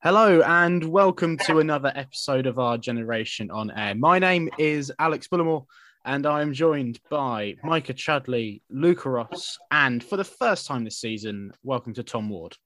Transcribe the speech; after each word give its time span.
Hello 0.00 0.40
and 0.42 0.84
welcome 0.84 1.36
to 1.38 1.58
another 1.58 1.90
episode 1.94 2.46
of 2.46 2.58
R 2.58 2.78
Generation 2.78 3.50
on 3.50 3.70
Air. 3.72 3.96
My 3.96 4.20
name 4.20 4.48
is 4.56 4.92
Alex 4.98 5.26
Bullamore 5.26 5.66
and 6.04 6.24
I 6.24 6.40
am 6.40 6.52
joined 6.52 7.00
by 7.10 7.56
Micah 7.64 7.94
Chudley, 7.94 8.62
Luca 8.70 9.10
Ross, 9.10 9.58
and 9.72 10.02
for 10.02 10.16
the 10.16 10.24
first 10.24 10.66
time 10.66 10.84
this 10.84 11.00
season, 11.00 11.52
welcome 11.64 11.94
to 11.94 12.04
Tom 12.04 12.28
Ward. 12.28 12.56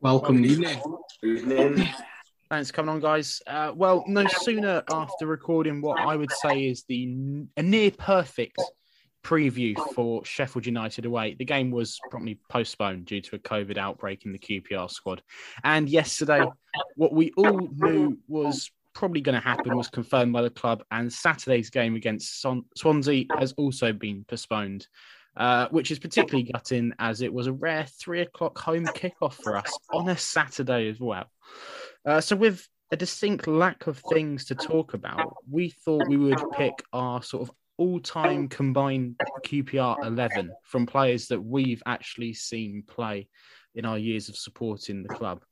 Welcome. 0.00 0.42
Good 0.42 0.50
evening. 0.50 0.82
Evening. 1.22 1.88
Thanks 2.50 2.70
for 2.70 2.74
coming 2.76 2.96
on, 2.96 3.00
guys. 3.00 3.40
Uh, 3.46 3.72
well, 3.74 4.04
no 4.08 4.26
sooner 4.26 4.82
after 4.90 5.26
recording 5.26 5.80
what 5.80 6.00
I 6.00 6.16
would 6.16 6.32
say 6.32 6.66
is 6.66 6.84
the 6.88 7.04
n- 7.04 7.48
a 7.56 7.62
near 7.62 7.92
perfect 7.92 8.60
preview 9.26 9.76
for 9.92 10.24
Sheffield 10.24 10.66
United 10.66 11.04
away. 11.04 11.34
The 11.34 11.44
game 11.44 11.72
was 11.72 11.98
promptly 12.10 12.38
postponed 12.48 13.06
due 13.06 13.20
to 13.22 13.36
a 13.36 13.38
COVID 13.40 13.76
outbreak 13.76 14.24
in 14.24 14.32
the 14.32 14.38
QPR 14.38 14.88
squad. 14.88 15.22
And 15.64 15.88
yesterday, 15.88 16.44
what 16.94 17.12
we 17.12 17.32
all 17.36 17.68
knew 17.74 18.18
was 18.28 18.70
probably 18.94 19.20
going 19.20 19.34
to 19.34 19.46
happen 19.46 19.76
was 19.76 19.88
confirmed 19.88 20.32
by 20.32 20.42
the 20.42 20.50
club, 20.50 20.84
and 20.92 21.12
Saturday's 21.12 21.70
game 21.70 21.96
against 21.96 22.40
Son- 22.40 22.64
Swansea 22.76 23.24
has 23.36 23.52
also 23.56 23.92
been 23.92 24.24
postponed. 24.28 24.86
Uh, 25.36 25.68
which 25.68 25.90
is 25.90 25.98
particularly 25.98 26.50
gutting 26.50 26.94
as 26.98 27.20
it 27.20 27.30
was 27.30 27.46
a 27.46 27.52
rare 27.52 27.84
three 28.00 28.22
o'clock 28.22 28.56
home 28.56 28.86
kickoff 28.86 29.34
for 29.34 29.54
us 29.54 29.70
on 29.92 30.08
a 30.08 30.16
Saturday 30.16 30.88
as 30.88 30.98
well. 30.98 31.26
Uh, 32.06 32.22
so, 32.22 32.34
with 32.34 32.66
a 32.90 32.96
distinct 32.96 33.46
lack 33.46 33.86
of 33.86 34.02
things 34.10 34.46
to 34.46 34.54
talk 34.54 34.94
about, 34.94 35.34
we 35.50 35.68
thought 35.68 36.08
we 36.08 36.16
would 36.16 36.40
pick 36.56 36.72
our 36.94 37.22
sort 37.22 37.42
of 37.42 37.54
all 37.78 38.00
time 38.00 38.48
combined 38.48 39.16
QPR 39.44 40.04
11 40.04 40.50
from 40.64 40.86
players 40.86 41.28
that 41.28 41.42
we've 41.42 41.82
actually 41.86 42.32
seen 42.32 42.82
play 42.86 43.28
in 43.74 43.84
our 43.84 43.98
years 43.98 44.28
of 44.28 44.36
supporting 44.36 45.02
the 45.02 45.08
club. 45.08 45.44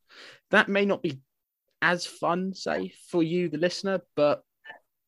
That 0.50 0.68
may 0.68 0.84
not 0.84 1.02
be 1.02 1.20
as 1.82 2.06
fun, 2.06 2.54
say, 2.54 2.92
for 3.10 3.22
you, 3.22 3.48
the 3.48 3.58
listener, 3.58 4.00
but 4.16 4.42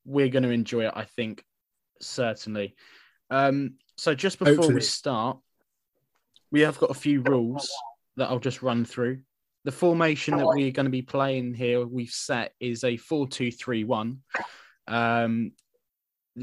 we're 0.04 0.28
going 0.28 0.42
to 0.42 0.50
enjoy 0.50 0.86
it, 0.86 0.92
I 0.94 1.04
think, 1.04 1.42
certainly. 2.00 2.76
Um, 3.30 3.74
so, 3.96 4.14
just 4.14 4.38
before 4.38 4.54
Hopefully. 4.54 4.74
we 4.74 4.80
start, 4.82 5.38
we 6.50 6.60
have 6.60 6.78
got 6.78 6.90
a 6.90 6.94
few 6.94 7.22
rules 7.22 7.70
that 8.16 8.28
I'll 8.28 8.38
just 8.38 8.62
run 8.62 8.84
through. 8.84 9.20
The 9.64 9.72
formation 9.72 10.36
that 10.36 10.46
we're 10.46 10.70
going 10.70 10.84
to 10.84 10.90
be 10.90 11.02
playing 11.02 11.54
here, 11.54 11.84
we've 11.84 12.10
set 12.10 12.52
is 12.60 12.84
a 12.84 12.96
4 12.98 13.26
2 13.26 13.50
3 13.50 13.84
1. 13.84 14.18
Um, 14.88 15.52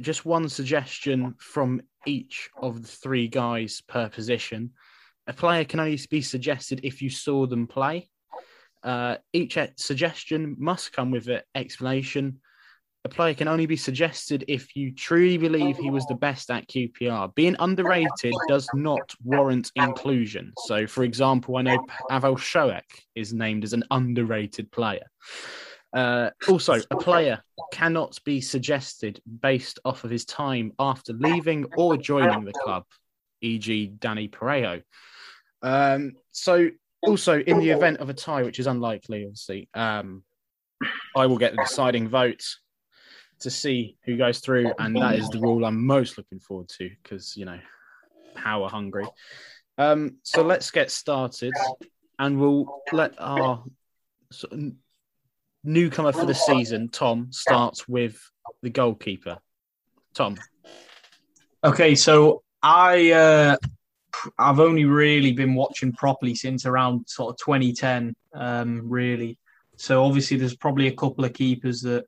just 0.02 0.26
one 0.26 0.50
suggestion 0.50 1.36
from 1.40 1.82
each 2.06 2.50
of 2.62 2.82
the 2.82 2.88
three 2.88 3.28
guys 3.28 3.82
per 3.88 4.10
position. 4.10 4.72
A 5.28 5.34
player 5.34 5.64
can 5.64 5.80
only 5.80 6.00
be 6.10 6.22
suggested 6.22 6.82
if 6.84 7.02
you 7.02 7.10
saw 7.10 7.46
them 7.46 7.68
play. 7.68 8.10
Uh, 8.84 9.16
each 9.32 9.58
suggestion 9.78 10.56
must 10.60 10.92
come 10.92 11.12
with 11.12 11.28
an 11.28 11.42
explanation. 11.56 12.40
A 13.06 13.10
player 13.10 13.34
can 13.34 13.50
only 13.50 13.66
be 13.66 13.76
suggested 13.76 14.46
if 14.48 14.76
you 14.76 14.94
truly 14.94 15.38
believe 15.38 15.78
he 15.78 15.90
was 15.90 16.06
the 16.06 16.16
best 16.16 16.50
at 16.50 16.68
QPR. 16.68 17.36
Being 17.36 17.56
underrated 17.60 18.34
does 18.48 18.68
not 18.74 19.14
warrant 19.24 19.72
inclusion. 19.76 20.54
So, 20.66 20.88
for 20.88 21.04
example, 21.04 21.58
I 21.58 21.64
know 21.64 21.86
Pawel 22.10 22.38
Wszolek 22.38 22.82
is 23.14 23.34
named 23.34 23.66
as 23.66 23.74
an 23.74 23.84
underrated 23.92 24.72
player. 24.72 25.06
Uh, 25.94 26.32
also, 26.48 26.80
a 26.90 26.98
player 26.98 27.44
cannot 27.72 28.18
be 28.26 28.42
suggested 28.42 29.22
based 29.42 29.80
off 29.86 30.04
of 30.04 30.10
his 30.10 30.26
time 30.26 30.72
after 30.80 31.14
leaving 31.14 31.66
or 31.78 31.98
joining 31.98 32.46
the 32.46 32.54
club, 32.54 32.84
e.g., 33.42 33.94
Dani 34.00 34.30
Parejo. 34.30 34.82
Um, 35.62 36.14
so, 36.32 36.70
also, 37.04 37.40
in 37.40 37.60
the 37.60 37.70
event 37.70 37.98
of 38.00 38.10
a 38.10 38.14
tie, 38.14 38.44
which 38.44 38.60
is 38.60 38.68
unlikely, 38.68 39.24
obviously, 39.24 39.70
um, 39.74 40.24
I 41.16 41.28
will 41.28 41.38
get 41.38 41.52
the 41.52 41.64
deciding 41.64 42.10
vote 42.10 42.44
to 43.42 43.52
see 43.52 43.98
who 44.06 44.18
goes 44.18 44.40
through, 44.40 44.72
and 44.80 44.96
that 44.96 45.16
is 45.16 45.30
the 45.30 45.40
rule 45.40 45.64
I'm 45.64 45.86
most 45.86 46.18
looking 46.18 46.40
forward 46.40 46.70
to 46.80 46.90
because 47.03 47.38
you 47.38 47.46
know, 47.46 47.59
power 48.36 48.68
hungry. 48.68 49.06
Um, 49.78 50.18
so 50.24 50.42
let's 50.42 50.72
get 50.72 50.90
started, 50.90 51.53
and 52.18 52.40
we'll 52.40 52.82
let 52.92 53.14
our 53.20 53.64
newcomer 55.63 56.12
for 56.12 56.25
the 56.25 56.35
season, 56.35 56.90
Tom, 56.90 57.28
starts 57.31 57.88
with 57.88 58.19
the 58.62 58.69
goalkeeper. 58.69 59.38
Tom, 60.13 60.38
Okay, 61.63 61.96
so 61.96 62.44
I 62.62 63.12
uh, 63.12 63.57
I've 64.38 64.59
only 64.59 64.84
really 64.84 65.31
been 65.31 65.56
watching 65.56 65.94
properly 65.94 66.35
since 66.35 66.66
around 66.66 67.07
sort 67.07 67.34
of 67.34 67.38
2010, 67.46 68.13
um, 68.34 68.81
really. 68.90 69.38
So 69.78 70.03
obviously, 70.03 70.35
there's 70.35 70.57
probably 70.57 70.88
a 70.88 70.96
couple 70.96 71.23
of 71.23 71.31
keepers 71.31 71.81
that 71.81 72.06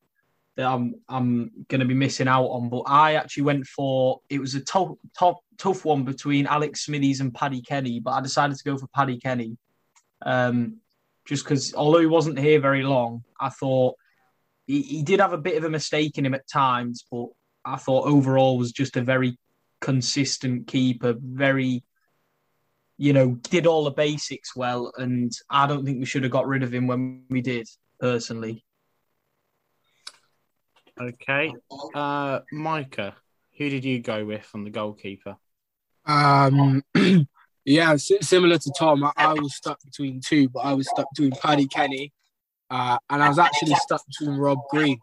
that 0.57 0.65
I'm 0.65 0.95
I'm 1.07 1.51
going 1.69 1.79
to 1.79 1.85
be 1.85 1.93
missing 1.93 2.27
out 2.27 2.47
on. 2.47 2.67
But 2.67 2.83
I 2.87 3.15
actually 3.15 3.43
went 3.43 3.65
for 3.65 4.19
it 4.29 4.39
was 4.39 4.55
a 4.55 4.61
tough 4.61 4.91
tough 5.17 5.37
tough 5.57 5.85
one 5.85 6.03
between 6.03 6.47
Alex 6.47 6.85
Smithies 6.85 7.21
and 7.21 7.33
Paddy 7.33 7.61
Kenny, 7.61 8.01
but 8.01 8.11
I 8.11 8.19
decided 8.19 8.57
to 8.57 8.63
go 8.65 8.77
for 8.77 8.87
Paddy 8.87 9.19
Kenny, 9.19 9.57
um, 10.25 10.81
just 11.25 11.43
because 11.43 11.73
although 11.73 11.99
he 11.99 12.05
wasn't 12.05 12.39
here 12.39 12.59
very 12.59 12.83
long, 12.83 13.23
I 13.39 13.49
thought 13.49 13.95
he, 14.67 14.81
he 14.81 15.03
did 15.03 15.19
have 15.19 15.33
a 15.33 15.37
bit 15.37 15.57
of 15.57 15.63
a 15.63 15.69
mistake 15.69 16.17
in 16.17 16.25
him 16.25 16.33
at 16.33 16.47
times, 16.47 17.05
but 17.11 17.27
I 17.63 17.77
thought 17.77 18.07
overall 18.07 18.57
was 18.57 18.71
just 18.71 18.95
a 18.95 19.01
very 19.01 19.37
consistent 19.81 20.67
keeper, 20.67 21.15
very, 21.19 21.83
you 22.97 23.13
know, 23.13 23.31
did 23.49 23.67
all 23.67 23.83
the 23.83 23.91
basics 23.91 24.55
well. 24.55 24.91
And 24.97 25.31
I 25.49 25.67
don't 25.67 25.85
think 25.85 25.99
we 25.99 26.05
should 26.05 26.23
have 26.23 26.31
got 26.31 26.47
rid 26.47 26.63
of 26.63 26.73
him 26.73 26.87
when 26.87 27.23
we 27.29 27.41
did, 27.41 27.67
personally. 27.99 28.63
okay. 30.99 31.51
Uh, 31.93 32.39
Micah, 32.51 33.15
who 33.57 33.69
did 33.69 33.83
you 33.83 33.99
go 33.99 34.25
with 34.25 34.47
on 34.53 34.63
the 34.63 34.69
goalkeeper? 34.69 35.37
Um, 36.05 36.83
yeah, 37.65 37.95
similar 37.97 38.57
to 38.59 38.73
Tom, 38.77 39.03
I, 39.03 39.11
I 39.17 39.33
was 39.33 39.55
stuck 39.55 39.81
between 39.83 40.21
two, 40.21 40.49
but 40.49 40.59
I 40.59 40.73
was 40.73 40.87
stuck 40.87 41.07
between 41.15 41.31
Paddy 41.31 41.67
Kenny, 41.67 42.13
uh, 42.69 42.97
and 43.09 43.23
I 43.23 43.27
was 43.27 43.39
actually 43.39 43.73
stuck 43.75 44.05
between 44.05 44.37
Rob 44.37 44.59
Green. 44.69 44.99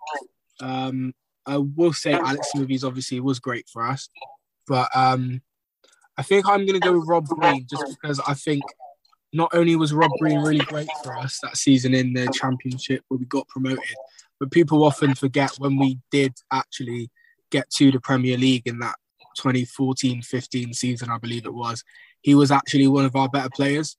Um, 0.61 1.13
I 1.45 1.59
will 1.59 1.93
say 1.93 2.13
Alex 2.13 2.53
Smithies 2.53 2.85
obviously 2.85 3.19
was 3.19 3.41
great 3.41 3.69
for 3.69 3.85
us, 3.85 4.09
but 4.69 4.89
um, 4.95 5.43
I 6.17 6.23
think 6.23 6.47
I'm 6.47 6.65
going 6.65 6.81
to 6.81 6.87
go 6.87 6.97
with 6.97 7.09
Rob 7.09 7.27
Green 7.27 7.67
just 7.69 7.85
because 8.01 8.21
I 8.21 8.35
think 8.35 8.63
not 9.33 9.51
only 9.55 9.75
was 9.75 9.93
Rob 9.93 10.11
Green 10.21 10.39
really 10.39 10.65
great 10.65 10.89
for 11.03 11.17
us 11.17 11.41
that 11.43 11.57
season 11.57 11.95
in 11.95 12.13
the 12.13 12.29
Championship 12.33 13.03
where 13.09 13.19
we 13.19 13.25
got 13.25 13.49
promoted, 13.49 13.97
but 14.39 14.53
people 14.53 14.85
often 14.85 15.15
forget 15.15 15.53
when 15.59 15.79
we 15.79 15.99
did 16.13 16.35
actually 16.53 17.11
get 17.51 17.69
to 17.71 17.91
the 17.91 18.01
Premier 18.01 18.37
League 18.37 18.67
in 18.67 18.79
that 18.79 18.95
2014-15 19.39 20.75
season, 20.75 21.11
I 21.11 21.19
believe 21.19 21.47
it 21.47 21.55
was. 21.55 21.83
He 22.23 22.35
was 22.35 22.51
actually 22.51 22.87
one 22.87 23.05
of 23.05 23.17
our 23.17 23.29
better 23.29 23.51
players. 23.51 23.97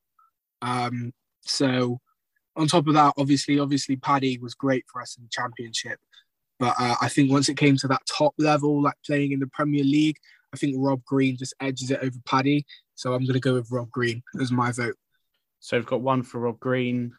Um, 0.62 1.14
so 1.42 2.00
on 2.56 2.68
top 2.68 2.88
of 2.88 2.94
that, 2.94 3.14
obviously, 3.18 3.60
obviously 3.60 3.96
Paddy 3.96 4.38
was 4.38 4.54
great 4.54 4.86
for 4.92 5.02
us 5.02 5.16
in 5.18 5.24
the 5.24 5.30
Championship. 5.30 6.00
But 6.60 6.76
uh, 6.80 6.96
I 7.02 7.10
think 7.10 7.32
once 7.32 7.50
it 7.50 7.58
came 7.58 7.76
to 7.78 7.88
that 7.90 8.06
top 8.06 8.34
level, 8.38 8.82
like 8.82 8.96
playing 9.06 9.32
in 9.32 9.40
the 9.40 9.48
Premier 9.48 9.84
League, 9.84 10.18
I 10.54 10.58
think 10.58 10.76
Rob 10.78 11.04
Green 11.04 11.36
just 11.36 11.54
edges 11.60 11.92
it 11.92 12.00
over 12.02 12.18
Paddy. 12.26 12.66
So 12.96 13.14
I'm 13.14 13.24
going 13.24 13.34
to 13.34 13.40
go 13.40 13.56
with 13.56 13.72
Rob 13.72 13.90
Green 13.90 14.24
as 14.40 14.52
my 14.52 14.72
vote. 14.72 14.96
So 15.60 15.78
we've 15.78 15.86
got 15.86 16.02
one 16.02 16.24
for 16.24 16.40
Rob 16.40 16.60
Green. 16.60 17.14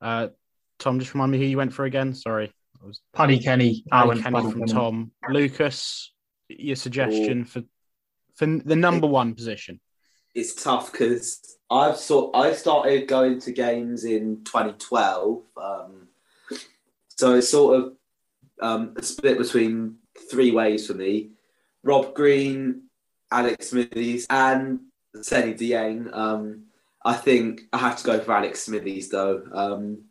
Uh, 0.00 0.28
Tom, 0.78 0.98
just 0.98 1.14
remind 1.14 1.32
me 1.32 1.38
who 1.38 1.44
you 1.44 1.56
went 1.56 1.72
for 1.72 1.84
again. 1.84 2.12
Sorry, 2.12 2.52
I 2.82 2.86
was 2.86 3.00
Paddy 3.12 3.38
Kenny. 3.38 3.84
I 3.90 4.04
went 4.04 4.22
Kenny 4.22 4.34
Paddy 4.34 4.50
from 4.50 4.60
Kenny. 4.60 4.72
Tom. 4.72 5.12
Lukas, 5.30 6.12
your 6.48 6.76
suggestion 6.76 7.44
for 7.44 7.62
for 8.34 8.46
the 8.46 8.76
number 8.76 9.06
one 9.06 9.34
position. 9.34 9.80
It's 10.34 10.62
tough 10.62 10.90
because 10.90 11.56
I've 11.70 11.96
sort 11.96 12.34
I 12.34 12.52
started 12.52 13.08
going 13.08 13.40
to 13.40 13.52
games 13.52 14.04
in 14.04 14.42
2012, 14.44 15.42
um, 15.56 16.08
so 17.08 17.34
it's 17.34 17.50
sort 17.50 17.80
of 17.80 17.92
um, 18.60 18.94
split 19.00 19.38
between 19.38 19.96
three 20.30 20.50
ways 20.50 20.86
for 20.86 20.94
me: 20.94 21.30
Rob 21.82 22.14
Green, 22.14 22.82
Alex 23.30 23.70
Smithies, 23.70 24.26
and 24.28 24.80
Seny 25.22 25.54
Dieng. 25.54 26.14
Um, 26.14 26.64
I 27.04 27.14
think 27.14 27.62
I 27.72 27.78
have 27.78 27.96
to 27.98 28.04
go 28.04 28.20
for 28.20 28.32
Alex 28.32 28.62
Smithies 28.62 29.10
though. 29.10 29.42
Um, 29.52 30.04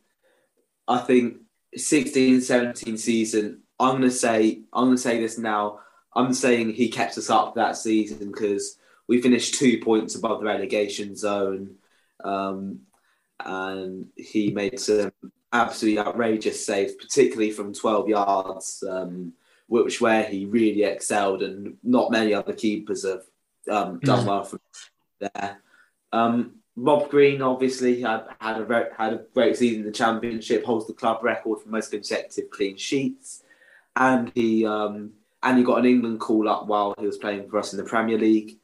I 0.87 0.99
think 0.99 1.37
16 1.75 2.41
17 2.41 2.97
season. 2.97 3.61
I'm 3.79 3.95
gonna 3.95 4.11
say 4.11 4.61
I'm 4.71 4.85
gonna 4.85 4.97
say 4.97 5.19
this 5.19 5.37
now. 5.37 5.79
I'm 6.15 6.33
saying 6.33 6.73
he 6.73 6.89
kept 6.89 7.17
us 7.17 7.29
up 7.29 7.55
that 7.55 7.75
season 7.75 8.31
because 8.31 8.77
we 9.07 9.21
finished 9.21 9.55
two 9.55 9.79
points 9.79 10.15
above 10.15 10.39
the 10.39 10.45
relegation 10.45 11.15
zone, 11.15 11.75
um, 12.23 12.79
and 13.39 14.07
he 14.15 14.51
made 14.51 14.79
some 14.79 15.11
absolutely 15.51 15.99
outrageous 15.99 16.65
saves, 16.65 16.93
particularly 16.93 17.51
from 17.51 17.73
12 17.73 18.09
yards, 18.09 18.83
um, 18.89 19.33
which 19.67 20.01
where 20.01 20.23
he 20.23 20.45
really 20.45 20.83
excelled, 20.83 21.43
and 21.43 21.77
not 21.83 22.11
many 22.11 22.33
other 22.33 22.53
keepers 22.53 23.05
have 23.05 23.23
um, 23.69 23.99
done 23.99 24.25
well 24.25 24.43
from 24.43 24.59
there. 25.19 25.61
Um, 26.11 26.55
Rob 26.75 27.09
Green 27.09 27.41
obviously 27.41 28.01
had 28.01 28.25
had 28.39 28.59
a 28.59 28.65
very, 28.65 28.85
had 28.97 29.13
a 29.13 29.25
great 29.33 29.55
season 29.57 29.81
in 29.81 29.85
the 29.85 29.91
championship, 29.91 30.65
holds 30.65 30.87
the 30.87 30.93
club 30.93 31.23
record 31.23 31.61
for 31.61 31.69
most 31.69 31.91
consecutive 31.91 32.49
clean 32.49 32.77
sheets, 32.77 33.43
and 33.95 34.31
he 34.33 34.65
um, 34.65 35.11
and 35.43 35.57
he 35.57 35.63
got 35.63 35.79
an 35.79 35.85
England 35.85 36.19
call 36.19 36.49
up 36.49 36.65
while 36.67 36.95
he 36.99 37.05
was 37.05 37.17
playing 37.17 37.47
for 37.47 37.59
us 37.59 37.73
in 37.73 37.77
the 37.77 37.83
Premier 37.83 38.17
League. 38.17 38.57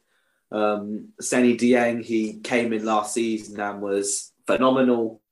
Um, 0.52 1.08
Seny 1.20 1.56
Dieng, 1.56 2.04
he 2.04 2.40
came 2.40 2.72
in 2.72 2.84
last 2.84 3.14
season 3.14 3.60
and 3.60 3.80
was 3.80 4.32
phenomenal, 4.46 5.22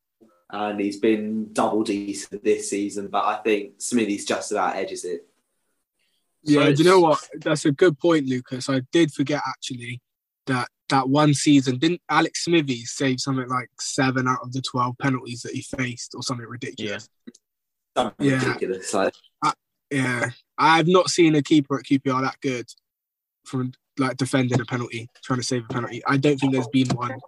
and 0.50 0.80
he's 0.80 0.98
been 0.98 1.52
double 1.52 1.82
decent 1.82 2.44
this 2.44 2.70
season. 2.70 3.08
But 3.08 3.24
I 3.24 3.36
think 3.42 3.74
Smithies 3.80 4.24
just 4.24 4.52
about 4.52 4.76
edges 4.76 5.04
it. 5.04 5.26
Yeah, 6.44 6.66
So 6.66 6.72
do 6.74 6.82
you 6.82 6.88
know 6.88 7.00
what? 7.00 7.28
That's 7.40 7.64
a 7.64 7.72
good 7.72 7.98
point, 7.98 8.26
Lukas. 8.26 8.68
I 8.68 8.82
did 8.92 9.12
forget 9.12 9.42
actually 9.46 10.00
that 10.46 10.68
that 10.88 11.08
one 11.08 11.34
season 11.34 11.78
didn't 11.78 12.00
Alex 12.08 12.44
Smithy 12.44 12.84
save 12.84 13.20
something 13.20 13.48
like 13.48 13.68
seven 13.80 14.26
out 14.28 14.38
of 14.42 14.52
the 14.52 14.62
twelve 14.62 14.96
penalties 14.98 15.42
that 15.42 15.52
he 15.52 15.62
faced, 15.62 16.14
or 16.14 16.22
something 16.22 16.46
ridiculous. 16.46 17.08
Something 17.96 18.26
Yeah. 18.26 18.44
ridiculous. 18.46 18.94
Like 18.94 19.12
Yeah, 19.90 20.30
I've 20.56 20.86
not 20.86 21.08
seen 21.08 21.34
a 21.34 21.42
keeper 21.42 21.78
at 21.78 21.84
QPR 21.86 22.22
that 22.22 22.36
good 22.40 22.66
from 23.44 23.72
like 23.98 24.16
defending 24.16 24.60
a 24.60 24.64
penalty, 24.64 25.08
trying 25.22 25.38
to 25.38 25.44
save 25.44 25.64
a 25.64 25.72
penalty. 25.72 26.02
I 26.06 26.16
don't 26.16 26.38
think 26.38 26.52
there's 26.52 26.68
been 26.68 26.88
one 26.88 27.18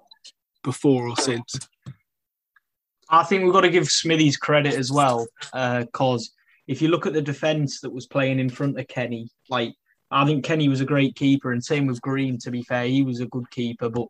before 0.62 1.08
or 1.08 1.16
since. 1.16 1.58
I 3.08 3.24
think 3.24 3.42
we've 3.42 3.52
got 3.52 3.62
to 3.62 3.70
give 3.70 3.90
Smithies 3.90 4.36
credit 4.36 4.74
as 4.74 4.92
well, 4.92 5.26
because 5.52 6.32
if 6.68 6.80
you 6.80 6.88
look 6.88 7.06
at 7.06 7.12
the 7.12 7.22
defence 7.22 7.80
that 7.80 7.92
was 7.92 8.06
playing 8.06 8.38
in 8.38 8.48
front 8.48 8.78
of 8.78 8.86
Kenny, 8.88 9.28
like 9.48 9.74
I 10.12 10.24
think 10.24 10.44
Kenny 10.44 10.68
was 10.68 10.80
a 10.80 10.84
great 10.84 11.16
keeper, 11.16 11.52
and 11.52 11.64
same 11.64 11.86
with 11.86 12.00
Green. 12.00 12.38
To 12.38 12.50
be 12.50 12.62
fair, 12.62 12.86
he 12.86 13.02
was 13.02 13.20
a 13.20 13.26
good 13.26 13.50
keeper, 13.50 13.88
but 13.88 14.06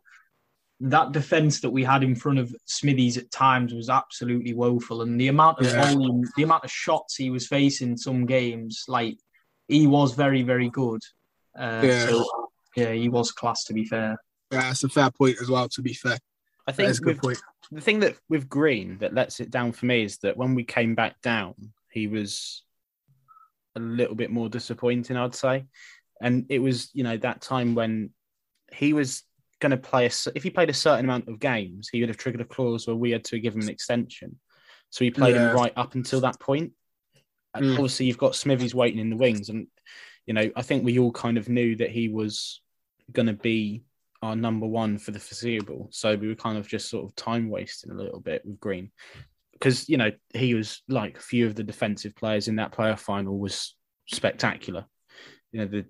that 0.83 1.11
defence 1.11 1.61
that 1.61 1.69
we 1.69 1.83
had 1.83 2.03
in 2.03 2.15
front 2.15 2.39
of 2.39 2.55
Smithies 2.65 3.17
at 3.17 3.29
times 3.31 3.73
was 3.73 3.89
absolutely 3.89 4.53
woeful, 4.53 5.01
and 5.01 5.19
the 5.19 5.27
amount 5.29 5.59
of 5.59 5.65
Yeah. 5.67 5.91
volume, 5.91 6.23
the 6.37 6.43
amount 6.43 6.63
of 6.63 6.71
shots 6.71 7.15
he 7.15 7.29
was 7.29 7.47
facing 7.47 7.97
some 7.97 8.25
games, 8.25 8.85
like 8.87 9.17
he 9.67 9.87
was 9.87 10.13
very, 10.13 10.43
very 10.43 10.69
good. 10.69 11.01
Uh, 11.57 11.81
Yeah. 11.83 12.07
So 12.07 12.40
yeah, 12.75 12.91
he 12.91 13.09
was 13.09 13.31
class. 13.31 13.63
To 13.65 13.73
be 13.73 13.85
fair. 13.85 14.17
Yeah, 14.51 14.61
that's 14.61 14.83
a 14.83 14.89
fair 14.89 15.11
point 15.11 15.37
as 15.41 15.49
well. 15.49 15.69
To 15.69 15.81
be 15.81 15.93
fair, 15.93 16.17
I 16.67 16.71
think 16.71 16.89
is 16.89 16.99
a 16.99 17.01
good 17.01 17.15
with, 17.15 17.21
point. 17.21 17.41
the 17.71 17.81
thing 17.81 17.99
that 18.01 18.17
with 18.29 18.49
Green 18.49 18.97
that 18.99 19.13
lets 19.13 19.39
it 19.39 19.49
down 19.51 19.71
for 19.71 19.85
me 19.85 20.03
is 20.03 20.17
that 20.19 20.37
when 20.37 20.55
we 20.55 20.63
came 20.63 20.93
back 20.95 21.21
down, 21.21 21.55
he 21.91 22.07
was 22.07 22.63
a 23.75 23.79
little 23.79 24.15
bit 24.15 24.29
more 24.31 24.49
disappointing, 24.49 25.15
I'd 25.15 25.35
say. 25.35 25.65
And 26.21 26.45
it 26.49 26.59
was, 26.59 26.89
you 26.93 27.03
know, 27.03 27.17
that 27.17 27.41
time 27.41 27.73
when 27.73 28.11
he 28.73 28.93
was 28.93 29.23
going 29.59 29.71
to 29.71 29.77
play, 29.77 30.05
a, 30.05 30.11
if 30.35 30.43
he 30.43 30.49
played 30.49 30.69
a 30.69 30.73
certain 30.73 31.05
amount 31.05 31.29
of 31.29 31.39
games, 31.39 31.87
he 31.89 32.01
would 32.01 32.09
have 32.09 32.17
triggered 32.17 32.41
a 32.41 32.45
clause 32.45 32.85
where 32.85 32.95
we 32.95 33.11
had 33.11 33.23
to 33.25 33.39
give 33.39 33.55
him 33.55 33.61
an 33.61 33.69
extension. 33.69 34.37
So 34.89 35.05
he 35.05 35.11
played 35.11 35.35
Yeah. 35.35 35.49
him 35.49 35.55
right 35.55 35.73
up 35.77 35.95
until 35.95 36.19
that 36.21 36.39
point. 36.39 36.73
And 37.53 37.65
Mm. 37.65 37.73
obviously, 37.73 38.05
you've 38.05 38.17
got 38.17 38.35
Smithies 38.35 38.75
waiting 38.75 38.99
in 38.99 39.09
the 39.09 39.15
wings. 39.15 39.49
And, 39.49 39.67
you 40.25 40.33
know, 40.33 40.49
I 40.55 40.61
think 40.61 40.83
we 40.83 40.99
all 40.99 41.11
kind 41.11 41.37
of 41.37 41.49
knew 41.49 41.75
that 41.77 41.89
he 41.89 42.09
was 42.09 42.61
going 43.11 43.27
to 43.27 43.33
be 43.33 43.83
our 44.21 44.35
number 44.35 44.67
one 44.67 44.97
for 44.97 45.11
the 45.11 45.19
foreseeable. 45.19 45.87
So 45.91 46.15
we 46.15 46.27
were 46.27 46.35
kind 46.35 46.57
of 46.57 46.67
just 46.67 46.89
sort 46.89 47.05
of 47.05 47.15
time 47.15 47.49
wasting 47.49 47.91
a 47.91 47.95
little 47.95 48.19
bit 48.19 48.45
with 48.45 48.59
Green. 48.59 48.91
Because, 49.53 49.89
you 49.89 49.97
know, 49.97 50.11
he 50.33 50.53
was 50.53 50.81
like 50.87 51.17
a 51.17 51.21
few 51.21 51.47
of 51.47 51.55
the 51.55 51.63
defensive 51.63 52.15
players 52.15 52.47
in 52.47 52.55
that 52.57 52.71
playoff 52.71 52.99
final 52.99 53.37
was 53.37 53.75
spectacular. 54.07 54.85
You 55.51 55.59
know, 55.59 55.65
the 55.65 55.85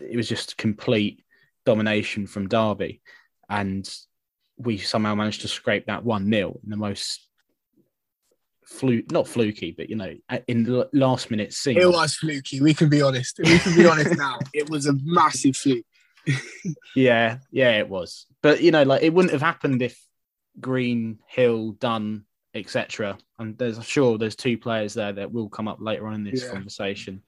it 0.00 0.16
was 0.16 0.28
just 0.28 0.56
complete 0.56 1.24
domination 1.64 2.26
from 2.26 2.48
Derby. 2.48 3.00
And 3.48 3.88
we 4.56 4.78
somehow 4.78 5.14
managed 5.14 5.42
to 5.42 5.48
scrape 5.48 5.86
that 5.86 6.04
1 6.04 6.30
0 6.30 6.60
in 6.64 6.70
the 6.70 6.76
most 6.76 7.25
fluke, 8.66 9.10
not 9.10 9.26
fluky, 9.28 9.72
but, 9.76 9.88
you 9.88 9.96
know, 9.96 10.12
in 10.48 10.64
the 10.64 10.88
last 10.92 11.30
minute 11.30 11.52
scene. 11.52 11.78
It 11.78 11.86
was 11.88 12.14
fluky. 12.14 12.60
We 12.60 12.74
can 12.74 12.88
be 12.88 13.00
honest. 13.02 13.38
We 13.42 13.58
can 13.58 13.74
be 13.74 13.86
honest 13.86 14.14
now. 14.18 14.38
It 14.52 14.68
was 14.68 14.86
a 14.86 14.92
massive 15.04 15.56
fluke. 15.56 15.84
Yeah, 16.96 17.38
yeah, 17.50 17.78
it 17.78 17.88
was. 17.88 18.26
But 18.42 18.62
you 18.62 18.70
know, 18.70 18.82
like 18.82 19.02
it 19.02 19.12
wouldn't 19.12 19.32
have 19.32 19.42
happened 19.42 19.82
if 19.82 20.00
Green, 20.60 21.18
Hill, 21.28 21.72
Dunne, 21.72 22.24
etc. 22.54 23.18
And 23.38 23.56
there's 23.58 23.84
sure 23.84 24.18
there's 24.18 24.34
two 24.36 24.56
players 24.58 24.94
there 24.94 25.12
that 25.12 25.30
will 25.32 25.48
come 25.48 25.68
up 25.68 25.78
later 25.80 26.06
on 26.06 26.14
in 26.14 26.24
this 26.24 26.42
Yeah. 26.42 26.50
conversation. 26.52 27.22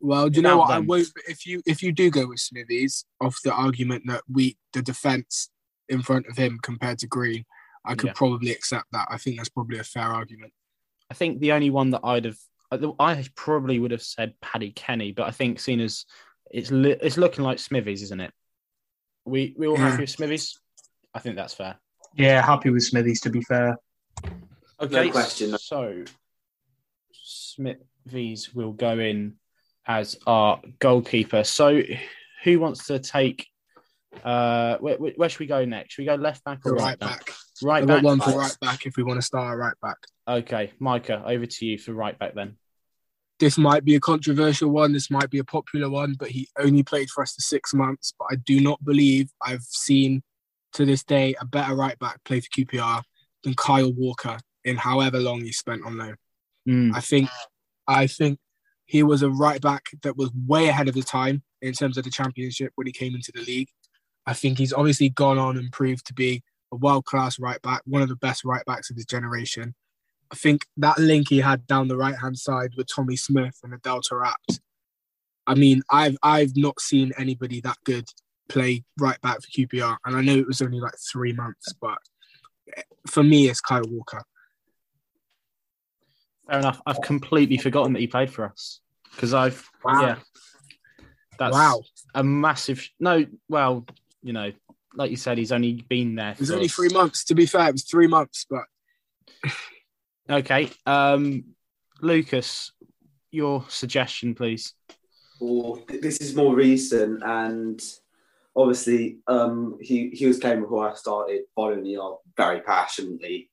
Well, 0.00 0.28
do 0.28 0.36
you 0.36 0.42
know 0.42 0.58
what? 0.58 0.70
I 0.70 0.76
them. 0.78 0.86
won't. 0.86 1.08
If 1.28 1.46
you 1.46 1.62
if 1.64 1.82
you 1.82 1.92
do 1.92 2.10
go 2.10 2.26
with 2.28 2.40
Smithies, 2.40 3.04
off 3.20 3.38
the 3.44 3.52
argument 3.52 4.02
that 4.08 4.22
we 4.30 4.58
the 4.72 4.82
defense 4.82 5.48
in 5.88 6.02
front 6.02 6.26
of 6.26 6.36
him 6.36 6.58
compared 6.62 6.98
to 6.98 7.06
Green, 7.06 7.44
I 7.84 7.94
could 7.94 8.08
Yeah. 8.08 8.12
probably 8.14 8.50
accept 8.50 8.86
that. 8.92 9.06
I 9.10 9.16
think 9.16 9.36
that's 9.36 9.48
probably 9.48 9.78
a 9.78 9.84
fair 9.84 10.02
argument. 10.08 10.52
I 11.10 11.14
think 11.14 11.40
the 11.40 11.52
only 11.52 11.70
one 11.70 11.90
that 11.90 12.00
I'd 12.04 12.26
have, 12.26 12.38
I 12.98 13.24
probably 13.34 13.78
would 13.78 13.90
have 13.92 14.02
said 14.02 14.34
Paddy 14.40 14.72
Kenny, 14.72 15.12
but 15.12 15.26
I 15.26 15.30
think 15.30 15.58
seen 15.60 15.80
as 15.80 16.04
it's 16.50 16.70
li- 16.70 16.96
it's 17.00 17.16
looking 17.16 17.44
like 17.44 17.58
Smithies, 17.58 18.02
isn't 18.02 18.20
it? 18.20 18.32
We 19.24 19.54
we 19.58 19.66
all 19.66 19.78
Yeah. 19.78 19.90
happy 19.90 20.02
with 20.02 20.10
Smithies? 20.10 20.58
I 21.14 21.18
think 21.20 21.36
that's 21.36 21.54
fair. 21.54 21.76
Yeah, 22.14 22.44
happy 22.44 22.70
with 22.70 22.82
Smithies. 22.82 23.20
To 23.22 23.30
be 23.30 23.40
fair. 23.42 23.76
Okay, 24.80 25.10
question. 25.10 25.56
So 25.58 26.04
Smithies 27.12 28.54
will 28.54 28.72
go 28.72 28.98
in 28.98 29.34
as 29.86 30.16
our 30.26 30.60
goalkeeper. 30.78 31.44
So 31.44 31.82
who 32.44 32.60
wants 32.60 32.86
to 32.86 32.98
take? 32.98 33.46
Uh, 34.24 34.76
where, 34.78 34.96
where 34.98 35.12
where 35.16 35.28
should 35.28 35.40
we 35.40 35.46
go 35.46 35.64
next? 35.64 35.94
Should 35.94 36.02
we 36.02 36.06
go 36.06 36.14
left 36.16 36.44
back 36.44 36.60
or 36.64 36.74
right 36.74 36.98
back. 36.98 37.30
Right 37.62 37.82
I've 37.82 37.88
back. 37.88 38.02
got 38.02 38.04
one 38.04 38.20
for 38.20 38.38
right 38.38 38.56
back 38.60 38.86
if 38.86 38.96
we 38.96 39.02
want 39.02 39.18
to 39.18 39.22
start 39.26 39.54
a 39.54 39.56
right 39.56 39.74
back. 39.82 39.96
Okay, 40.28 40.72
Micah, 40.78 41.22
over 41.26 41.46
to 41.46 41.66
you 41.66 41.78
for 41.78 41.94
right 41.94 42.18
back 42.18 42.34
then. 42.34 42.56
This 43.40 43.56
might 43.56 43.84
be 43.84 43.94
a 43.94 44.00
controversial 44.00 44.68
one. 44.68 44.92
This 44.92 45.10
might 45.10 45.30
be 45.30 45.38
a 45.38 45.44
popular 45.44 45.88
one, 45.88 46.16
but 46.18 46.28
he 46.28 46.48
only 46.58 46.82
played 46.82 47.08
for 47.08 47.22
us 47.22 47.34
for 47.34 47.40
six 47.40 47.72
months. 47.72 48.12
But 48.18 48.28
I 48.32 48.36
do 48.36 48.60
not 48.60 48.84
believe 48.84 49.30
I've 49.40 49.62
seen 49.62 50.22
to 50.72 50.84
this 50.84 51.02
day 51.02 51.34
a 51.40 51.46
better 51.46 51.74
right 51.74 51.98
back 51.98 52.22
play 52.24 52.40
for 52.40 52.48
QPR 52.48 53.02
than 53.44 53.54
Kyle 53.54 53.92
Walker 53.92 54.38
in 54.64 54.76
however 54.76 55.18
long 55.18 55.40
he 55.40 55.52
spent 55.52 55.84
on 55.84 55.96
loan. 55.96 56.16
Mm, 56.68 56.94
I 56.94 57.00
think 57.00 57.30
I 57.86 58.06
think 58.06 58.38
he 58.84 59.02
was 59.02 59.22
a 59.22 59.30
right 59.30 59.60
back 59.60 59.84
that 60.02 60.16
was 60.16 60.30
way 60.46 60.68
ahead 60.68 60.88
of 60.88 60.94
his 60.94 61.04
time 61.04 61.42
in 61.62 61.72
terms 61.72 61.96
of 61.96 62.04
the 62.04 62.10
championship 62.10 62.72
when 62.74 62.86
he 62.86 62.92
came 62.92 63.14
into 63.14 63.32
the 63.32 63.42
league. 63.42 63.68
I 64.26 64.34
think 64.34 64.58
he's 64.58 64.72
obviously 64.72 65.08
gone 65.08 65.38
on 65.38 65.56
and 65.56 65.72
proved 65.72 66.06
to 66.06 66.14
be 66.14 66.42
a 66.72 66.76
world 66.76 67.04
class 67.06 67.38
right 67.38 67.60
back, 67.62 67.82
one 67.86 68.02
of 68.02 68.08
the 68.08 68.16
best 68.16 68.44
right 68.44 68.64
backs 68.66 68.90
of 68.90 68.96
his 68.96 69.06
generation. 69.06 69.74
I 70.30 70.36
think 70.36 70.66
that 70.76 70.98
link 70.98 71.28
he 71.28 71.38
had 71.38 71.66
down 71.66 71.88
the 71.88 71.96
right 71.96 72.16
hand 72.16 72.38
side 72.38 72.72
with 72.76 72.88
Tommy 72.94 73.16
Smith 73.16 73.58
and 73.62 73.72
the 73.72 73.76
Adel 73.76 74.02
Taarabt. 74.02 74.58
I 75.46 75.54
mean, 75.54 75.82
I've 75.90 76.16
I've 76.22 76.56
not 76.56 76.80
seen 76.80 77.12
anybody 77.16 77.60
that 77.62 77.78
good 77.84 78.08
play 78.48 78.84
right 78.98 79.20
back 79.22 79.40
for 79.40 79.48
QPR, 79.48 79.96
and 80.04 80.16
I 80.16 80.20
know 80.20 80.36
it 80.36 80.46
was 80.46 80.60
only 80.60 80.80
like 80.80 80.94
three 81.10 81.32
months, 81.32 81.72
but 81.80 81.98
for 83.06 83.22
me, 83.22 83.48
it's 83.48 83.60
Kyle 83.60 83.82
Walker. 83.88 84.22
fair 86.48 86.58
enough. 86.58 86.80
I've 86.86 87.00
completely 87.00 87.56
forgotten 87.56 87.92
that 87.94 88.00
he 88.00 88.06
played 88.06 88.30
for 88.30 88.44
us 88.44 88.80
because 89.14 89.32
I've 89.32 89.66
Wow. 89.84 90.00
yeah. 90.02 90.16
That's 91.38 91.54
wow, 91.54 91.82
a 92.14 92.24
massive. 92.24 92.86
No, 92.98 93.24
well, 93.48 93.86
you 94.22 94.32
know, 94.32 94.52
like 94.94 95.10
you 95.10 95.16
said, 95.16 95.38
he's 95.38 95.52
only 95.52 95.84
been 95.88 96.16
there. 96.16 96.32
it 96.32 96.40
was 96.40 96.48
for 96.48 96.56
only 96.56 96.68
three 96.68 96.88
months. 96.88 97.24
To 97.26 97.34
be 97.34 97.46
fair, 97.46 97.68
it 97.68 97.72
was 97.72 97.84
three 97.84 98.08
months, 98.08 98.44
but 98.50 98.64
Okay, 100.30 100.70
um, 100.84 101.44
Lukas, 102.02 102.72
your 103.30 103.64
suggestion, 103.68 104.34
please. 104.34 104.74
or 105.40 105.82
this 105.88 106.18
is 106.18 106.34
more 106.34 106.54
recent 106.54 107.22
and 107.24 107.80
obviously 108.56 109.18
um, 109.28 109.78
he, 109.80 110.10
he 110.10 110.26
was 110.26 110.38
playing 110.38 110.60
before 110.60 110.90
I 110.90 110.94
started 110.94 111.42
following 111.54 111.84
the 111.84 111.96
art 111.96 112.18
very 112.36 112.60
passionately. 112.60 113.50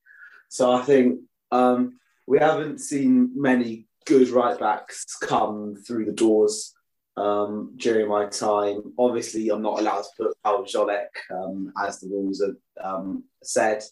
So 0.50 0.72
I 0.72 0.82
think 0.82 1.20
um, 1.51 2.00
we 2.25 2.39
haven't 2.39 2.79
seen 2.79 3.32
many 3.36 3.88
good 4.05 4.29
right 4.29 4.60
backs 4.60 5.15
come 5.22 5.75
through 5.75 6.05
the 6.05 6.12
doors 6.12 6.74
um, 7.17 7.74
during 7.77 8.08
my 8.08 8.25
time. 8.25 8.94
Obviously, 8.98 9.50
I'm 9.50 9.62
not 9.62 9.79
allowed 9.79 10.01
to 10.01 10.10
put 10.17 10.38
Pawel 10.44 10.65
Wszolek 10.65 11.08
um, 11.32 11.72
as 11.82 12.00
the 12.00 12.10
rules 12.10 12.41
have 12.41 12.55
um, 12.84 13.24
said. 13.44 13.84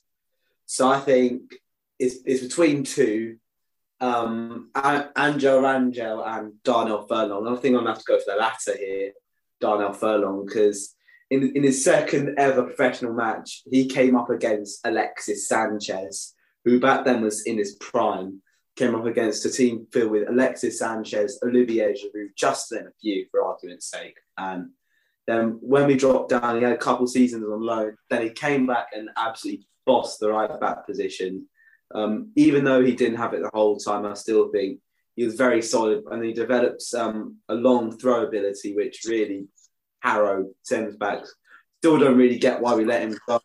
So 0.66 0.90
I 0.90 1.00
think 1.00 1.56
it's, 2.04 2.16
it's 2.26 2.44
between 2.44 2.84
two 2.84 3.38
um, 4.00 4.70
An- 4.76 5.10
Angel 5.18 5.62
Rangel 5.62 6.26
and 6.26 6.62
Darnell 6.64 7.08
Furlong. 7.08 7.48
I 7.48 7.56
think 7.56 7.76
I'm 7.76 7.84
to 7.86 7.92
have 7.92 8.00
to 8.00 8.06
go 8.12 8.20
for 8.20 8.32
the 8.32 8.38
latter 8.38 8.76
here, 8.78 9.12
Darnell 9.62 9.94
Furlong, 9.94 10.46
because 10.46 10.96
in, 11.30 11.56
in 11.56 11.64
his 11.64 11.84
second 11.84 12.36
ever 12.38 12.64
professional 12.64 13.14
match, 13.14 13.64
he 13.66 13.88
came 13.88 14.16
up 14.16 14.30
against 14.30 14.80
Alexis 14.84 15.48
Sanchez, 15.48 16.36
who 16.66 16.80
back 16.80 17.06
then 17.06 17.22
was 17.22 17.46
in 17.46 17.58
his 17.58 17.76
prime, 17.76 18.42
came 18.76 18.96
up 18.96 19.06
against 19.06 19.46
a 19.46 19.52
team 19.52 19.88
filled 19.92 20.12
with 20.12 20.30
Alexis 20.30 20.80
Sanchez, 20.80 21.40
Olivier 21.44 21.94
Giroud, 21.94 22.36
just 22.36 22.72
name 22.72 22.88
a 22.88 22.94
few 23.02 23.26
for 23.32 23.44
argument's 23.44 23.90
sake. 23.90 24.18
And 24.38 24.72
Then 25.28 25.60
when 25.62 25.88
we 25.88 25.96
dropped 25.96 26.30
down, 26.30 26.58
he 26.58 26.64
had 26.64 26.74
a 26.74 26.78
couple 26.78 27.08
seasons 27.08 27.46
on 27.46 27.62
loan. 27.62 27.96
Then 28.10 28.24
he 28.24 28.30
came 28.32 28.68
back 28.68 28.88
and 28.94 29.10
absolutely 29.16 29.66
bossed 29.86 30.20
the 30.20 30.30
right 30.30 30.60
back 30.60 30.86
position. 30.86 31.48
Um, 31.94 32.32
even 32.36 32.64
though 32.64 32.84
he 32.84 32.96
didn't 32.96 33.18
have 33.18 33.34
it 33.34 33.42
the 33.42 33.52
whole 33.54 33.78
time, 33.78 34.06
I 34.06 34.14
still 34.14 34.50
think 34.50 34.80
he 35.16 35.26
was 35.26 35.36
very 35.36 35.62
solid, 35.62 36.04
and 36.10 36.24
he 36.24 36.34
develops 36.34 36.94
um, 36.94 37.38
a 37.50 37.54
long 37.54 37.98
throw 37.98 38.26
ability, 38.26 38.76
which 38.76 39.04
really 39.08 39.48
Harrow 40.00 40.50
sends 40.64 40.96
back. 40.96 41.24
Still 41.80 42.00
don't 42.00 42.18
really 42.18 42.40
get 42.40 42.62
why 42.62 42.74
we 42.76 42.86
let 42.86 43.02
him 43.02 43.18
go 43.28 43.40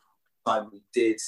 time 0.47 0.69
we 0.73 0.83
did, 0.95 1.21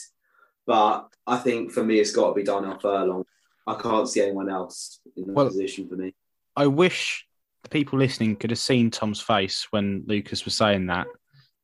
but 0.67 1.09
I 1.27 1.37
think 1.37 1.73
for 1.73 1.85
me 1.85 1.99
it's 1.99 2.13
got 2.13 2.29
to 2.29 2.35
be 2.35 2.43
Darnell 2.43 2.79
Furlong. 2.79 3.25
I 3.67 3.75
can't 3.75 4.09
see 4.09 4.23
anyone 4.23 4.49
else 4.49 5.01
in 5.17 5.27
that 5.27 5.33
Well- 5.35 5.47
position 5.47 5.89
for 5.89 5.97
me. 5.97 6.15
I 6.57 6.67
wish 6.67 7.27
the 7.63 7.69
people 7.69 7.99
listening 7.99 8.37
could 8.37 8.51
have 8.51 8.59
seen 8.59 8.91
Tom's 8.91 9.21
face 9.21 9.67
when 9.71 10.05
Lukas 10.07 10.45
was 10.45 10.55
saying 10.57 10.87
that. 10.87 11.07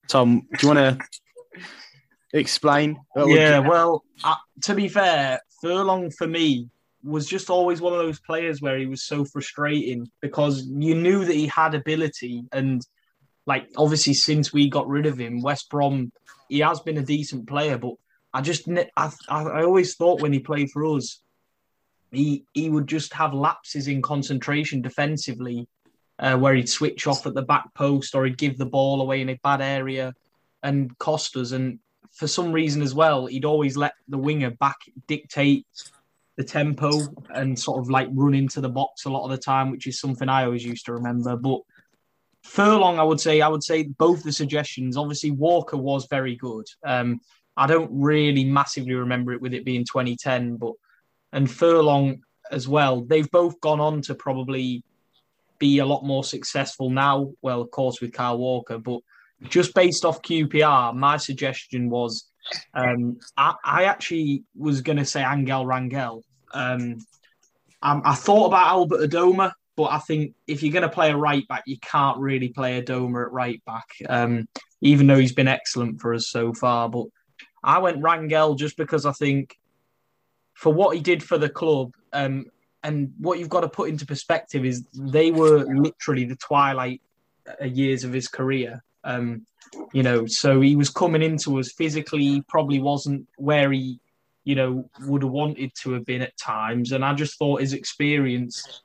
Tom, 0.08 0.46
do 0.58 0.66
you 0.66 0.74
want 0.74 0.98
to 0.98 1.60
explain? 2.38 2.98
Yeah, 3.16 3.60
well, 3.60 4.04
uh, 4.24 4.34
to 4.64 4.74
be 4.74 4.88
fair, 4.88 5.40
Furlong 5.62 6.10
for 6.10 6.26
me 6.26 6.68
was 7.02 7.26
just 7.26 7.50
always 7.50 7.80
one 7.80 7.92
of 7.92 7.98
those 8.00 8.20
players 8.20 8.60
where 8.60 8.78
he 8.78 8.86
was 8.86 9.04
so 9.04 9.24
frustrating 9.24 10.10
because 10.20 10.66
you 10.66 10.94
knew 10.94 11.24
that 11.24 11.34
he 11.34 11.46
had 11.46 11.74
ability 11.74 12.44
and 12.52 12.82
like 13.46 13.68
obviously 13.76 14.12
since 14.12 14.52
we 14.52 14.68
got 14.68 14.88
rid 14.88 15.06
of 15.06 15.18
him, 15.18 15.40
West 15.40 15.70
Brom, 15.70 16.10
he 16.48 16.58
has 16.60 16.80
been 16.80 16.98
a 16.98 17.02
decent 17.02 17.46
player, 17.46 17.78
but 17.78 17.94
I 18.34 18.40
just 18.40 18.68
I, 18.68 19.10
I 19.28 19.42
I 19.42 19.64
always 19.64 19.94
thought 19.94 20.20
when 20.20 20.32
he 20.32 20.40
played 20.40 20.70
for 20.70 20.84
us, 20.84 21.20
he 22.10 22.44
he 22.52 22.68
would 22.68 22.88
just 22.88 23.14
have 23.14 23.32
lapses 23.32 23.88
in 23.88 24.02
concentration 24.02 24.82
defensively, 24.82 25.68
uh, 26.18 26.36
where 26.36 26.54
he'd 26.54 26.68
switch 26.68 27.06
off 27.06 27.26
at 27.26 27.34
the 27.34 27.42
back 27.42 27.72
post 27.74 28.14
or 28.14 28.24
he'd 28.24 28.38
give 28.38 28.58
the 28.58 28.66
ball 28.66 29.00
away 29.00 29.20
in 29.20 29.28
a 29.28 29.38
bad 29.42 29.60
area 29.60 30.12
and 30.62 30.96
cost 30.98 31.36
us. 31.36 31.52
And 31.52 31.78
for 32.16 32.26
some 32.26 32.50
reason 32.50 32.80
as 32.80 32.94
well, 32.94 33.26
he'd 33.26 33.44
always 33.44 33.76
let 33.76 33.92
the 34.08 34.16
winger 34.18 34.50
back 34.50 34.76
dictate 35.06 35.66
the 36.36 36.44
tempo 36.44 36.90
and 37.34 37.58
sort 37.58 37.78
of 37.78 37.90
like 37.90 38.08
run 38.12 38.34
into 38.34 38.60
the 38.60 38.68
box 38.68 39.04
a 39.04 39.10
lot 39.10 39.24
of 39.24 39.30
the 39.30 39.38
time, 39.38 39.70
which 39.70 39.86
is 39.86 40.00
something 40.00 40.28
I 40.28 40.44
always 40.44 40.64
used 40.64 40.86
to 40.86 40.94
remember. 40.94 41.36
But 41.36 41.60
Furlong, 42.42 42.98
I 42.98 43.02
would 43.02 43.20
say, 43.20 43.42
I 43.42 43.48
would 43.48 43.62
say 43.62 43.82
both 43.84 44.22
the 44.22 44.32
suggestions. 44.32 44.96
Obviously, 44.96 45.30
Walker 45.30 45.76
was 45.76 46.06
very 46.08 46.36
good. 46.36 46.66
Um, 46.84 47.20
I 47.54 47.66
don't 47.66 47.90
really 47.92 48.44
massively 48.44 48.94
remember 48.94 49.32
it 49.32 49.42
with 49.42 49.52
it 49.52 49.64
being 49.64 49.84
2010, 49.84 50.56
but 50.56 50.72
and 51.32 51.50
Furlong 51.50 52.22
as 52.50 52.66
well. 52.66 53.02
They've 53.02 53.30
both 53.30 53.60
gone 53.60 53.80
on 53.80 54.00
to 54.02 54.14
probably 54.14 54.82
be 55.58 55.78
a 55.80 55.86
lot 55.86 56.04
more 56.04 56.24
successful 56.24 56.88
now. 56.88 57.32
Well, 57.42 57.60
of 57.60 57.70
course, 57.70 58.00
with 58.00 58.12
Kyle 58.12 58.38
Walker, 58.38 58.78
but 58.78 59.00
just 59.44 59.74
based 59.74 60.04
off 60.04 60.22
QPR, 60.22 60.94
my 60.94 61.16
suggestion 61.16 61.90
was 61.90 62.28
um, 62.74 63.18
I, 63.36 63.54
I 63.64 63.84
actually 63.84 64.44
was 64.56 64.80
going 64.80 64.98
to 64.98 65.04
say 65.04 65.24
Angel 65.24 65.64
Rangel. 65.64 66.22
Um, 66.52 66.98
I, 67.82 68.00
I 68.04 68.14
thought 68.14 68.46
about 68.46 68.68
Albert 68.68 69.10
Adomah, 69.10 69.52
but 69.76 69.92
I 69.92 69.98
think 69.98 70.34
if 70.46 70.62
you're 70.62 70.72
going 70.72 70.82
to 70.82 70.88
play 70.88 71.10
a 71.10 71.16
right 71.16 71.46
back, 71.48 71.64
you 71.66 71.78
can't 71.80 72.18
really 72.18 72.48
play 72.48 72.80
Adomah 72.80 73.26
at 73.26 73.32
right 73.32 73.62
back, 73.66 73.86
um, 74.08 74.48
even 74.80 75.06
though 75.06 75.18
he's 75.18 75.34
been 75.34 75.48
excellent 75.48 76.00
for 76.00 76.14
us 76.14 76.30
so 76.30 76.52
far. 76.52 76.88
But 76.88 77.06
I 77.62 77.78
went 77.78 78.02
Rangel 78.02 78.56
just 78.56 78.76
because 78.76 79.04
I 79.06 79.12
think 79.12 79.56
for 80.54 80.72
what 80.72 80.96
he 80.96 81.02
did 81.02 81.22
for 81.22 81.36
the 81.36 81.48
club, 81.48 81.92
um, 82.12 82.46
and 82.82 83.12
what 83.18 83.38
you've 83.38 83.48
got 83.48 83.60
to 83.60 83.68
put 83.68 83.88
into 83.88 84.06
perspective 84.06 84.64
is 84.64 84.86
they 84.94 85.32
were 85.32 85.64
literally 85.64 86.24
the 86.24 86.36
twilight 86.36 87.02
uh, 87.60 87.64
years 87.64 88.04
of 88.04 88.12
his 88.12 88.28
career. 88.28 88.82
Um, 89.06 89.46
you 89.92 90.02
know, 90.02 90.26
so 90.26 90.60
he 90.60 90.76
was 90.76 90.90
coming 90.90 91.22
into 91.22 91.58
us 91.58 91.72
physically, 91.72 92.42
probably 92.48 92.80
wasn't 92.80 93.26
where 93.38 93.70
he, 93.72 94.00
you 94.44 94.56
know, 94.56 94.90
would 95.02 95.22
have 95.22 95.32
wanted 95.32 95.72
to 95.82 95.92
have 95.92 96.04
been 96.04 96.22
at 96.22 96.36
times. 96.36 96.92
And 96.92 97.04
I 97.04 97.14
just 97.14 97.38
thought 97.38 97.60
his 97.60 97.72
experience, 97.72 98.82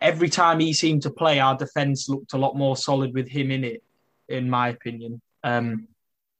every 0.00 0.28
time 0.28 0.60
he 0.60 0.72
seemed 0.72 1.02
to 1.02 1.10
play, 1.10 1.40
our 1.40 1.56
defense 1.56 2.08
looked 2.08 2.34
a 2.34 2.38
lot 2.38 2.56
more 2.56 2.76
solid 2.76 3.14
with 3.14 3.28
him 3.28 3.50
in 3.50 3.64
it, 3.64 3.82
in 4.28 4.50
my 4.50 4.68
opinion. 4.68 5.20
Um, 5.42 5.88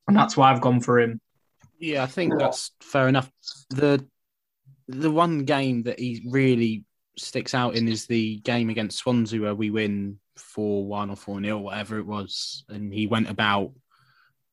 and 0.06 0.16
that's 0.16 0.36
why 0.36 0.52
I've 0.52 0.60
gone 0.60 0.80
for 0.80 1.00
him. 1.00 1.20
Yeah, 1.78 2.02
I 2.02 2.06
think 2.06 2.38
that's 2.38 2.72
fair 2.80 3.08
enough. 3.08 3.30
The 3.70 4.04
the 4.88 5.10
one 5.10 5.44
game 5.44 5.82
that 5.82 5.98
he 5.98 6.22
really 6.30 6.84
sticks 7.18 7.54
out 7.54 7.74
in 7.74 7.88
is 7.88 8.06
the 8.06 8.36
game 8.38 8.70
against 8.70 8.98
Swansea 8.98 9.40
where 9.40 9.54
we 9.54 9.70
win 9.70 10.18
four 10.36 10.86
one 10.86 11.10
or 11.10 11.16
four 11.16 11.40
0 11.40 11.58
whatever 11.58 11.98
it 11.98 12.06
was, 12.06 12.64
and 12.68 12.92
he 12.92 13.06
went 13.06 13.28
about 13.28 13.72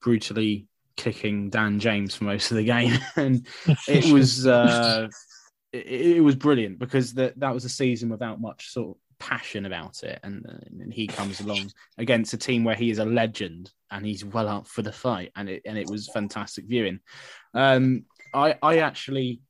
brutally 0.02 0.68
kicking 0.96 1.50
Dan 1.50 1.80
James 1.80 2.16
for 2.16 2.26
most 2.26 2.52
of 2.52 2.58
the 2.58 2.66
game, 2.66 2.98
and 3.16 3.48
it 3.88 4.12
was 4.12 4.46
uh, 4.48 5.08
it, 5.72 6.18
it 6.18 6.22
was 6.22 6.36
brilliant 6.36 6.80
because 6.80 7.14
that 7.14 7.40
that 7.40 7.54
was 7.54 7.66
a 7.66 7.70
season 7.70 8.10
without 8.10 8.42
much 8.42 8.70
sort 8.70 8.96
of 8.96 9.04
passion 9.20 9.66
about 9.66 10.04
it, 10.04 10.20
and, 10.24 10.46
and 10.80 10.94
he 10.94 11.08
comes 11.08 11.40
along 11.40 11.72
against 11.98 12.34
a 12.34 12.38
team 12.38 12.64
where 12.64 12.76
he 12.76 12.90
is 12.90 13.00
a 13.00 13.06
legend 13.06 13.72
and 13.90 14.06
he's 14.06 14.26
well 14.26 14.48
up 14.48 14.68
for 14.68 14.82
the 14.82 14.92
fight, 14.92 15.32
and 15.36 15.50
it 15.50 15.62
and 15.66 15.78
it 15.78 15.90
was 15.90 16.10
fantastic 16.10 16.66
viewing. 16.66 17.00
Um, 17.54 18.06
I 18.34 18.56
I 18.62 18.80
actually 18.80 19.42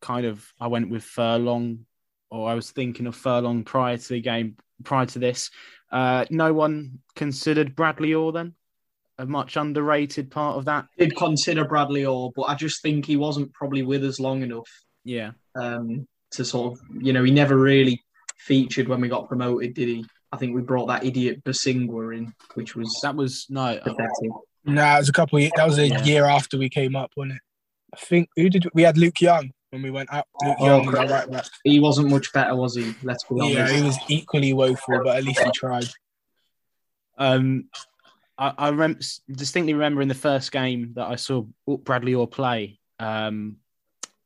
kind 0.00 0.26
of 0.26 0.44
I 0.58 0.66
went 0.66 0.90
with 0.90 1.04
Furlong, 1.04 1.86
or 2.30 2.48
I 2.48 2.54
was 2.54 2.70
thinking 2.70 3.06
of 3.06 3.16
Furlong 3.16 3.64
prior 3.64 3.96
to 3.96 4.08
the 4.08 4.20
game, 4.20 4.56
prior 4.84 5.06
to 5.06 5.18
this. 5.18 5.50
Uh, 5.90 6.24
no 6.30 6.52
one 6.52 7.00
considered 7.16 7.74
Bradley 7.74 8.14
Orr 8.14 8.32
then 8.32 8.54
a 9.20 9.26
much 9.26 9.56
underrated 9.56 10.30
part 10.30 10.56
of 10.56 10.64
that. 10.64 10.86
Did 10.98 11.14
consider 11.14 11.64
Bradley 11.66 12.06
Orr, 12.06 12.32
but 12.34 12.44
I 12.44 12.54
just 12.54 12.80
think 12.80 13.04
he 13.04 13.16
wasn't 13.16 13.52
probably 13.52 13.82
with 13.82 14.02
us 14.04 14.18
long 14.18 14.42
enough 14.42 14.68
Yeah, 15.04 15.32
um, 15.54 16.08
to 16.32 16.44
sort 16.44 16.72
of, 16.72 16.80
you 17.02 17.12
know, 17.12 17.22
he 17.22 17.30
never 17.30 17.56
really 17.56 18.02
featured 18.38 18.88
when 18.88 19.00
we 19.00 19.08
got 19.08 19.28
promoted, 19.28 19.74
did 19.74 19.88
he? 19.88 20.06
I 20.32 20.38
think 20.38 20.54
we 20.54 20.62
brought 20.62 20.86
that 20.86 21.04
idiot 21.04 21.44
Bosingwa 21.44 22.16
in, 22.16 22.32
which 22.54 22.74
was 22.74 22.98
that 23.02 23.14
was 23.14 23.46
no. 23.50 23.78
pathetic. 23.82 24.30
Nah, 24.64 24.96
it 24.96 25.00
was 25.00 25.08
a 25.08 25.12
couple. 25.12 25.36
Of, 25.36 25.42
years 25.42 25.52
that 25.56 25.66
was 25.66 25.78
a 25.78 25.88
Yeah. 25.88 26.04
year 26.04 26.24
after 26.24 26.56
we 26.56 26.70
came 26.70 26.96
up, 26.96 27.10
wasn't 27.16 27.34
it? 27.34 27.42
I 27.92 27.96
think 27.98 28.30
who 28.36 28.48
did 28.48 28.68
we 28.72 28.82
had 28.82 28.96
Luke 28.96 29.20
Young 29.20 29.50
when 29.70 29.82
we 29.82 29.90
went 29.90 30.12
out. 30.12 30.26
Luke 30.42 30.56
Oh, 30.60 30.66
Young 30.66 30.86
was 30.86 30.94
right 30.94 31.30
back. 31.30 31.46
He 31.64 31.80
wasn't 31.80 32.10
much 32.10 32.32
better, 32.32 32.54
was 32.54 32.76
he? 32.76 32.94
Let's 33.02 33.24
be 33.24 33.40
honest. 33.40 33.54
Yeah, 33.54 33.68
he 33.70 33.82
was 33.82 33.98
equally 34.08 34.52
woeful, 34.52 35.00
but 35.04 35.16
at 35.16 35.24
least 35.24 35.40
he 35.40 35.50
tried. 35.52 35.88
Um, 37.18 37.68
I, 38.38 38.52
I 38.56 38.70
rem- 38.70 38.98
distinctly 39.30 39.74
remember 39.74 40.02
in 40.02 40.08
the 40.08 40.14
first 40.14 40.52
game 40.52 40.92
that 40.94 41.06
I 41.06 41.16
saw 41.16 41.44
Bradley 41.66 42.14
Orr 42.14 42.26
play. 42.26 42.80
Um, 42.98 43.56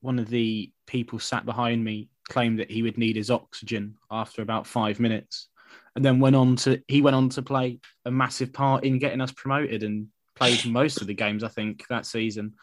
one 0.00 0.18
of 0.18 0.28
the 0.28 0.70
people 0.86 1.18
sat 1.18 1.44
behind 1.44 1.84
me 1.84 2.08
claimed 2.28 2.58
that 2.58 2.70
he 2.70 2.82
would 2.82 2.96
need 2.96 3.16
his 3.16 3.30
oxygen 3.30 3.96
after 4.10 4.42
about 4.42 4.66
five 4.66 4.98
minutes, 4.98 5.48
and 5.94 6.04
then 6.04 6.20
went 6.20 6.36
on 6.36 6.56
to 6.56 6.80
he 6.88 7.02
went 7.02 7.16
on 7.16 7.28
to 7.30 7.42
play 7.42 7.80
a 8.04 8.10
massive 8.10 8.52
part 8.52 8.84
in 8.84 8.98
getting 8.98 9.20
us 9.20 9.32
promoted 9.32 9.82
and 9.82 10.08
played 10.34 10.64
most 10.66 11.00
of 11.00 11.06
the 11.06 11.14
games 11.14 11.44
I 11.44 11.48
think 11.48 11.86
that 11.88 12.06
season. 12.06 12.54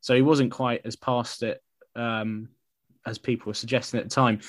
So 0.00 0.14
he 0.14 0.22
wasn't 0.22 0.52
quite 0.52 0.82
as 0.84 0.96
past 0.96 1.42
it 1.42 1.60
um, 1.96 2.48
as 3.06 3.18
people 3.18 3.50
were 3.50 3.54
suggesting 3.54 3.98
at 3.98 4.04
the 4.04 4.14
time. 4.14 4.40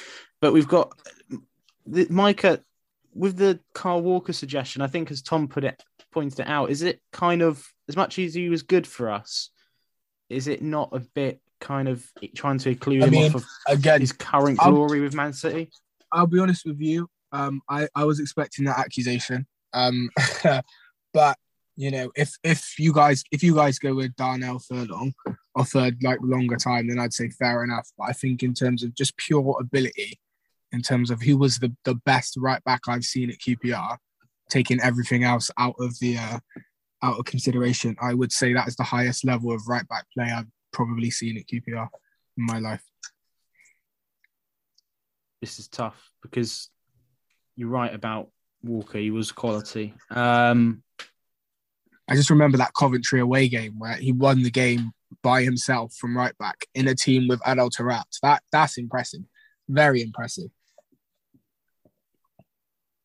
But 0.41 0.53
we've 0.53 0.67
got 0.67 0.91
the, 1.85 2.07
Micah 2.09 2.61
with 3.13 3.37
the 3.37 3.59
Carl 3.73 4.01
Walker 4.01 4.33
suggestion. 4.33 4.81
I 4.81 4.87
think 4.87 5.09
as 5.11 5.21
Tom 5.21 5.47
put 5.47 5.63
it 5.63 5.81
pointed 6.11 6.39
it 6.39 6.47
out, 6.47 6.69
is 6.69 6.81
it 6.81 7.01
kind 7.11 7.41
of 7.41 7.65
as 7.87 7.95
much 7.95 8.19
as 8.19 8.33
he 8.33 8.49
was 8.49 8.63
good 8.63 8.85
for 8.85 9.09
us? 9.09 9.49
Is 10.29 10.47
it 10.47 10.61
not 10.61 10.89
a 10.91 10.99
bit 10.99 11.39
kind 11.59 11.87
of 11.87 12.05
trying 12.35 12.59
to 12.59 12.69
include 12.69 13.03
I 13.03 13.05
him 13.07 13.11
mean, 13.11 13.25
off 13.27 13.35
of 13.35 13.45
Again, 13.67 14.01
his 14.01 14.11
current 14.11 14.59
glory 14.59 14.99
with 14.99 15.13
Man 15.13 15.33
City? 15.33 15.69
I'll 16.11 16.27
be 16.27 16.39
honest 16.39 16.65
with 16.65 16.79
you. 16.79 17.09
Um, 17.31 17.61
I, 17.69 17.87
I 17.95 18.05
was 18.05 18.19
expecting 18.19 18.65
that 18.65 18.79
accusation. 18.79 19.45
Um, 19.73 20.09
but 21.13 21.37
you 21.75 21.91
know, 21.91 22.11
if 22.15 22.31
if 22.43 22.79
you 22.79 22.93
guys 22.93 23.23
if 23.31 23.43
you 23.43 23.55
guys 23.55 23.79
go 23.79 23.93
with 23.93 24.15
Darnell 24.15 24.59
Furlong 24.59 25.13
for 25.65 25.89
like 26.01 26.19
longer 26.21 26.55
time, 26.55 26.87
then 26.87 26.99
I'd 26.99 27.13
say 27.13 27.29
fair 27.29 27.63
enough. 27.63 27.89
But 27.97 28.09
I 28.09 28.13
think 28.13 28.43
in 28.43 28.53
terms 28.53 28.83
of 28.83 28.93
just 28.95 29.17
pure 29.17 29.57
ability, 29.59 30.19
in 30.71 30.81
terms 30.81 31.09
of 31.11 31.21
who 31.21 31.37
was 31.37 31.57
the, 31.59 31.75
the 31.85 31.95
best 32.05 32.35
right 32.37 32.63
back 32.63 32.81
I've 32.87 33.03
seen 33.03 33.29
at 33.29 33.39
QPR, 33.39 33.97
taking 34.49 34.79
everything 34.81 35.23
else 35.23 35.49
out 35.57 35.75
of 35.79 35.97
the 35.99 36.17
uh, 36.17 36.39
out 37.03 37.19
of 37.19 37.25
consideration, 37.25 37.95
I 38.01 38.13
would 38.13 38.31
say 38.31 38.53
that 38.53 38.67
is 38.67 38.75
the 38.75 38.83
highest 38.83 39.25
level 39.25 39.51
of 39.51 39.67
right 39.67 39.87
back 39.87 40.05
play 40.13 40.31
I've 40.31 40.47
probably 40.71 41.11
seen 41.11 41.37
at 41.37 41.47
QPR 41.47 41.87
in 42.37 42.45
my 42.45 42.59
life. 42.59 42.83
This 45.41 45.59
is 45.59 45.67
tough 45.67 46.11
because 46.21 46.69
you're 47.55 47.69
right 47.69 47.93
about 47.93 48.29
Walker. 48.63 48.97
He 48.97 49.11
was 49.11 49.31
quality. 49.31 49.93
Um, 50.09 50.83
I 52.09 52.15
just 52.15 52.29
remember 52.29 52.57
that 52.57 52.73
Coventry 52.77 53.19
away 53.19 53.47
game 53.47 53.77
where 53.77 53.95
he 53.95 54.11
won 54.11 54.41
the 54.41 54.49
game 54.49 54.91
by 55.23 55.43
himself 55.43 55.93
from 55.93 56.17
right 56.17 56.37
back 56.37 56.65
in 56.75 56.87
a 56.87 56.95
team 56.95 57.27
with 57.27 57.41
Adel 57.45 57.69
Taarabt. 57.69 58.19
That 58.21 58.43
that's 58.51 58.77
impressive, 58.77 59.21
very 59.69 60.01
impressive. 60.01 60.49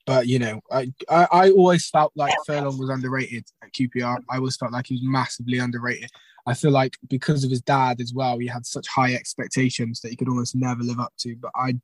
but 0.07 0.27
you 0.27 0.39
know, 0.39 0.61
I, 0.71 0.93
I, 1.09 1.29
I 1.31 1.51
always 1.51 1.89
felt 1.89 2.13
like 2.17 2.35
Furlong 2.47 2.79
was 2.79 2.91
underrated 2.91 3.45
at 3.63 3.73
QPR. 3.73 4.19
I 4.29 4.37
always 4.37 4.57
felt 4.57 4.73
like 4.73 4.87
he 4.87 4.95
was 4.95 5.03
massively 5.05 5.59
underrated. 5.59 6.11
I 6.47 6.55
feel 6.55 6.73
like 6.73 6.97
because 7.09 7.45
of 7.45 7.51
his 7.51 7.63
dad 7.63 8.01
as 8.01 8.13
well, 8.13 8.39
he 8.39 8.49
had 8.49 8.67
such 8.67 8.89
high 8.89 9.15
expectations 9.15 10.01
that 10.01 10.11
he 10.11 10.17
could 10.17 10.29
almost 10.29 10.57
never 10.57 10.83
live 10.83 10.99
up 10.99 11.13
to. 11.21 11.37
But 11.37 11.53
I 11.55 11.75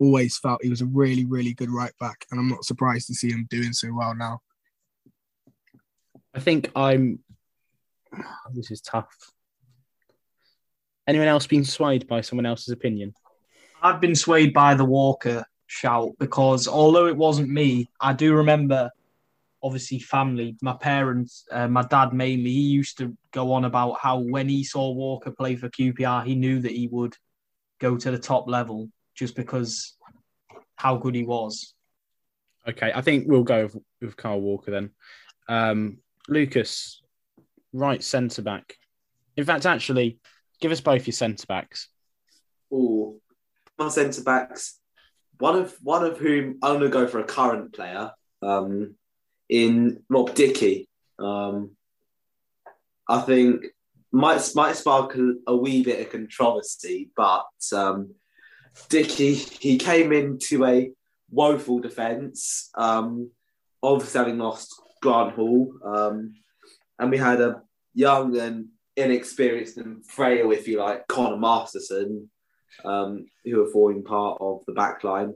always 0.00 0.36
felt 0.38 0.64
he 0.64 0.70
was 0.70 0.80
a 0.80 0.86
really, 0.86 1.24
really 1.24 1.54
good 1.54 1.70
right 1.70 1.92
back, 2.00 2.26
and 2.30 2.40
I'm 2.40 2.48
not 2.48 2.64
surprised 2.64 3.06
to 3.06 3.14
see 3.14 3.30
him 3.30 3.46
doing 3.48 3.72
so 3.72 3.92
well 3.92 4.14
now. 4.14 4.40
I 6.34 6.40
think 6.40 6.70
I'm. 6.74 7.20
This 8.52 8.72
is 8.72 8.80
tough. 8.80 9.16
Anyone 11.10 11.26
else 11.26 11.44
been 11.44 11.64
swayed 11.64 12.06
by 12.06 12.20
someone 12.20 12.46
else's 12.46 12.68
opinion? 12.68 13.12
I've 13.82 14.00
been 14.00 14.14
swayed 14.14 14.54
by 14.54 14.76
the 14.76 14.84
Walker 14.84 15.44
shout 15.66 16.10
because 16.20 16.68
although 16.68 17.06
it 17.06 17.16
wasn't 17.16 17.48
me, 17.48 17.90
I 18.00 18.12
do 18.12 18.32
remember 18.32 18.92
obviously 19.60 19.98
family, 19.98 20.56
my 20.62 20.74
parents, 20.74 21.46
uh, 21.50 21.66
my 21.66 21.82
dad 21.82 22.12
mainly, 22.12 22.52
he 22.52 22.60
used 22.60 22.96
to 22.98 23.16
go 23.32 23.52
on 23.52 23.64
about 23.64 23.98
how 24.00 24.20
when 24.20 24.48
he 24.48 24.62
saw 24.62 24.92
Walker 24.92 25.32
play 25.32 25.56
for 25.56 25.68
QPR, 25.68 26.24
he 26.24 26.36
knew 26.36 26.60
that 26.60 26.70
he 26.70 26.86
would 26.86 27.16
go 27.80 27.96
to 27.96 28.10
the 28.12 28.18
top 28.18 28.48
level 28.48 28.88
just 29.16 29.34
because 29.34 29.96
how 30.76 30.96
good 30.96 31.16
he 31.16 31.24
was. 31.24 31.74
Okay, 32.68 32.92
I 32.94 33.00
think 33.00 33.26
we'll 33.26 33.42
go 33.42 33.64
with, 33.64 33.76
with 34.00 34.16
Kyle 34.16 34.40
Walker 34.40 34.70
then. 34.70 34.90
Um, 35.48 35.98
Lukas, 36.28 37.02
right 37.72 38.00
centre 38.00 38.42
back. 38.42 38.76
In 39.36 39.44
fact, 39.44 39.66
actually, 39.66 40.20
give 40.60 40.72
us 40.72 40.80
both 40.80 41.06
your 41.06 41.12
centre 41.12 41.46
backs. 41.46 41.88
Oh, 42.72 43.20
my 43.78 43.88
centre 43.88 44.22
backs. 44.22 44.78
One 45.38 45.56
of 45.56 45.74
one 45.82 46.04
of 46.04 46.18
whom 46.18 46.58
I'm 46.62 46.78
going 46.78 46.80
to 46.80 46.88
go 46.88 47.06
for 47.06 47.20
a 47.20 47.24
current 47.24 47.72
player. 47.72 48.12
Um, 48.42 48.96
in 49.50 50.02
Rob 50.08 50.34
Dickie. 50.34 50.88
Um, 51.18 51.72
I 53.06 53.20
think 53.20 53.66
might 54.12 54.48
might 54.54 54.76
spark 54.76 55.16
a, 55.16 55.34
a, 55.46 55.56
wee 55.56 55.82
bit 55.82 56.00
of 56.00 56.12
controversy, 56.12 57.10
but 57.14 57.50
um, 57.74 58.14
Dickie 58.88 59.34
he 59.34 59.76
came 59.76 60.12
into 60.12 60.64
a 60.64 60.90
woeful 61.30 61.80
defence, 61.80 62.70
um, 62.76 63.30
obviously 63.82 64.18
having 64.18 64.38
lost 64.38 64.80
Grant 65.02 65.34
Hall, 65.34 65.72
um, 65.84 66.34
and 66.98 67.10
we 67.10 67.18
had 67.18 67.40
a 67.40 67.62
young 67.92 68.36
and 68.38 68.68
inexperienced 68.96 69.76
and 69.76 70.04
frail, 70.06 70.52
if 70.52 70.68
you 70.68 70.78
like, 70.78 71.06
Conor 71.08 71.36
Masterson, 71.36 72.30
um, 72.84 73.26
who 73.44 73.62
are 73.62 73.70
forming 73.70 74.04
part 74.04 74.38
of 74.40 74.64
the 74.66 74.72
back 74.72 75.04
line. 75.04 75.34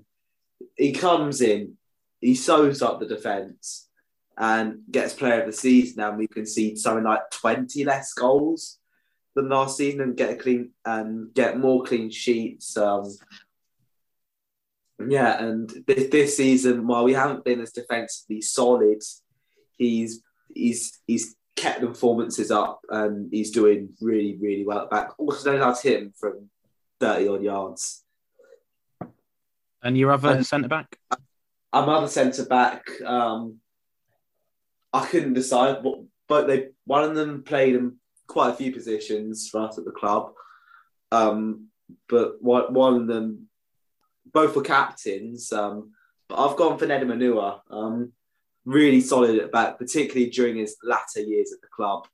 He 0.77 0.93
comes 0.93 1.41
in, 1.41 1.77
he 2.21 2.35
sews 2.35 2.83
up 2.83 3.01
the 3.01 3.07
defence, 3.07 3.89
and 4.37 4.81
gets 4.91 5.15
player 5.15 5.41
of 5.41 5.47
the 5.47 5.53
season 5.53 6.03
and 6.03 6.19
we 6.19 6.27
concede 6.27 6.79
something 6.79 7.05
like 7.05 7.31
20 7.31 7.85
less 7.85 8.13
goals 8.15 8.79
than 9.35 9.49
last 9.49 9.77
season 9.77 10.01
and 10.01 10.17
get 10.17 10.31
a 10.31 10.37
clean 10.37 10.71
and 10.85 11.33
get 11.35 11.59
more 11.59 11.85
clean 11.85 12.11
sheets. 12.11 12.77
Um, 12.77 13.05
yeah, 15.09 15.43
and 15.43 15.71
this, 15.87 16.09
this 16.09 16.37
season, 16.37 16.87
while 16.87 17.05
we 17.05 17.15
haven't 17.15 17.45
been 17.45 17.61
as 17.61 17.73
defensively 17.73 18.41
solid, 18.41 19.03
he's 19.77 20.23
he's 20.55 21.01
he's 21.07 21.35
kept 21.65 21.81
the 21.81 21.87
performances 21.87 22.51
up 22.51 22.81
and 22.91 23.33
he's 23.33 23.51
doing 23.51 23.89
really, 24.03 24.37
really 24.39 24.67
well 24.67 24.81
at 24.81 24.91
back. 24.91 25.13
Also 25.19 25.51
known 25.51 25.67
as 25.67 25.81
him 25.81 26.13
from 26.15 26.51
30 27.01 27.29
odd 27.29 27.43
yards. 27.43 28.05
And 29.83 29.97
your 29.97 30.13
other 30.13 30.45
centre 30.45 30.69
back? 30.69 30.99
I'm 31.73 31.89
other 31.89 32.09
centre 32.09 32.45
back. 32.45 32.87
Um, 33.05 33.61
I 34.93 35.07
couldn't 35.07 35.33
decide, 35.33 35.83
but, 35.83 35.95
but 36.29 36.47
they 36.47 36.69
one 36.85 37.03
of 37.03 37.15
them 37.15 37.43
played 37.43 37.77
in 37.77 37.97
quite 38.27 38.51
a 38.51 38.57
few 38.57 38.71
positions 38.71 39.49
for 39.49 39.63
us 39.63 39.79
at 39.79 39.87
the 39.87 39.91
club. 39.91 40.33
Um, 41.13 41.69
but 42.11 42.43
one, 42.43 42.75
one 42.75 42.95
of 42.97 43.07
them, 43.07 43.49
both 44.33 44.55
were 44.55 44.63
captains. 44.63 45.51
Um, 45.51 45.93
but 46.29 46.37
I've 46.37 46.57
gone 46.57 46.79
for 46.79 46.87
Nedum 46.87 47.13
Onuoha. 47.15 47.61
Um, 47.71 48.13
really 48.65 49.01
solid 49.01 49.39
at 49.39 49.53
back, 49.53 49.79
particularly 49.79 50.31
during 50.31 50.57
his 50.57 50.77
latter 50.83 51.21
years 51.21 51.53
at 51.53 51.61
the 51.61 51.69
club. 51.69 52.07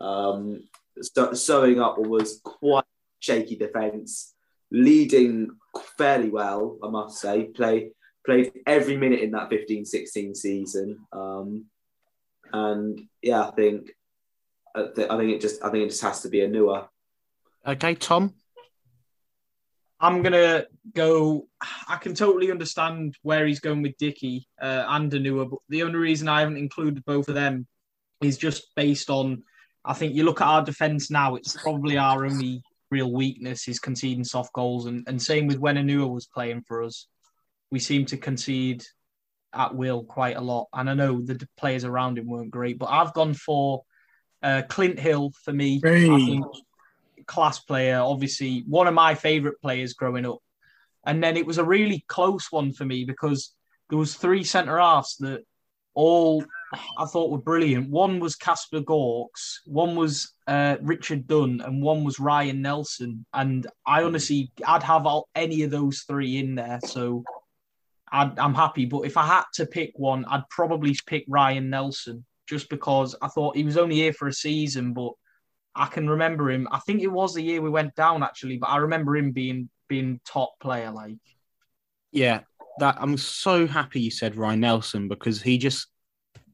Um, 0.00 0.64
sewing 1.00 1.80
up 1.80 1.98
was 1.98 2.40
quite 2.42 2.84
shaky 3.20 3.56
defence, 3.56 4.34
leading 4.70 5.50
fairly 5.96 6.30
well, 6.30 6.78
I 6.82 6.88
must 6.88 7.18
say. 7.18 7.44
Play 7.44 7.92
played 8.24 8.52
every 8.66 8.96
minute 8.96 9.20
in 9.20 9.32
that 9.32 9.50
15-16 9.50 10.36
season. 10.36 10.98
Um, 11.12 11.66
and 12.52 13.00
yeah, 13.20 13.48
I 13.48 13.50
think 13.50 13.90
I 14.74 14.86
think 14.94 15.32
it 15.32 15.40
just 15.40 15.62
I 15.62 15.70
think 15.70 15.84
it 15.84 15.90
just 15.90 16.02
has 16.02 16.22
to 16.22 16.28
be 16.28 16.38
Onuoha. 16.38 16.88
Okay, 17.66 17.94
Tom. 17.94 18.34
I'm 20.02 20.20
gonna 20.22 20.64
go. 20.94 21.46
I 21.88 21.96
can 21.96 22.14
totally 22.14 22.50
understand 22.50 23.16
where 23.22 23.46
he's 23.46 23.60
going 23.60 23.82
with 23.82 23.96
Dickie 23.98 24.48
uh, 24.60 24.84
and 24.88 25.10
Onuoha, 25.12 25.48
but 25.48 25.60
the 25.68 25.84
only 25.84 25.98
reason 25.98 26.28
I 26.28 26.40
haven't 26.40 26.56
included 26.56 27.04
both 27.04 27.28
of 27.28 27.36
them 27.36 27.68
is 28.20 28.36
just 28.36 28.74
based 28.74 29.08
on. 29.10 29.44
I 29.84 29.94
think 29.94 30.14
you 30.14 30.24
look 30.24 30.40
at 30.40 30.48
our 30.48 30.64
defense 30.64 31.08
now; 31.08 31.36
it's 31.36 31.56
probably 31.56 31.98
our 31.98 32.26
only 32.26 32.62
real 32.90 33.12
weakness 33.12 33.68
is 33.68 33.78
conceding 33.78 34.24
soft 34.24 34.52
goals, 34.52 34.86
and, 34.86 35.04
and 35.06 35.22
same 35.22 35.46
with 35.46 35.58
when 35.58 35.76
Onuoha 35.76 36.12
was 36.12 36.26
playing 36.26 36.62
for 36.66 36.82
us. 36.82 37.06
We 37.70 37.78
seem 37.78 38.04
to 38.06 38.16
concede 38.16 38.84
at 39.54 39.74
will 39.74 40.02
quite 40.02 40.36
a 40.36 40.40
lot. 40.40 40.66
And 40.72 40.90
I 40.90 40.94
know 40.94 41.20
the 41.20 41.46
players 41.56 41.84
around 41.84 42.18
him 42.18 42.26
weren't 42.26 42.50
great, 42.50 42.78
but 42.78 42.90
I've 42.90 43.14
gone 43.14 43.34
for 43.34 43.82
uh, 44.42 44.62
Clint 44.68 44.98
Hill 44.98 45.32
for 45.44 45.52
me. 45.52 45.80
Hey. 45.82 46.10
I 46.10 46.16
think 46.16 46.44
class 47.26 47.60
player, 47.60 47.98
obviously 47.98 48.64
one 48.66 48.86
of 48.86 48.94
my 48.94 49.14
favourite 49.14 49.60
players 49.60 49.94
growing 49.94 50.26
up. 50.26 50.38
And 51.04 51.22
then 51.22 51.36
it 51.36 51.46
was 51.46 51.58
a 51.58 51.64
really 51.64 52.04
close 52.08 52.50
one 52.50 52.72
for 52.72 52.84
me 52.84 53.04
because 53.04 53.54
there 53.88 53.98
was 53.98 54.14
three 54.14 54.44
centre 54.44 54.78
halves 54.78 55.16
that 55.18 55.42
all 55.94 56.44
I 56.96 57.04
thought 57.04 57.30
were 57.30 57.38
brilliant. 57.38 57.90
One 57.90 58.20
was 58.20 58.36
Casper 58.36 58.80
Gorkss, 58.80 59.58
one 59.66 59.94
was 59.94 60.32
uh, 60.46 60.76
Richard 60.80 61.26
Dunne, 61.26 61.60
and 61.60 61.82
one 61.82 62.04
was 62.04 62.18
Ryan 62.18 62.62
Nelsen. 62.62 63.26
And 63.34 63.66
I 63.86 64.02
honestly, 64.02 64.52
I'd 64.66 64.82
have 64.82 65.06
all, 65.06 65.28
any 65.34 65.62
of 65.62 65.70
those 65.70 66.04
three 66.08 66.38
in 66.38 66.54
there. 66.54 66.80
So 66.86 67.24
i 68.10 68.30
am 68.36 68.54
happy. 68.54 68.84
But 68.84 69.02
if 69.02 69.16
I 69.16 69.26
had 69.26 69.44
to 69.54 69.66
pick 69.66 69.92
one, 69.96 70.24
I'd 70.26 70.48
probably 70.50 70.96
pick 71.06 71.24
Ryan 71.28 71.70
Nelsen 71.70 72.24
just 72.46 72.68
because 72.68 73.16
I 73.22 73.28
thought 73.28 73.56
he 73.56 73.64
was 73.64 73.78
only 73.78 73.96
here 73.96 74.12
for 74.12 74.28
a 74.28 74.32
season, 74.32 74.92
but 74.92 75.12
I 75.74 75.86
can 75.86 76.08
remember 76.08 76.50
him. 76.50 76.68
I 76.70 76.78
think 76.80 77.02
it 77.02 77.08
was 77.08 77.34
the 77.34 77.42
year 77.42 77.62
we 77.62 77.70
went 77.70 77.94
down 77.94 78.22
actually, 78.22 78.58
but 78.58 78.68
I 78.68 78.78
remember 78.78 79.16
him 79.16 79.32
being 79.32 79.70
being 79.88 80.20
top 80.26 80.54
player. 80.60 80.90
Like, 80.90 81.16
yeah, 82.10 82.40
that 82.78 82.96
I'm 83.00 83.16
so 83.16 83.66
happy 83.66 84.00
you 84.00 84.10
said 84.10 84.36
Ryan 84.36 84.60
Nelsen 84.60 85.08
because 85.08 85.40
he 85.40 85.58
just 85.58 85.88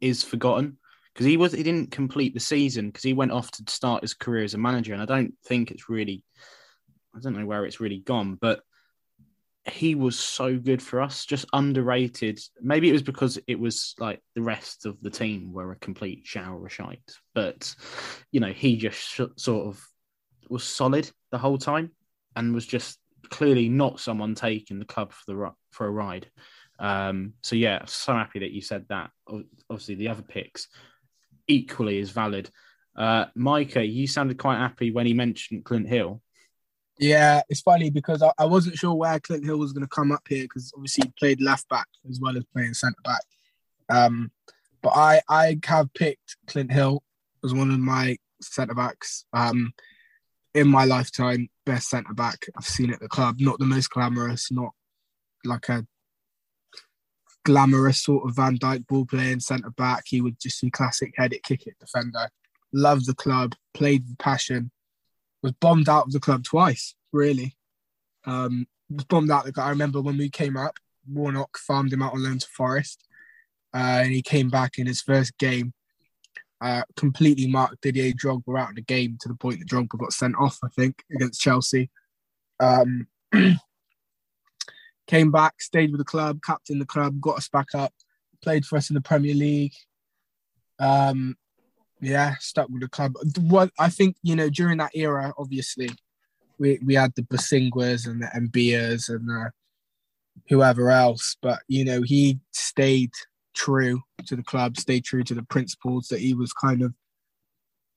is 0.00 0.22
forgotten 0.22 0.78
because 1.12 1.26
he 1.26 1.36
was 1.36 1.52
he 1.52 1.62
didn't 1.62 1.90
complete 1.90 2.34
the 2.34 2.40
season 2.40 2.86
because 2.86 3.02
he 3.02 3.12
went 3.12 3.32
off 3.32 3.50
to 3.52 3.64
start 3.66 4.02
his 4.02 4.14
career 4.14 4.44
as 4.44 4.54
a 4.54 4.58
manager, 4.58 4.92
and 4.92 5.02
I 5.02 5.06
don't 5.06 5.34
think 5.46 5.70
it's 5.70 5.88
really 5.88 6.22
I 7.14 7.20
don't 7.20 7.36
know 7.36 7.46
where 7.46 7.64
it's 7.64 7.80
really 7.80 7.98
gone, 7.98 8.36
but 8.40 8.60
he 9.70 9.94
was 9.94 10.18
so 10.18 10.58
good 10.58 10.82
for 10.82 11.00
us, 11.00 11.24
just 11.24 11.46
underrated. 11.52 12.40
Maybe 12.60 12.88
it 12.88 12.92
was 12.92 13.02
because 13.02 13.38
it 13.46 13.58
was 13.58 13.94
like 13.98 14.20
the 14.34 14.42
rest 14.42 14.86
of 14.86 15.00
the 15.00 15.10
team 15.10 15.52
were 15.52 15.72
a 15.72 15.76
complete 15.76 16.26
shower 16.26 16.64
of 16.64 16.72
shite, 16.72 17.16
but 17.34 17.74
you 18.30 18.40
know, 18.40 18.52
he 18.52 18.76
just 18.76 18.98
sh- 18.98 19.20
sort 19.36 19.66
of 19.66 19.84
was 20.48 20.64
solid 20.64 21.10
the 21.30 21.38
whole 21.38 21.58
time 21.58 21.90
and 22.36 22.54
was 22.54 22.66
just 22.66 22.98
clearly 23.30 23.68
not 23.68 24.00
someone 24.00 24.34
taking 24.34 24.78
the 24.78 24.84
club 24.84 25.12
for 25.12 25.34
the 25.34 25.52
for 25.70 25.86
a 25.86 25.90
ride. 25.90 26.30
Um, 26.78 27.34
so 27.42 27.56
yeah, 27.56 27.84
so 27.86 28.12
happy 28.12 28.38
that 28.40 28.52
you 28.52 28.60
said 28.60 28.86
that. 28.88 29.10
Obviously, 29.70 29.96
the 29.96 30.08
other 30.08 30.22
picks 30.22 30.68
equally 31.46 31.98
is 31.98 32.10
valid. 32.10 32.50
Uh, 32.96 33.26
Micah, 33.34 33.84
you 33.84 34.06
sounded 34.06 34.38
quite 34.38 34.58
happy 34.58 34.90
when 34.90 35.06
he 35.06 35.14
mentioned 35.14 35.64
Clint 35.64 35.88
Hill. 35.88 36.20
Yeah, 36.98 37.42
it's 37.48 37.60
funny 37.60 37.90
because 37.90 38.22
I, 38.22 38.32
I 38.38 38.44
wasn't 38.44 38.76
sure 38.76 38.94
where 38.94 39.20
Clint 39.20 39.44
Hill 39.44 39.58
was 39.58 39.72
going 39.72 39.86
to 39.86 39.88
come 39.88 40.10
up 40.10 40.26
here 40.28 40.44
because 40.44 40.72
obviously 40.74 41.04
he 41.06 41.12
played 41.18 41.40
left 41.40 41.68
back 41.68 41.86
as 42.10 42.18
well 42.20 42.36
as 42.36 42.44
playing 42.52 42.74
centre 42.74 43.00
back. 43.04 43.22
Um, 43.88 44.32
but 44.82 44.90
I 44.90 45.20
I 45.28 45.58
have 45.64 45.92
picked 45.94 46.36
Clint 46.46 46.72
Hill 46.72 47.02
as 47.44 47.54
one 47.54 47.70
of 47.70 47.78
my 47.78 48.16
centre 48.42 48.74
backs 48.74 49.24
um, 49.32 49.72
in 50.54 50.68
my 50.68 50.84
lifetime. 50.84 51.48
Best 51.64 51.88
centre 51.88 52.14
back 52.14 52.46
I've 52.56 52.66
seen 52.66 52.92
at 52.92 53.00
the 53.00 53.08
club. 53.08 53.36
Not 53.38 53.58
the 53.60 53.64
most 53.64 53.90
glamorous, 53.90 54.50
not 54.50 54.70
like 55.44 55.68
a 55.68 55.86
glamorous 57.44 58.02
sort 58.02 58.28
of 58.28 58.34
Van 58.34 58.58
Dijk 58.58 58.86
ball 58.88 59.06
playing 59.06 59.40
centre 59.40 59.70
back. 59.70 60.04
He 60.06 60.20
would 60.20 60.40
just 60.40 60.60
be 60.62 60.70
classic 60.70 61.14
head 61.16 61.32
it, 61.32 61.44
kick 61.44 61.66
it 61.66 61.78
defender. 61.78 62.28
Loved 62.72 63.06
the 63.06 63.14
club, 63.14 63.54
played 63.72 64.04
with 64.06 64.18
passion 64.18 64.72
was 65.42 65.52
bombed 65.52 65.88
out 65.88 66.06
of 66.06 66.12
the 66.12 66.20
club 66.20 66.44
twice, 66.44 66.94
really. 67.12 67.56
Um, 68.24 68.66
was 68.90 69.04
bombed 69.04 69.30
out. 69.30 69.46
I 69.58 69.70
remember 69.70 70.00
when 70.00 70.18
we 70.18 70.30
came 70.30 70.56
up, 70.56 70.78
Warnock 71.06 71.58
farmed 71.58 71.92
him 71.92 72.02
out 72.02 72.14
on 72.14 72.22
loan 72.22 72.38
to 72.38 72.46
Forest, 72.48 73.04
uh, 73.74 74.02
and 74.02 74.12
he 74.12 74.22
came 74.22 74.50
back 74.50 74.78
in 74.78 74.86
his 74.86 75.00
first 75.02 75.36
game, 75.38 75.72
uh, 76.60 76.82
completely 76.96 77.46
marked 77.46 77.80
Didier 77.82 78.12
Drogba 78.12 78.58
out 78.58 78.70
of 78.70 78.76
the 78.76 78.82
game 78.82 79.18
to 79.20 79.28
the 79.28 79.34
point 79.34 79.60
that 79.60 79.68
Drogba 79.68 79.98
got 79.98 80.12
sent 80.12 80.36
off, 80.36 80.58
I 80.64 80.68
think, 80.68 81.02
against 81.14 81.40
Chelsea. 81.40 81.90
Um, 82.60 83.06
came 85.06 85.30
back, 85.30 85.60
stayed 85.60 85.90
with 85.90 85.98
the 85.98 86.04
club, 86.04 86.40
captained 86.44 86.80
the 86.80 86.86
club, 86.86 87.20
got 87.20 87.38
us 87.38 87.48
back 87.48 87.74
up, 87.74 87.92
played 88.42 88.64
for 88.64 88.76
us 88.76 88.90
in 88.90 88.94
the 88.94 89.00
Premier 89.00 89.34
League. 89.34 89.74
Um, 90.78 91.36
yeah, 92.00 92.34
stuck 92.40 92.68
with 92.68 92.82
the 92.82 92.88
club. 92.88 93.14
What 93.40 93.70
I 93.78 93.88
think, 93.88 94.16
you 94.22 94.36
know, 94.36 94.48
during 94.48 94.78
that 94.78 94.92
era, 94.94 95.32
obviously, 95.38 95.90
we, 96.58 96.78
we 96.84 96.94
had 96.94 97.12
the 97.14 97.22
Bosingwas 97.22 98.06
and 98.06 98.22
the 98.22 98.26
Mbias 98.26 99.08
and 99.08 99.28
the 99.28 99.50
whoever 100.48 100.90
else, 100.90 101.36
but 101.42 101.60
you 101.68 101.84
know, 101.84 102.02
he 102.02 102.38
stayed 102.52 103.10
true 103.54 104.00
to 104.26 104.36
the 104.36 104.42
club, 104.42 104.76
stayed 104.76 105.04
true 105.04 105.24
to 105.24 105.34
the 105.34 105.42
principles 105.42 106.08
that 106.08 106.20
he 106.20 106.34
was 106.34 106.52
kind 106.52 106.82
of 106.82 106.94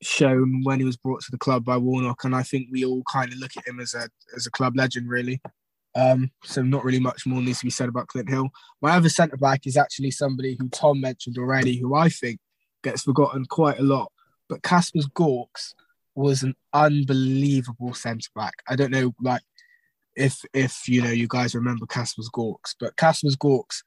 shown 0.01 0.61
when 0.63 0.79
he 0.79 0.85
was 0.85 0.97
brought 0.97 1.21
to 1.21 1.31
the 1.31 1.37
club 1.37 1.63
by 1.63 1.77
Warnock, 1.77 2.23
and 2.23 2.35
I 2.35 2.43
think 2.43 2.67
we 2.71 2.83
all 2.85 3.03
kind 3.11 3.31
of 3.31 3.39
look 3.39 3.51
at 3.57 3.67
him 3.67 3.79
as 3.79 3.93
a 3.93 4.09
as 4.35 4.45
a 4.45 4.51
club 4.51 4.75
legend, 4.75 5.09
really. 5.09 5.41
Um, 5.93 6.31
so 6.45 6.61
not 6.61 6.85
really 6.85 7.01
much 7.01 7.25
more 7.25 7.41
needs 7.41 7.59
to 7.59 7.65
be 7.65 7.71
said 7.71 7.89
about 7.89 8.07
Clint 8.07 8.29
Hill. 8.29 8.49
My 8.81 8.91
other 8.91 9.09
centre 9.09 9.35
back 9.35 9.67
is 9.67 9.75
actually 9.75 10.11
somebody 10.11 10.55
who 10.57 10.69
Tom 10.69 11.01
mentioned 11.01 11.37
already, 11.37 11.77
who 11.77 11.95
I 11.95 12.07
think 12.07 12.39
gets 12.83 13.03
forgotten 13.03 13.45
quite 13.45 13.79
a 13.79 13.83
lot. 13.83 14.11
But 14.49 14.61
Kaspars 14.61 15.09
Gorkss 15.11 15.73
was 16.15 16.43
an 16.43 16.55
unbelievable 16.73 17.93
centre 17.93 18.29
back. 18.35 18.53
I 18.67 18.75
don't 18.75 18.91
know, 18.91 19.13
like 19.21 19.41
if 20.15 20.43
if 20.53 20.87
you 20.87 21.01
know 21.01 21.11
you 21.11 21.27
guys 21.27 21.55
remember 21.55 21.85
Kaspars 21.85 22.29
Gorkss, 22.33 22.75
but 22.79 22.95
Kaspars 22.97 23.37
Gorkss, 23.37 23.83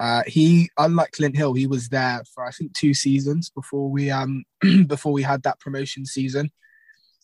uh, 0.00 0.22
he 0.26 0.70
unlike 0.78 1.12
Clint 1.12 1.36
Hill, 1.36 1.54
he 1.54 1.66
was 1.66 1.88
there 1.88 2.22
for 2.34 2.46
I 2.46 2.50
think 2.50 2.72
two 2.74 2.94
seasons 2.94 3.50
before 3.50 3.90
we 3.90 4.10
um 4.10 4.44
before 4.86 5.12
we 5.12 5.22
had 5.22 5.42
that 5.42 5.60
promotion 5.60 6.06
season. 6.06 6.50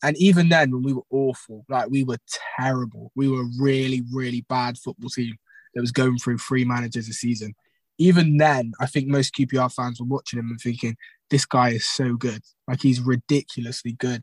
And 0.05 0.17
even 0.17 0.49
then, 0.49 0.73
when 0.73 0.83
we 0.83 0.93
were 0.93 1.07
awful, 1.11 1.65
like 1.69 1.89
we 1.89 2.03
were 2.03 2.19
terrible, 2.59 3.13
we 3.15 3.29
were 3.29 3.45
really, 3.61 4.03
really 4.13 4.45
bad 4.49 4.77
football 4.77 5.11
team 5.11 5.37
that 5.75 5.81
was 5.81 5.93
going 5.93 6.19
through 6.19 6.39
three 6.39 6.65
managers 6.65 7.09
a 7.09 7.13
season. 7.13 7.55
Even 8.03 8.37
then, 8.37 8.73
I 8.81 8.87
think 8.87 9.07
most 9.07 9.35
QPR 9.35 9.73
fans 9.73 10.01
were 10.01 10.07
watching 10.07 10.39
him 10.39 10.51
and 10.51 10.61
thinking, 10.61 10.97
this 11.31 11.45
guy 11.45 11.71
is 11.71 11.89
so 11.89 12.15
good. 12.15 12.43
Like 12.67 12.83
he's 12.83 13.01
ridiculously 13.01 13.93
good. 13.93 14.23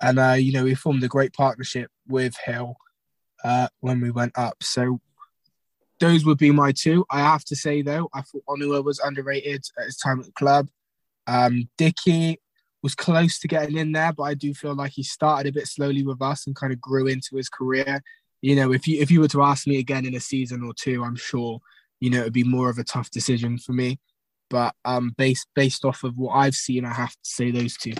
And, 0.00 0.18
uh, 0.18 0.32
you 0.32 0.52
know, 0.52 0.64
we 0.64 0.74
formed 0.74 1.02
a 1.02 1.08
great 1.08 1.32
partnership 1.32 1.90
with 2.06 2.36
Hill 2.44 2.76
uh, 3.42 3.68
when 3.80 4.00
we 4.00 4.10
went 4.10 4.36
up. 4.36 4.62
So 4.62 5.00
those 6.00 6.24
would 6.24 6.38
be 6.38 6.50
my 6.50 6.72
two. 6.72 7.04
I 7.10 7.20
have 7.20 7.44
to 7.46 7.56
say, 7.56 7.82
though, 7.82 8.08
I 8.14 8.22
thought 8.22 8.44
Onuoha 8.48 8.84
was 8.84 9.00
underrated 9.00 9.64
at 9.78 9.86
his 9.86 9.96
time 9.96 10.20
at 10.20 10.26
the 10.26 10.32
club. 10.32 10.68
Um, 11.26 11.68
Dickie, 11.76 12.38
was 12.82 12.94
close 12.94 13.38
to 13.40 13.48
getting 13.48 13.76
in 13.76 13.92
there, 13.92 14.12
but 14.12 14.24
I 14.24 14.34
do 14.34 14.54
feel 14.54 14.74
like 14.74 14.92
he 14.92 15.02
started 15.02 15.48
a 15.48 15.52
bit 15.52 15.66
slowly 15.66 16.04
with 16.04 16.22
us 16.22 16.46
and 16.46 16.54
kind 16.54 16.72
of 16.72 16.80
grew 16.80 17.06
into 17.06 17.36
his 17.36 17.48
career. 17.48 18.02
You 18.40 18.54
know, 18.54 18.72
if 18.72 18.86
you 18.86 19.00
if 19.00 19.10
you 19.10 19.20
were 19.20 19.28
to 19.28 19.42
ask 19.42 19.66
me 19.66 19.78
again 19.78 20.06
in 20.06 20.14
a 20.14 20.20
season 20.20 20.62
or 20.62 20.72
two, 20.74 21.02
I'm 21.02 21.16
sure 21.16 21.60
you 22.00 22.10
know 22.10 22.20
it'd 22.20 22.32
be 22.32 22.44
more 22.44 22.70
of 22.70 22.78
a 22.78 22.84
tough 22.84 23.10
decision 23.10 23.58
for 23.58 23.72
me. 23.72 23.98
But 24.50 24.74
um, 24.84 25.14
based 25.16 25.46
based 25.54 25.84
off 25.84 26.04
of 26.04 26.16
what 26.16 26.32
I've 26.32 26.54
seen, 26.54 26.84
I 26.84 26.92
have 26.92 27.12
to 27.12 27.18
say 27.22 27.50
those 27.50 27.76
two. 27.76 27.92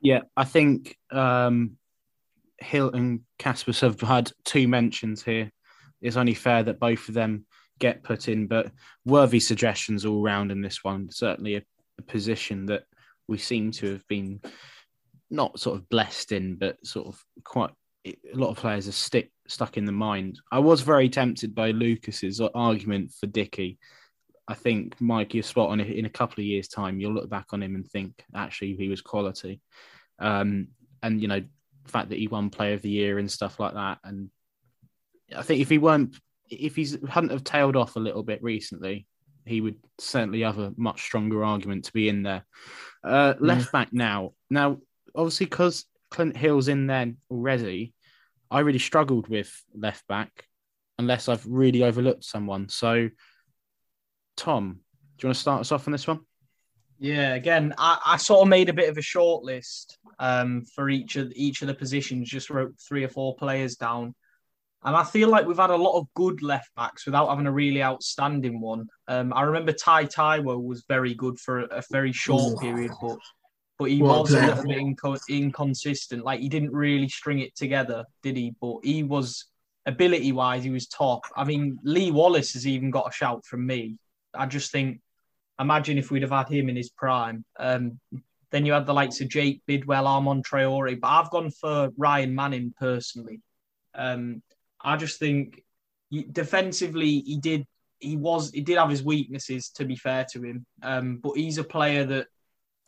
Yeah, 0.00 0.20
I 0.36 0.44
think 0.44 0.96
um, 1.10 1.76
Hill 2.58 2.90
and 2.90 3.20
Kasper 3.38 3.72
have 3.72 4.00
had 4.00 4.32
two 4.44 4.68
mentions 4.68 5.22
here. 5.22 5.50
It's 6.00 6.16
only 6.16 6.34
fair 6.34 6.62
that 6.62 6.80
both 6.80 7.08
of 7.08 7.14
them 7.14 7.46
get 7.78 8.02
put 8.02 8.28
in, 8.28 8.46
but 8.46 8.70
worthy 9.04 9.40
suggestions 9.40 10.06
all 10.06 10.22
round 10.22 10.52
in 10.52 10.62
this 10.62 10.84
one. 10.84 11.10
Certainly 11.10 11.56
a, 11.56 11.62
a 11.98 12.02
position 12.02 12.66
that 12.66 12.84
we 13.28 13.38
seem 13.38 13.72
to 13.72 13.92
have 13.92 14.06
been 14.08 14.40
not 15.30 15.58
sort 15.58 15.78
of 15.78 15.88
blessed 15.88 16.32
in, 16.32 16.56
but 16.56 16.84
sort 16.86 17.08
of 17.08 17.22
quite 17.44 17.70
a 18.06 18.14
lot 18.34 18.50
of 18.50 18.56
players 18.56 18.88
are 18.88 18.92
stick 18.92 19.30
stuck 19.50 19.76
in 19.76 19.84
the 19.84 19.92
mind. 19.92 20.40
I 20.50 20.58
was 20.58 20.82
very 20.82 21.08
tempted 21.08 21.54
by 21.54 21.72
Lukas's 21.72 22.40
argument 22.54 23.12
for 23.12 23.26
Dickie. 23.26 23.78
I 24.48 24.54
think 24.54 25.00
Mike, 25.00 25.34
you're 25.34 25.42
spot 25.42 25.70
on. 25.70 25.80
In 25.80 26.06
a 26.06 26.10
couple 26.10 26.40
of 26.40 26.46
years' 26.46 26.68
time, 26.68 27.00
you'll 27.00 27.14
look 27.14 27.30
back 27.30 27.46
on 27.52 27.62
him 27.62 27.74
and 27.74 27.86
think 27.86 28.24
actually 28.34 28.74
he 28.74 28.88
was 28.88 29.00
quality. 29.00 29.60
Um, 30.18 30.68
and 31.02 31.20
you 31.20 31.28
know, 31.28 31.40
the 31.40 31.90
fact 31.90 32.10
that 32.10 32.18
he 32.18 32.28
won 32.28 32.50
Player 32.50 32.74
of 32.74 32.82
the 32.82 32.90
Year 32.90 33.18
and 33.18 33.30
stuff 33.30 33.60
like 33.60 33.74
that. 33.74 33.98
And 34.04 34.30
I 35.36 35.42
think 35.42 35.60
if 35.60 35.68
he 35.68 35.78
weren't, 35.78 36.16
if 36.50 36.76
he 36.76 36.88
hadn't 37.08 37.30
have 37.30 37.44
tailed 37.44 37.76
off 37.76 37.96
a 37.96 38.00
little 38.00 38.22
bit 38.22 38.42
recently, 38.42 39.06
he 39.46 39.60
would 39.60 39.76
certainly 39.98 40.42
have 40.42 40.58
a 40.58 40.74
much 40.76 41.00
stronger 41.00 41.44
argument 41.44 41.84
to 41.84 41.92
be 41.92 42.08
in 42.08 42.22
there. 42.22 42.44
Uh, 43.02 43.34
left 43.38 43.68
mm. 43.68 43.72
back 43.72 43.92
now. 43.92 44.32
Now, 44.50 44.78
obviously, 45.14 45.46
because 45.46 45.86
Clint 46.10 46.36
Hill's 46.36 46.68
in 46.68 46.86
there 46.86 47.12
already, 47.30 47.94
I 48.50 48.60
really 48.60 48.78
struggled 48.78 49.28
with 49.28 49.52
left 49.74 50.06
back 50.08 50.46
unless 50.98 51.28
I've 51.28 51.46
really 51.46 51.82
overlooked 51.82 52.24
someone. 52.24 52.68
So, 52.68 53.08
Tom, 54.36 54.80
do 55.16 55.24
you 55.24 55.28
want 55.28 55.36
to 55.36 55.40
start 55.40 55.60
us 55.60 55.72
off 55.72 55.86
on 55.86 55.92
this 55.92 56.06
one? 56.06 56.20
Yeah, 56.98 57.34
again, 57.34 57.74
I, 57.78 57.98
I 58.04 58.16
sort 58.18 58.42
of 58.42 58.48
made 58.48 58.68
a 58.68 58.74
bit 58.74 58.90
of 58.90 58.98
a 58.98 59.02
short 59.02 59.42
list 59.42 59.98
um, 60.18 60.64
for 60.74 60.90
each 60.90 61.16
of 61.16 61.32
each 61.34 61.62
of 61.62 61.68
the 61.68 61.74
positions. 61.74 62.28
Just 62.28 62.50
wrote 62.50 62.74
three 62.78 63.04
or 63.04 63.08
four 63.08 63.34
players 63.36 63.76
down. 63.76 64.14
And 64.82 64.96
I 64.96 65.04
feel 65.04 65.28
like 65.28 65.46
we've 65.46 65.56
had 65.56 65.70
a 65.70 65.76
lot 65.76 65.98
of 65.98 66.06
good 66.14 66.42
left 66.42 66.70
backs 66.74 67.04
without 67.04 67.28
having 67.28 67.46
a 67.46 67.52
really 67.52 67.82
outstanding 67.82 68.60
one. 68.60 68.88
Um, 69.08 69.32
I 69.34 69.42
remember 69.42 69.72
Taye 69.72 70.12
Taiwo 70.12 70.62
was 70.62 70.84
very 70.88 71.14
good 71.14 71.38
for 71.38 71.60
a, 71.60 71.64
a 71.78 71.82
very 71.90 72.12
short 72.12 72.60
period, 72.60 72.90
but 73.00 73.18
but 73.80 73.90
he 73.90 74.02
was 74.02 74.30
a 74.34 74.46
little 74.46 74.64
bit 74.64 74.76
inco- 74.76 75.18
inconsistent. 75.30 76.22
Like 76.22 76.40
he 76.40 76.50
didn't 76.50 76.72
really 76.72 77.08
string 77.08 77.38
it 77.38 77.56
together, 77.56 78.04
did 78.22 78.36
he? 78.36 78.52
But 78.60 78.80
he 78.84 79.02
was 79.02 79.46
ability 79.86 80.32
wise, 80.32 80.62
he 80.62 80.68
was 80.68 80.86
top. 80.86 81.22
I 81.34 81.44
mean, 81.44 81.78
Lee 81.82 82.10
Wallace 82.10 82.52
has 82.52 82.66
even 82.66 82.90
got 82.90 83.08
a 83.08 83.12
shout 83.12 83.46
from 83.46 83.66
me. 83.66 83.96
I 84.34 84.44
just 84.44 84.70
think, 84.70 85.00
imagine 85.58 85.96
if 85.96 86.10
we'd 86.10 86.20
have 86.20 86.30
had 86.30 86.50
him 86.50 86.68
in 86.68 86.76
his 86.76 86.90
prime. 86.90 87.42
Um, 87.58 87.98
then 88.50 88.66
you 88.66 88.74
had 88.74 88.84
the 88.84 88.92
likes 88.92 89.22
of 89.22 89.28
Jake 89.30 89.62
Bidwell, 89.66 90.06
Armand 90.06 90.44
Traore, 90.44 91.00
but 91.00 91.08
I've 91.08 91.30
gone 91.30 91.50
for 91.50 91.88
Ryan 91.96 92.34
Manning 92.34 92.74
personally. 92.78 93.40
Um, 93.94 94.42
I 94.78 94.98
just 94.98 95.18
think 95.18 95.64
defensively 96.32 97.20
he 97.20 97.38
did 97.38 97.64
he 97.98 98.16
was 98.16 98.50
he 98.50 98.60
did 98.60 98.76
have 98.78 98.90
his 98.90 99.02
weaknesses 99.02 99.70
to 99.70 99.86
be 99.86 99.96
fair 99.96 100.26
to 100.32 100.42
him, 100.42 100.66
um, 100.82 101.18
but 101.22 101.32
he's 101.36 101.56
a 101.58 101.64
player 101.64 102.04
that 102.04 102.26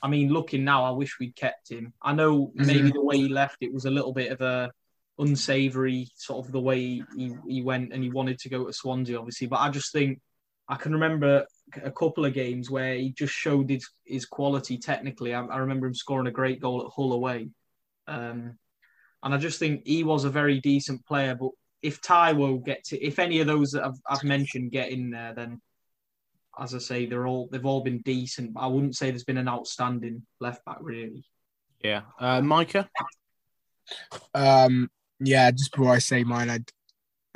I 0.03 0.09
mean, 0.09 0.33
looking 0.33 0.65
now, 0.65 0.85
I 0.85 0.91
wish 0.91 1.19
we'd 1.19 1.37
kept 1.37 1.71
him. 1.71 1.93
I 2.03 2.13
know 2.13 2.47
mm-hmm. 2.47 2.67
maybe 2.67 2.91
the 2.91 3.05
way 3.05 3.19
he 3.19 3.29
left 3.29 3.59
it 3.61 3.73
was 3.73 3.85
a 3.85 3.91
little 3.91 4.13
bit 4.13 4.33
of 4.33 4.41
a 4.41 4.71
unsavory 5.19 6.09
sort 6.17 6.45
of 6.45 6.53
the 6.53 6.61
way 6.61 7.03
he, 7.17 7.37
he 7.47 7.63
went 7.63 7.93
and 7.93 8.03
he 8.03 8.11
wanted 8.11 8.39
to 8.41 8.49
go 8.49 8.67
to 8.67 8.73
Swansea, 8.73 9.19
obviously. 9.19 9.47
But 9.47 9.61
I 9.61 9.71
just 9.71 9.93
think 9.93 10.21
I 10.69 10.77
can 10.77 10.93
remember 10.93 11.47
a 11.83 11.91
couple 11.91 12.25
of 12.25 12.35
games 12.35 12.71
where 12.71 12.95
he 12.95 13.13
just 13.13 13.33
showed 13.33 13.71
his, 13.71 13.89
his 14.05 14.27
quality 14.27 14.79
technically. 14.79 15.35
I, 15.35 15.45
I 15.45 15.59
remember 15.59 15.87
him 15.87 15.95
scoring 15.95 16.27
a 16.27 16.33
great 16.33 16.61
goal 16.61 16.83
at 16.83 16.93
Hull 16.95 17.13
away. 17.13 17.51
Um, 18.09 18.59
and 19.23 19.35
I 19.35 19.39
just 19.39 19.59
think 19.59 19.83
he 19.87 20.03
was 20.03 20.25
a 20.25 20.31
very 20.31 20.61
decent 20.61 21.07
player, 21.07 21.37
but 21.37 21.51
if 21.81 22.01
Taiwo 22.01 22.65
gets 22.65 22.93
it, 22.93 23.03
if 23.03 23.19
any 23.19 23.41
of 23.41 23.47
those 23.47 23.73
that 23.73 23.85
I've, 23.85 24.01
I've 24.09 24.25
mentioned 24.25 24.73
get 24.73 24.91
in 24.91 25.11
there, 25.11 25.35
then 25.35 25.61
as 26.59 26.75
I 26.75 26.79
say, 26.79 27.07
they're 27.07 27.27
all 27.27 27.49
they've 27.51 27.65
all 27.65 27.83
been 27.83 28.03
decent. 28.03 28.53
I 28.57 28.67
wouldn't 28.67 28.97
say 28.97 29.11
there's 29.11 29.25
been 29.25 29.39
an 29.39 29.49
outstanding 29.49 30.23
left 30.41 30.65
back 30.65 30.79
really. 30.81 31.25
Yeah, 31.83 32.03
uh, 32.19 32.41
Micah. 32.43 32.89
Um, 34.35 34.91
yeah, 35.19 35.51
just 35.51 35.73
before 35.73 35.93
I 35.93 35.99
say 35.99 36.25
mine, 36.25 36.51
I'd 36.51 36.71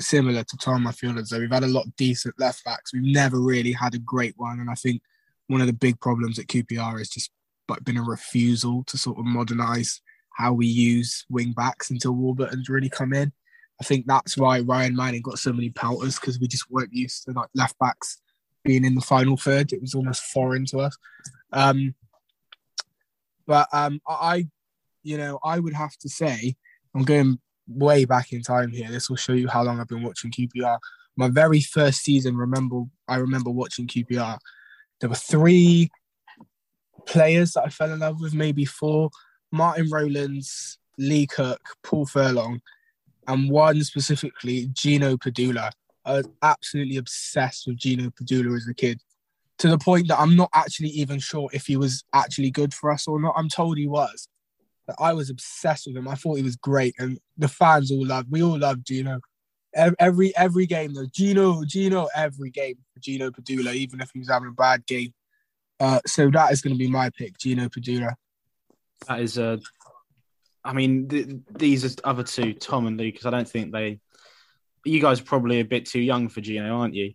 similar 0.01 0.45
to 0.45 0.57
Tom. 0.59 0.87
I 0.87 0.93
feel 0.93 1.19
as 1.19 1.31
though 1.31 1.39
we've 1.39 1.51
had 1.51 1.65
a 1.65 1.69
lot 1.69 1.87
of 1.87 1.97
decent 1.97 2.39
left 2.39 2.65
backs. 2.65 2.93
We've 2.93 3.03
never 3.03 3.41
really 3.41 3.73
had 3.73 3.95
a 3.95 3.99
great 3.99 4.35
one, 4.37 4.61
and 4.61 4.71
I 4.71 4.75
think 4.75 5.03
one 5.49 5.61
of 5.61 5.67
the 5.67 5.73
big 5.73 6.01
problems 6.01 6.39
at 6.39 6.47
QPR 6.47 7.01
is 7.01 7.09
just 7.09 7.31
but 7.69 7.85
been 7.85 7.97
a 7.97 8.03
refusal 8.03 8.85
to 8.85 8.97
sort 8.97 9.19
of 9.19 9.25
modernise 9.25 10.01
how 10.37 10.53
we 10.53 10.67
use 10.67 11.25
wing 11.31 11.53
backs 11.53 11.91
until 11.91 12.13
Warburton's 12.13 12.69
really 12.69 12.91
come 12.91 13.13
in. 13.13 13.33
I 13.81 13.85
think 13.85 14.07
that's 14.07 14.37
why 14.37 14.61
Ryan 14.61 14.95
Manning 14.95 15.23
got 15.23 15.39
so 15.39 15.53
many 15.53 15.71
pelters 15.71 16.19
because 16.19 16.39
we 16.39 16.47
just 16.47 16.71
weren't 16.71 16.93
used 16.93 17.25
to 17.25 17.33
like 17.33 17.49
left 17.55 17.79
backs 17.79 18.21
being 18.67 18.85
in 18.85 18.95
the 18.95 19.01
final 19.01 19.37
third. 19.37 19.73
It 19.73 19.81
was 19.81 19.95
almost 19.95 20.23
foreign 20.25 20.67
to 20.67 20.79
us. 20.79 20.97
Um, 21.53 21.95
but 23.47 23.69
um, 23.73 24.01
I, 24.07 24.49
you 25.03 25.17
know, 25.17 25.39
I 25.43 25.61
would 25.61 25.75
have 25.75 25.97
to 25.99 26.09
say, 26.09 26.57
I'm 26.95 27.05
going 27.05 27.39
way 27.69 28.05
back 28.05 28.33
in 28.33 28.43
time 28.43 28.71
here. 28.71 28.91
This 28.91 29.09
will 29.09 29.17
show 29.17 29.33
you 29.33 29.49
how 29.49 29.63
long 29.63 29.81
I've 29.81 29.89
been 29.89 30.03
watching 30.03 30.31
QPR. 30.31 30.79
My 31.17 31.29
very 31.29 31.61
first 31.61 32.03
season, 32.03 32.37
remember, 32.37 32.83
I 33.09 33.17
remember 33.17 33.51
watching 33.51 33.87
QPR. 33.87 34.39
There 35.01 35.09
were 35.09 35.17
three 35.17 35.91
players 37.07 37.53
that 37.53 37.65
I 37.65 37.69
fell 37.69 37.93
in 37.93 38.01
love 38.01 38.21
with, 38.21 38.35
maybe 38.35 38.65
four. 38.65 39.11
Martin 39.53 39.89
Rowlands, 39.91 40.79
Lee 40.99 41.27
Cook, 41.27 41.61
Paul 41.83 42.07
Furlong, 42.07 42.61
and 43.29 43.51
one 43.51 43.83
specifically, 43.85 44.69
Gino 44.73 45.17
Padula. 45.17 45.71
I 46.07 46.12
was 46.14 46.29
absolutely 46.42 46.97
obsessed 46.97 47.66
with 47.66 47.77
Gino 47.77 48.11
Padula 48.11 48.57
as 48.57 48.69
a 48.69 48.75
kid, 48.75 49.01
to 49.59 49.69
the 49.69 49.77
point 49.77 50.09
that 50.09 50.21
I'm 50.21 50.37
not 50.37 50.51
actually 50.55 50.90
even 50.90 51.19
sure 51.19 51.51
if 51.53 51.66
he 51.66 51.77
was 51.77 52.05
actually 52.14 52.51
good 52.51 52.73
for 52.73 52.92
us 52.92 53.09
or 53.09 53.21
not. 53.21 53.35
I'm 53.37 53.49
told 53.49 53.77
he 53.77 53.88
was. 53.88 54.29
But 54.87 54.97
I 55.01 55.14
was 55.14 55.31
obsessed 55.31 55.88
with 55.88 55.97
him. 55.97 56.07
I 56.07 56.14
thought 56.14 56.37
he 56.37 56.45
was 56.45 56.55
great, 56.55 56.95
and 56.99 57.19
the 57.37 57.49
fans 57.49 57.90
all 57.90 58.07
loved. 58.07 58.31
We 58.31 58.42
all 58.42 58.59
loved 58.59 58.87
Gino. 58.87 59.21
Every 59.75 60.35
every 60.37 60.64
game 60.64 60.95
though, 60.95 61.09
Gino, 61.12 61.64
Gino, 61.64 62.09
every 62.14 62.51
game 62.51 62.77
for 62.95 63.01
Gino 63.01 63.31
Padula, 63.31 63.75
even 63.75 64.01
if 64.01 64.11
he 64.12 64.21
was 64.21 64.29
having 64.29 64.49
a 64.49 64.53
bad 64.53 64.87
game. 64.87 65.12
Uh, 65.81 66.01
so 66.07 66.31
that 66.31 66.53
is 66.53 66.62
going 66.62 66.75
to 66.75 66.79
be 66.79 66.88
my 66.88 67.11
pick, 67.11 67.37
Gino 67.37 67.69
Padula. 67.69 68.14
That 69.09 69.21
is 69.21 69.38
a. 69.38 69.59
I 70.64 70.73
mean, 70.73 71.09
th- 71.09 71.29
these 71.59 71.85
are 71.85 71.90
other 72.05 72.23
two, 72.23 72.55
Tom 72.55 72.87
and 72.87 72.97
Lukas. 72.97 73.27
I 73.27 73.31
don't 73.31 73.49
think 73.49 73.73
they. 73.73 73.99
You 74.87 75.01
guys 75.01 75.20
are 75.20 75.25
probably 75.25 75.61
a 75.61 75.64
bit 75.64 75.87
too 75.87 76.01
young 76.01 76.29
for 76.29 76.40
Gino, 76.40 76.79
aren't 76.79 76.94
you? 76.94 77.12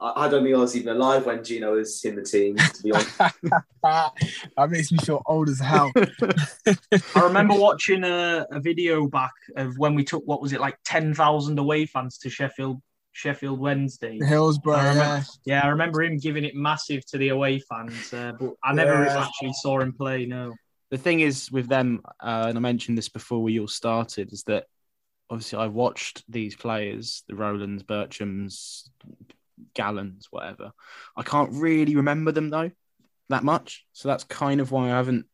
I, 0.00 0.24
I 0.24 0.28
don't 0.28 0.42
think 0.44 0.54
I 0.54 0.58
was 0.58 0.76
even 0.76 0.96
alive 0.96 1.26
when 1.26 1.42
Gino 1.44 1.74
was 1.74 2.04
in 2.04 2.16
the 2.16 2.22
team. 2.22 2.56
To 2.56 2.82
be 2.82 2.92
honest, 2.92 3.18
that 3.82 4.70
makes 4.70 4.92
me 4.92 4.98
feel 4.98 5.22
old 5.26 5.48
as 5.48 5.60
hell. 5.60 5.92
I 7.14 7.20
remember 7.20 7.54
watching 7.54 8.04
a, 8.04 8.46
a 8.50 8.60
video 8.60 9.06
back 9.06 9.32
of 9.56 9.76
when 9.78 9.94
we 9.94 10.04
took 10.04 10.22
what 10.26 10.40
was 10.42 10.52
it 10.52 10.60
like 10.60 10.76
ten 10.84 11.14
thousand 11.14 11.58
away 11.58 11.86
fans 11.86 12.18
to 12.18 12.30
Sheffield 12.30 12.80
Sheffield 13.12 13.58
Wednesday. 13.60 14.18
Hillsborough, 14.18 14.76
I 14.76 14.94
yeah. 14.94 15.22
yeah, 15.44 15.60
I 15.64 15.68
remember 15.68 16.02
him 16.02 16.18
giving 16.18 16.44
it 16.44 16.54
massive 16.54 17.04
to 17.06 17.18
the 17.18 17.28
away 17.28 17.58
fans, 17.58 18.12
uh, 18.12 18.32
but 18.38 18.54
I 18.64 18.72
never 18.72 19.04
Yeah. 19.04 19.24
actually 19.24 19.52
saw 19.54 19.80
him 19.80 19.92
play. 19.92 20.26
No, 20.26 20.54
the 20.90 20.98
thing 20.98 21.20
is 21.20 21.50
with 21.52 21.68
them, 21.68 22.02
uh, 22.20 22.46
and 22.48 22.56
I 22.56 22.60
mentioned 22.60 22.96
this 22.98 23.08
before 23.08 23.42
we 23.42 23.60
all 23.60 23.68
started, 23.68 24.32
is 24.32 24.42
that 24.44 24.66
obviously 25.32 25.58
I 25.58 25.66
watched 25.66 26.22
these 26.28 26.54
players, 26.54 27.24
the 27.26 27.34
Rowlands, 27.34 27.82
Birchams, 27.82 28.88
Gallens, 29.74 30.26
whatever. 30.30 30.72
I 31.16 31.22
can't 31.22 31.54
really 31.54 31.96
remember 31.96 32.32
them 32.32 32.50
though 32.50 32.70
that 33.30 33.42
much, 33.42 33.86
so 33.92 34.08
that's 34.08 34.24
kind 34.24 34.60
of 34.60 34.70
why 34.70 34.86
I 34.86 34.96
haven't. 34.96 35.26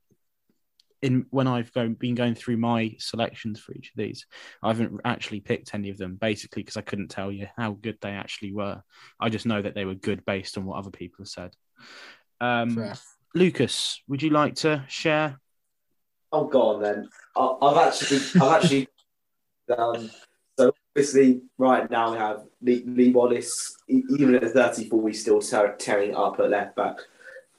In 1.01 1.27
when 1.31 1.47
I've 1.47 1.73
go, 1.73 1.89
been 1.89 2.17
going 2.17 2.35
through 2.35 2.57
my 2.57 2.97
selections 2.99 3.61
for 3.61 3.73
each 3.73 3.91
of 3.91 3.97
these, 3.97 4.27
I 4.63 4.69
haven't 4.69 5.01
actually 5.05 5.41
picked 5.41 5.75
any 5.75 5.91
of 5.91 5.99
them, 5.99 6.17
basically 6.17 6.63
because 6.63 6.77
I 6.77 6.83
couldn't 6.83 7.09
tell 7.09 7.31
you 7.31 7.47
how 7.57 7.73
good 7.73 7.99
they 8.01 8.11
actually 8.11 8.53
were. 8.53 8.83
I 9.21 9.29
just 9.29 9.47
know 9.47 9.63
that 9.63 9.75
they 9.75 9.85
were 9.85 9.95
good 9.95 10.25
based 10.25 10.59
on 10.59 10.65
what 10.65 10.79
other 10.79 10.91
people 10.91 11.23
have 11.25 11.29
said. 11.29 11.55
Um, 12.41 12.75
Fair. 12.75 12.95
Lukas, 13.35 14.01
would 14.09 14.23
you 14.23 14.31
like 14.31 14.57
to 14.57 14.85
share 14.89 15.39
oh, 16.33 16.45
go 16.47 16.63
on 16.63 16.83
then. 16.83 17.09
I, 17.37 17.55
I've 17.63 17.89
actually, 17.89 18.21
I've 18.41 18.63
actually. 18.63 18.89
Um, 19.77 20.11
so 20.59 20.73
obviously, 20.91 21.43
right 21.59 21.89
now 21.91 22.13
we 22.13 22.19
have 22.19 22.45
Lee, 22.61 22.83
Lee 22.87 23.13
Wallace. 23.13 23.77
Even 23.89 24.35
at 24.35 24.53
34, 24.53 25.09
he's 25.09 25.21
still 25.23 25.41
tear, 25.41 25.77
tearing 25.79 26.17
up 26.17 26.41
at 26.41 26.51
left 26.51 26.77
back. 26.77 26.99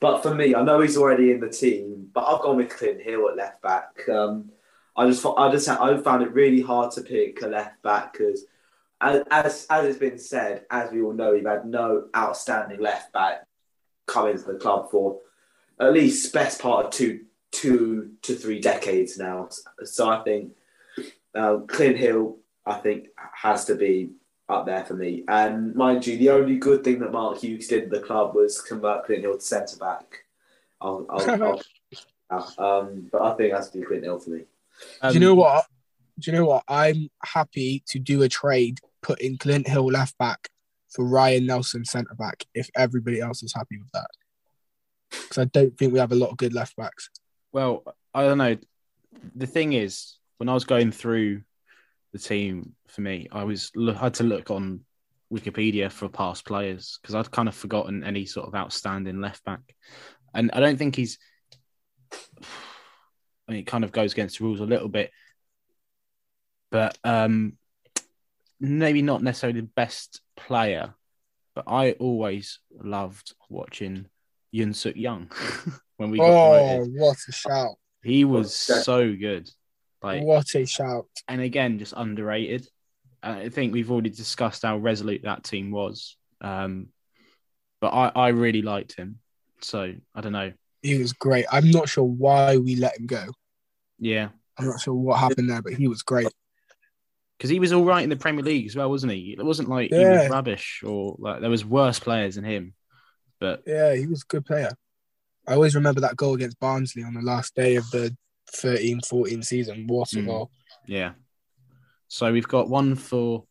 But 0.00 0.22
for 0.22 0.34
me, 0.34 0.54
I 0.54 0.62
know 0.62 0.80
he's 0.80 0.96
already 0.96 1.30
in 1.30 1.40
the 1.40 1.48
team, 1.48 2.08
but 2.12 2.24
I've 2.24 2.40
gone 2.40 2.56
with 2.56 2.70
Clint 2.70 3.02
Hill 3.02 3.28
at 3.28 3.36
left 3.36 3.62
back. 3.62 4.08
Um, 4.08 4.50
I 4.96 5.06
just, 5.06 5.24
I 5.24 5.50
just, 5.50 5.68
I 5.68 5.96
found 5.98 6.22
it 6.22 6.32
really 6.32 6.60
hard 6.60 6.90
to 6.92 7.02
pick 7.02 7.42
a 7.42 7.46
left 7.46 7.82
back 7.82 8.12
because, 8.12 8.44
as, 9.00 9.22
as 9.30 9.66
as 9.70 9.86
it's 9.86 9.98
been 9.98 10.18
said, 10.18 10.64
as 10.70 10.90
we 10.90 11.02
all 11.02 11.12
know, 11.12 11.32
we've 11.32 11.46
had 11.46 11.66
no 11.66 12.08
outstanding 12.14 12.80
left 12.80 13.12
back 13.12 13.46
come 14.06 14.28
into 14.28 14.44
the 14.44 14.58
club 14.58 14.90
for 14.90 15.20
at 15.78 15.92
least 15.92 16.32
best 16.32 16.60
part 16.60 16.86
of 16.86 16.92
two 16.92 17.20
two 17.52 18.12
to 18.22 18.34
three 18.34 18.60
decades 18.60 19.18
now. 19.18 19.48
So 19.84 20.08
I 20.08 20.22
think 20.22 20.52
uh, 21.34 21.58
Clint 21.66 21.96
Hill, 21.96 22.38
I 22.66 22.74
think, 22.74 23.08
has 23.34 23.64
to 23.66 23.74
be 23.74 24.10
up 24.48 24.66
there 24.66 24.84
for 24.84 24.94
me. 24.94 25.24
And 25.28 25.74
mind 25.74 26.06
you, 26.06 26.16
the 26.18 26.30
only 26.30 26.56
good 26.56 26.82
thing 26.84 26.98
that 27.00 27.12
Mark 27.12 27.38
Hughes 27.38 27.68
did 27.68 27.84
at 27.84 27.90
the 27.90 28.00
club 28.00 28.34
was 28.34 28.60
convert 28.60 29.06
Clint 29.06 29.22
Hill 29.22 29.38
to 29.38 29.40
centre 29.40 29.76
back. 29.76 30.24
I'll, 30.80 31.06
I'll, 31.08 31.60
I'll, 32.30 32.54
um, 32.58 33.08
but 33.12 33.22
I 33.22 33.34
think 33.34 33.52
it 33.52 33.56
has 33.56 33.70
to 33.70 33.78
be 33.78 33.84
Clint 33.84 34.04
Hill 34.04 34.18
for 34.18 34.30
me. 34.30 34.42
Um, 35.02 35.12
do 35.12 35.18
you 35.18 35.24
know 35.24 35.34
what? 35.34 35.66
Do 36.18 36.30
you 36.30 36.36
know 36.36 36.44
what? 36.44 36.64
I'm 36.68 37.08
happy 37.24 37.82
to 37.88 37.98
do 37.98 38.22
a 38.22 38.28
trade, 38.28 38.78
put 39.02 39.20
in 39.20 39.38
Clint 39.38 39.68
Hill 39.68 39.86
left 39.86 40.18
back 40.18 40.48
for 40.90 41.04
Ryan 41.04 41.46
Nelsen 41.46 41.84
centre 41.84 42.14
back 42.14 42.44
if 42.54 42.68
everybody 42.76 43.20
else 43.20 43.42
is 43.42 43.54
happy 43.54 43.78
with 43.78 43.90
that. 43.92 44.08
Because 45.10 45.38
I 45.38 45.44
don't 45.46 45.76
think 45.78 45.92
we 45.92 45.98
have 45.98 46.12
a 46.12 46.16
lot 46.16 46.30
of 46.30 46.36
good 46.36 46.52
left 46.52 46.76
backs. 46.76 47.10
Well, 47.52 47.84
I 48.12 48.24
don't 48.24 48.38
know. 48.38 48.56
The 49.34 49.46
thing 49.46 49.72
is, 49.72 50.16
when 50.40 50.48
I 50.48 50.54
was 50.54 50.64
going 50.64 50.90
through 50.90 51.42
the 52.14 52.18
team 52.18 52.74
for 52.88 53.02
me, 53.02 53.28
I 53.30 53.44
was 53.44 53.70
I 53.78 53.92
had 53.92 54.14
to 54.14 54.24
look 54.24 54.50
on 54.50 54.80
Wikipedia 55.30 55.92
for 55.92 56.08
past 56.08 56.46
players 56.46 56.98
because 57.00 57.14
I'd 57.14 57.30
kind 57.30 57.46
of 57.46 57.54
forgotten 57.54 58.02
any 58.02 58.24
sort 58.24 58.48
of 58.48 58.54
outstanding 58.54 59.20
left 59.20 59.44
back, 59.44 59.60
and 60.34 60.50
I 60.54 60.60
don't 60.60 60.78
think 60.78 60.96
he's. 60.96 61.18
I 63.48 63.52
mean, 63.52 63.60
it 63.60 63.66
kind 63.66 63.84
of 63.84 63.92
goes 63.92 64.12
against 64.12 64.38
the 64.38 64.44
rules 64.44 64.60
a 64.60 64.64
little 64.64 64.88
bit, 64.88 65.10
but 66.70 66.96
um, 67.04 67.58
maybe 68.60 69.02
not 69.02 69.22
necessarily 69.22 69.60
the 69.60 69.66
best 69.66 70.22
player. 70.36 70.94
But 71.54 71.64
I 71.66 71.92
always 71.92 72.60
loved 72.72 73.34
watching 73.50 74.06
Yun 74.52 74.72
Suk 74.72 74.96
Young 74.96 75.30
when 75.98 76.10
we 76.10 76.18
got 76.18 76.28
Oh, 76.30 76.56
promoted. 76.78 76.92
what 76.94 77.18
a 77.28 77.32
shout! 77.32 77.74
He 78.02 78.24
was 78.24 78.56
so 78.56 79.14
good. 79.14 79.50
Like, 80.02 80.22
What 80.22 80.54
a 80.54 80.64
shout! 80.64 81.06
and 81.28 81.40
again, 81.40 81.78
just 81.78 81.94
underrated. 81.96 82.66
Uh, 83.22 83.36
I 83.44 83.48
think 83.50 83.72
we've 83.72 83.90
already 83.90 84.10
discussed 84.10 84.62
how 84.62 84.78
resolute 84.78 85.22
that 85.24 85.44
team 85.44 85.70
was. 85.70 86.16
Um, 86.40 86.88
but 87.80 87.88
I, 87.88 88.12
I 88.14 88.28
really 88.28 88.62
liked 88.62 88.94
him. 88.96 89.18
So 89.62 89.94
I 90.14 90.20
don't 90.20 90.32
know. 90.32 90.52
He 90.82 90.98
was 90.98 91.12
great. 91.12 91.44
I'm 91.52 91.70
not 91.70 91.88
sure 91.88 92.04
why 92.04 92.56
we 92.56 92.76
let 92.76 92.98
him 92.98 93.06
go. 93.06 93.26
Yeah. 93.98 94.28
I'm 94.56 94.66
not 94.66 94.80
sure 94.80 94.94
what 94.94 95.18
happened 95.18 95.50
there, 95.50 95.62
but 95.62 95.74
he 95.74 95.88
was 95.88 96.02
great. 96.02 96.28
Because 97.36 97.50
he 97.50 97.60
was 97.60 97.72
all 97.72 97.84
right 97.84 98.02
in 98.02 98.10
the 98.10 98.16
Premier 98.16 98.44
League 98.44 98.66
as 98.66 98.76
well, 98.76 98.90
wasn't 98.90 99.12
he? 99.12 99.34
It 99.38 99.44
wasn't 99.44 99.68
like 99.68 99.90
he 99.90 100.04
was 100.04 100.28
rubbish 100.28 100.82
or 100.84 101.16
like 101.18 101.40
there 101.40 101.50
was 101.50 101.64
worse 101.64 101.98
players 101.98 102.34
than 102.34 102.44
him. 102.44 102.74
But 103.38 103.62
Yeah, 103.66 103.94
he 103.94 104.06
was 104.06 104.22
a 104.22 104.26
good 104.32 104.44
player. 104.44 104.70
I 105.46 105.54
always 105.54 105.74
remember 105.74 106.02
that 106.02 106.16
goal 106.16 106.34
against 106.34 106.60
Barnsley 106.60 107.02
on 107.02 107.14
the 107.14 107.22
last 107.22 107.54
day 107.54 107.76
of 107.76 107.90
the 107.90 108.14
13 108.54 109.00
14 109.08 109.42
season. 109.42 109.86
What 109.86 110.12
a 110.12 110.16
Mm. 110.16 110.26
goal. 110.26 110.50
yeah. 110.86 111.12
So 112.08 112.32
we've 112.32 112.48
got 112.48 112.68
one 112.68 112.96
for 112.96 113.44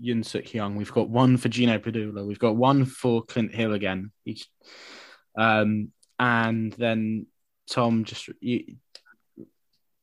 Yun 0.00 0.22
Suk 0.22 0.52
Young. 0.54 0.74
We've 0.76 0.92
got 0.92 1.08
one 1.10 1.36
for 1.36 1.48
Gino 1.50 1.78
Padula. 1.78 2.26
We've 2.26 2.38
got 2.38 2.56
one 2.56 2.84
for 2.86 3.22
Clint 3.24 3.54
Hill 3.54 3.74
again. 3.74 4.10
Each, 4.24 4.46
um, 5.36 5.92
and 6.18 6.72
then 6.74 7.26
Tom, 7.68 8.04
just 8.04 8.28
you, 8.40 8.76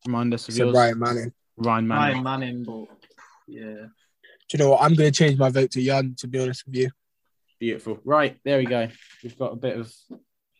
remind 0.05 0.33
us 0.33 0.47
of 0.47 0.53
So 0.53 0.65
yours. 0.65 0.75
Ryan 0.75 0.99
Manning. 0.99 1.33
Ryan 1.57 1.87
Manning. 1.87 2.13
Ryan 2.13 2.23
Manning, 2.23 2.63
but 2.63 2.85
yeah, 3.47 3.87
Do 4.49 4.57
you 4.57 4.59
know 4.59 4.69
what? 4.71 4.81
I'm 4.83 4.93
going 4.93 5.11
to 5.11 5.17
change 5.17 5.39
my 5.39 5.49
vote 5.49 5.71
to 5.71 5.81
Yun, 5.81 6.15
to 6.19 6.27
be 6.27 6.39
honest 6.39 6.65
with 6.67 6.75
you. 6.75 6.91
Beautiful. 7.59 7.99
Right, 8.03 8.37
there 8.43 8.57
we 8.59 8.65
go. 8.65 8.89
We've 9.23 9.37
got 9.37 9.53
a 9.53 9.55
bit 9.55 9.77
of 9.77 9.91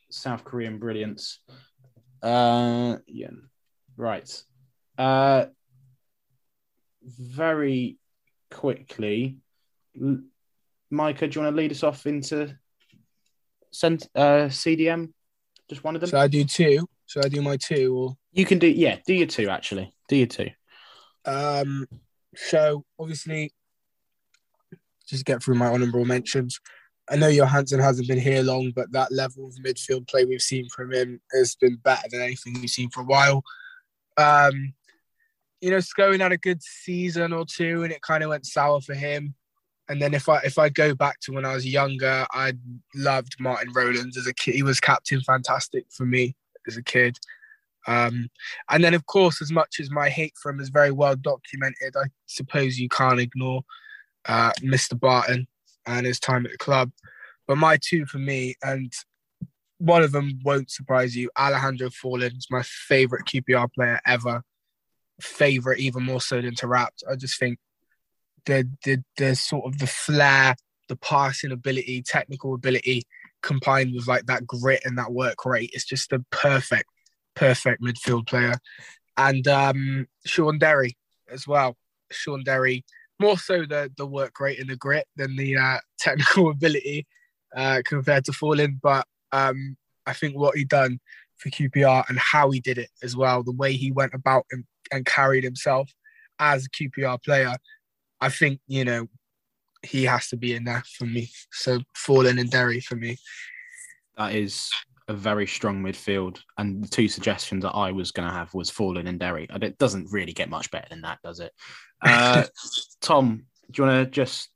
South 0.10 0.44
Korean 0.44 0.80
brilliance. 0.80 1.40
Uh, 2.22 2.98
yeah. 3.08 3.30
Right. 3.98 4.44
Uh, 4.98 5.46
very 7.04 7.98
quickly, 8.52 9.38
Micah, 10.90 11.28
do 11.28 11.40
you 11.40 11.44
want 11.44 11.56
to 11.56 11.62
lead 11.62 11.72
us 11.72 11.84
off 11.84 12.06
into 12.06 12.56
cent- 13.72 14.10
uh, 14.16 14.48
CDM? 14.50 15.12
Just 15.70 15.84
one 15.84 15.96
of 15.96 16.02
them. 16.02 16.10
Should 16.10 16.20
I 16.20 16.28
do 16.28 16.44
two? 16.44 16.88
Should 17.06 17.26
I 17.26 17.30
do 17.30 17.42
my 17.42 17.58
two? 17.58 17.96
Or 17.96 18.18
you 18.32 18.46
can 18.46 18.60
do, 18.60 18.68
yeah, 18.68 18.98
do 19.06 19.14
your 19.14 19.28
two 19.28 19.50
actually. 19.50 19.94
Do 20.08 20.16
your 20.16 20.28
two. 20.28 20.50
um, 21.26 21.88
so 22.36 22.84
obviously, 23.00 23.52
just 25.08 25.26
get 25.26 25.44
through 25.44 25.56
my 25.56 25.68
honourable 25.68 26.06
mentions. 26.06 26.60
I 27.10 27.18
know 27.18 27.30
Johansen 27.30 27.82
hasn't 27.82 28.08
been 28.08 28.20
here 28.20 28.42
long, 28.42 28.72
but 28.76 28.92
that 28.94 29.12
level 29.12 29.46
of 29.46 29.56
midfield 29.56 30.08
play 30.08 30.26
we've 30.26 30.42
seen 30.42 30.68
from 30.70 30.94
him 30.94 31.20
has 31.34 31.56
been 31.56 31.76
better 31.76 32.08
than 32.10 32.22
anything 32.22 32.54
we've 32.54 32.70
seen 32.70 32.90
for 32.90 33.02
a 33.02 33.06
while. 33.06 33.44
Um, 34.18 34.74
you 35.62 35.72
know, 35.72 35.78
Scowen 35.78 36.20
had 36.20 36.32
a 36.32 36.38
good 36.38 36.62
season 36.62 37.32
or 37.34 37.46
two, 37.46 37.84
and 37.84 37.92
it 37.92 38.02
kind 38.02 38.24
of 38.24 38.30
went 38.30 38.46
sour 38.46 38.82
for 38.82 38.94
him. 38.94 39.36
And 39.90 40.02
then 40.02 40.14
if 40.14 40.30
I 40.30 40.40
if 40.40 40.58
I 40.58 40.70
go 40.70 40.96
back 40.96 41.20
to 41.22 41.34
when 41.34 41.46
I 41.46 41.54
was 41.54 41.66
younger, 41.66 42.26
I 42.32 42.54
loved 42.96 43.36
Martin 43.40 43.72
Rowlands 43.74 44.18
as 44.18 44.28
a 44.28 44.34
kid. 44.34 44.56
He 44.56 44.64
was 44.64 44.80
captain 44.80 45.22
fantastic 45.22 45.86
for 45.90 46.06
me 46.06 46.36
as 46.68 46.78
a 46.78 46.84
kid. 46.84 47.18
Um, 47.88 48.30
and 48.70 48.84
then, 48.84 48.94
of 48.94 49.06
course, 49.06 49.42
as 49.42 49.52
much 49.52 49.80
as 49.80 49.92
my 49.92 50.10
hate 50.10 50.34
for 50.42 50.52
him 50.52 50.60
is 50.60 50.70
very 50.70 50.92
well 50.92 51.16
documented, 51.16 51.96
I 51.96 52.06
suppose 52.28 52.80
you 52.80 52.90
can't 52.90 53.20
ignore 53.20 53.62
uh, 54.26 54.52
Mr. 54.62 54.98
Barton 54.98 55.48
and 55.86 56.06
his 56.06 56.20
time 56.20 56.46
at 56.46 56.52
the 56.52 56.58
club. 56.58 56.92
But 57.48 57.58
my 57.58 57.78
two 57.82 58.06
for 58.06 58.20
me, 58.20 58.56
and 58.64 58.92
one 59.84 60.02
of 60.02 60.14
them 60.14 60.40
won't 60.46 60.72
surprise 60.72 61.14
you, 61.14 61.30
Alejandro 61.38 61.90
Faurlin 61.90 62.38
is 62.38 62.48
my 62.50 62.62
favorite 62.64 63.26
QPR 63.26 63.68
player 63.74 64.00
ever. 64.08 64.42
Favorite, 65.22 65.80
even 65.80 66.04
more 66.04 66.22
so 66.22 66.42
than 66.42 66.56
Taarabt. 66.56 67.04
I 67.10 67.18
just 67.18 67.38
think 67.38 67.60
the 68.46 68.70
the 68.86 69.04
the 69.18 69.36
sort 69.36 69.66
of 69.66 69.80
the 69.80 69.88
flair, 69.88 70.56
the 70.88 70.96
passing 70.96 71.52
ability, 71.52 72.02
technical 72.02 72.54
ability 72.54 73.04
combined 73.42 73.94
with 73.94 74.08
like 74.08 74.26
that 74.28 74.48
grit 74.48 74.82
and 74.86 74.98
that 74.98 75.12
work 75.12 75.46
rate. 75.46 75.72
It's 75.74 75.86
just 75.86 76.14
a 76.14 76.24
perfect, 76.32 76.90
perfect 77.36 77.82
midfield 77.82 78.26
player. 78.28 78.56
And 79.18 79.46
um 79.50 80.08
Shaun 80.26 80.60
Derry 80.60 80.98
as 81.30 81.46
well. 81.46 81.76
Shaun 82.10 82.46
Derry, 82.46 82.86
more 83.20 83.38
so 83.38 83.66
the 83.66 83.92
the 83.98 84.06
work 84.06 84.40
rate 84.40 84.60
and 84.60 84.70
the 84.70 84.78
grit 84.78 85.08
than 85.18 85.36
the 85.36 85.58
uh, 85.58 85.80
technical 86.00 86.50
ability 86.50 87.06
uh, 87.54 87.82
compared 87.86 88.24
to 88.26 88.32
Faurlin. 88.32 88.80
But 88.82 89.06
um, 89.34 89.76
I 90.06 90.14
think 90.14 90.38
what 90.38 90.56
he 90.56 90.64
done 90.64 91.00
for 91.38 91.50
QPR 91.50 92.08
and 92.08 92.18
how 92.18 92.52
he 92.52 92.62
did 92.62 92.78
it 92.78 92.90
as 93.02 93.18
well, 93.18 93.44
the 93.44 93.52
way 93.52 93.74
he 93.74 93.92
went 93.92 94.14
about 94.14 94.46
and, 94.52 94.64
and 94.92 95.06
carried 95.06 95.44
himself 95.44 95.92
as 96.40 96.66
a 96.66 96.70
QPR 96.70 97.22
player, 97.22 97.56
I 98.22 98.30
think 98.30 98.62
you 98.68 98.86
know 98.86 99.08
he 99.82 100.06
has 100.06 100.30
to 100.30 100.38
be 100.38 100.56
in 100.56 100.64
there 100.64 100.84
for 100.98 101.06
me. 101.06 101.30
So 101.52 101.80
Faurlin 101.98 102.40
and 102.40 102.50
Derry 102.50 102.80
for 102.80 102.96
me. 102.96 103.18
That 104.18 104.34
is 104.34 104.72
a 105.08 105.14
very 105.14 105.48
strong 105.48 105.84
midfield, 105.84 106.40
and 106.58 106.84
the 106.84 106.88
two 106.88 107.10
suggestions 107.10 107.64
that 107.64 107.72
I 107.72 107.92
was 107.92 108.12
going 108.12 108.28
to 108.28 108.34
have 108.34 108.54
was 108.54 108.72
Faurlin 108.72 109.10
and 109.10 109.20
Derry. 109.20 109.48
And 109.50 109.64
it 109.64 109.78
doesn't 109.78 110.12
really 110.12 110.34
get 110.34 110.50
much 110.50 110.72
better 110.72 110.88
than 110.90 111.02
that, 111.02 111.20
does 111.24 111.40
it? 111.40 111.52
Uh, 112.02 112.44
Tom, 113.02 113.46
do 113.72 113.82
you 113.82 113.88
want 113.88 114.06
to 114.06 114.12
just 114.12 114.50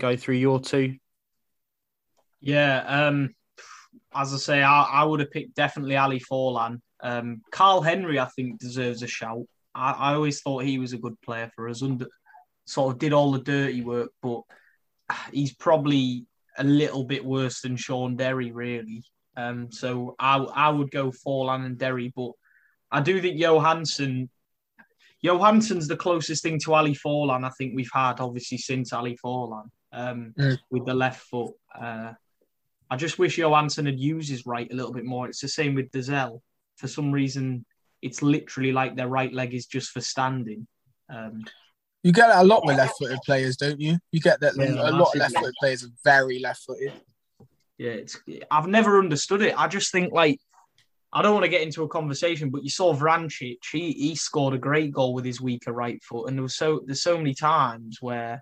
go 0.00 0.16
through 0.16 0.36
your 0.36 0.60
two? 0.60 0.96
Yeah, 2.40 3.06
um, 3.06 3.34
as 4.14 4.32
I 4.32 4.36
say, 4.36 4.62
I, 4.62 4.82
I 4.82 5.04
would 5.04 5.20
have 5.20 5.30
picked 5.30 5.54
definitely 5.54 5.96
Ali 5.96 6.20
Faurlin. 6.20 6.80
Um, 7.02 7.42
Karl 7.50 7.82
Henry, 7.82 8.18
I 8.18 8.26
think, 8.26 8.58
deserves 8.58 9.02
a 9.02 9.06
shout. 9.06 9.44
I, 9.74 9.92
I 9.92 10.14
always 10.14 10.40
thought 10.40 10.64
he 10.64 10.78
was 10.78 10.92
a 10.92 10.98
good 10.98 11.20
player 11.22 11.50
for 11.54 11.68
us. 11.68 11.82
Under 11.82 12.06
sort 12.66 12.92
of 12.94 12.98
did 12.98 13.12
all 13.12 13.32
the 13.32 13.40
dirty 13.40 13.82
work, 13.82 14.10
but 14.22 14.42
he's 15.32 15.54
probably 15.54 16.26
a 16.56 16.64
little 16.64 17.04
bit 17.04 17.24
worse 17.24 17.60
than 17.60 17.76
Shaun 17.76 18.16
Derry, 18.16 18.52
really. 18.52 19.02
Um, 19.36 19.70
so 19.72 20.14
I 20.18 20.36
I 20.38 20.68
would 20.70 20.90
go 20.90 21.10
Faurlin 21.10 21.66
and 21.66 21.76
Derry, 21.76 22.12
but 22.14 22.32
I 22.90 23.00
do 23.00 23.20
think 23.20 23.40
Johansen 23.40 24.28
Johansen's 25.24 25.88
the 25.88 25.96
closest 25.96 26.42
thing 26.42 26.58
to 26.60 26.74
Ali 26.74 26.94
Faurlin 26.94 27.44
I 27.44 27.50
think 27.50 27.72
we've 27.74 27.90
had, 27.92 28.20
obviously 28.20 28.58
since 28.58 28.92
Ali 28.92 29.18
Faurlin 29.24 29.68
um, 29.92 30.34
Mm. 30.38 30.58
with 30.70 30.84
the 30.86 30.94
left 30.94 31.20
foot. 31.22 31.54
Uh, 31.74 32.12
I 32.94 32.96
just 32.96 33.18
wish 33.18 33.38
Johansen 33.38 33.86
had 33.86 33.98
used 33.98 34.30
his 34.30 34.46
right 34.46 34.70
a 34.70 34.74
little 34.76 34.92
bit 34.92 35.04
more. 35.04 35.26
It's 35.26 35.40
the 35.40 35.48
same 35.48 35.74
with 35.74 35.90
Dazelle. 35.90 36.40
For 36.76 36.86
some 36.86 37.10
reason, 37.10 37.66
it's 38.02 38.22
literally 38.22 38.70
like 38.70 38.94
their 38.94 39.08
right 39.08 39.32
leg 39.32 39.52
is 39.52 39.66
just 39.66 39.90
for 39.90 40.00
standing. 40.00 40.68
Um, 41.12 41.44
You 42.04 42.12
get 42.12 42.28
that 42.28 42.44
a 42.44 42.46
lot 42.46 42.64
with 42.64 42.76
left-footed 42.76 43.18
players, 43.26 43.56
don't 43.56 43.80
you? 43.80 43.98
You 44.12 44.20
get 44.20 44.38
that 44.42 44.52
Yeah, 44.56 44.74
a 44.74 44.92
lot 44.92 45.12
of 45.12 45.18
left-footed 45.18 45.54
players 45.58 45.82
are 45.82 45.88
very 46.04 46.38
left-footed. 46.38 46.92
yeah, 47.78 47.90
it's 47.90 48.16
I've 48.48 48.68
never 48.68 49.00
understood 49.00 49.42
it. 49.42 49.58
I 49.58 49.66
just 49.66 49.90
think 49.90 50.12
like 50.12 50.38
I 51.12 51.20
don't 51.20 51.34
want 51.34 51.46
to 51.46 51.50
get 51.50 51.62
into 51.62 51.82
a 51.82 51.88
conversation, 51.88 52.50
but 52.50 52.62
you 52.62 52.70
saw 52.70 52.94
Vrancic, 52.94 53.58
he 53.72 53.90
he 53.90 54.14
scored 54.14 54.54
a 54.54 54.58
great 54.58 54.92
goal 54.92 55.14
with 55.14 55.24
his 55.24 55.40
weaker 55.40 55.72
right 55.72 56.00
foot, 56.04 56.28
and 56.28 56.38
there 56.38 56.44
was 56.44 56.54
so 56.54 56.82
there's 56.86 57.02
so 57.02 57.18
many 57.18 57.34
times 57.34 57.98
where 58.00 58.40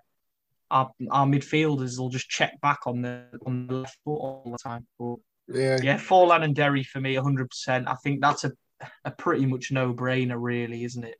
our, 0.73 0.91
our 1.11 1.25
midfielders 1.25 1.97
will 1.99 2.09
just 2.09 2.27
check 2.29 2.59
back 2.61 2.79
on 2.85 3.01
the 3.01 3.23
on 3.45 3.67
the 3.67 3.75
left 3.75 3.97
foot 4.03 4.15
all 4.15 4.49
the 4.51 4.57
time. 4.57 4.85
But 4.99 5.15
Yeah. 5.47 5.79
yeah, 5.81 5.97
Faurlin 5.97 6.43
and 6.43 6.55
Derry 6.55 6.83
for 6.83 6.99
me, 6.99 7.15
100. 7.15 7.49
percent 7.49 7.87
I 7.87 7.95
think 8.03 8.21
that's 8.21 8.43
a 8.43 8.51
a 9.05 9.11
pretty 9.11 9.45
much 9.45 9.71
no 9.71 9.93
brainer, 9.93 10.35
really, 10.37 10.83
isn't 10.83 11.03
it? 11.05 11.15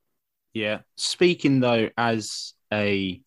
Yeah. 0.54 0.80
Speaking 0.98 1.60
though, 1.62 1.90
as 1.98 2.54
a 2.74 3.22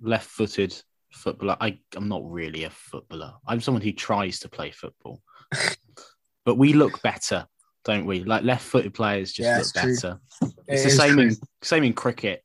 left-footed 0.00 0.74
footballer, 1.12 1.56
I, 1.60 1.78
I'm 1.94 2.08
not 2.08 2.22
really 2.24 2.64
a 2.64 2.70
footballer. 2.70 3.34
I'm 3.46 3.60
someone 3.60 3.82
who 3.82 3.92
tries 3.92 4.40
to 4.40 4.48
play 4.48 4.70
football, 4.72 5.20
but 6.44 6.56
we 6.56 6.72
look 6.72 7.00
better, 7.02 7.46
don't 7.84 8.06
we? 8.06 8.24
Like 8.24 8.42
left-footed 8.42 8.94
players 8.94 9.32
just 9.32 9.46
Yeah, 9.46 9.58
look 9.58 9.60
it's 9.60 9.72
true. 9.72 9.94
better. 9.94 10.20
It 10.42 10.52
It's 10.68 10.84
the 10.84 10.90
same 10.90 11.14
true. 11.14 11.22
in 11.28 11.36
same 11.62 11.84
in 11.84 11.92
cricket. 11.92 12.42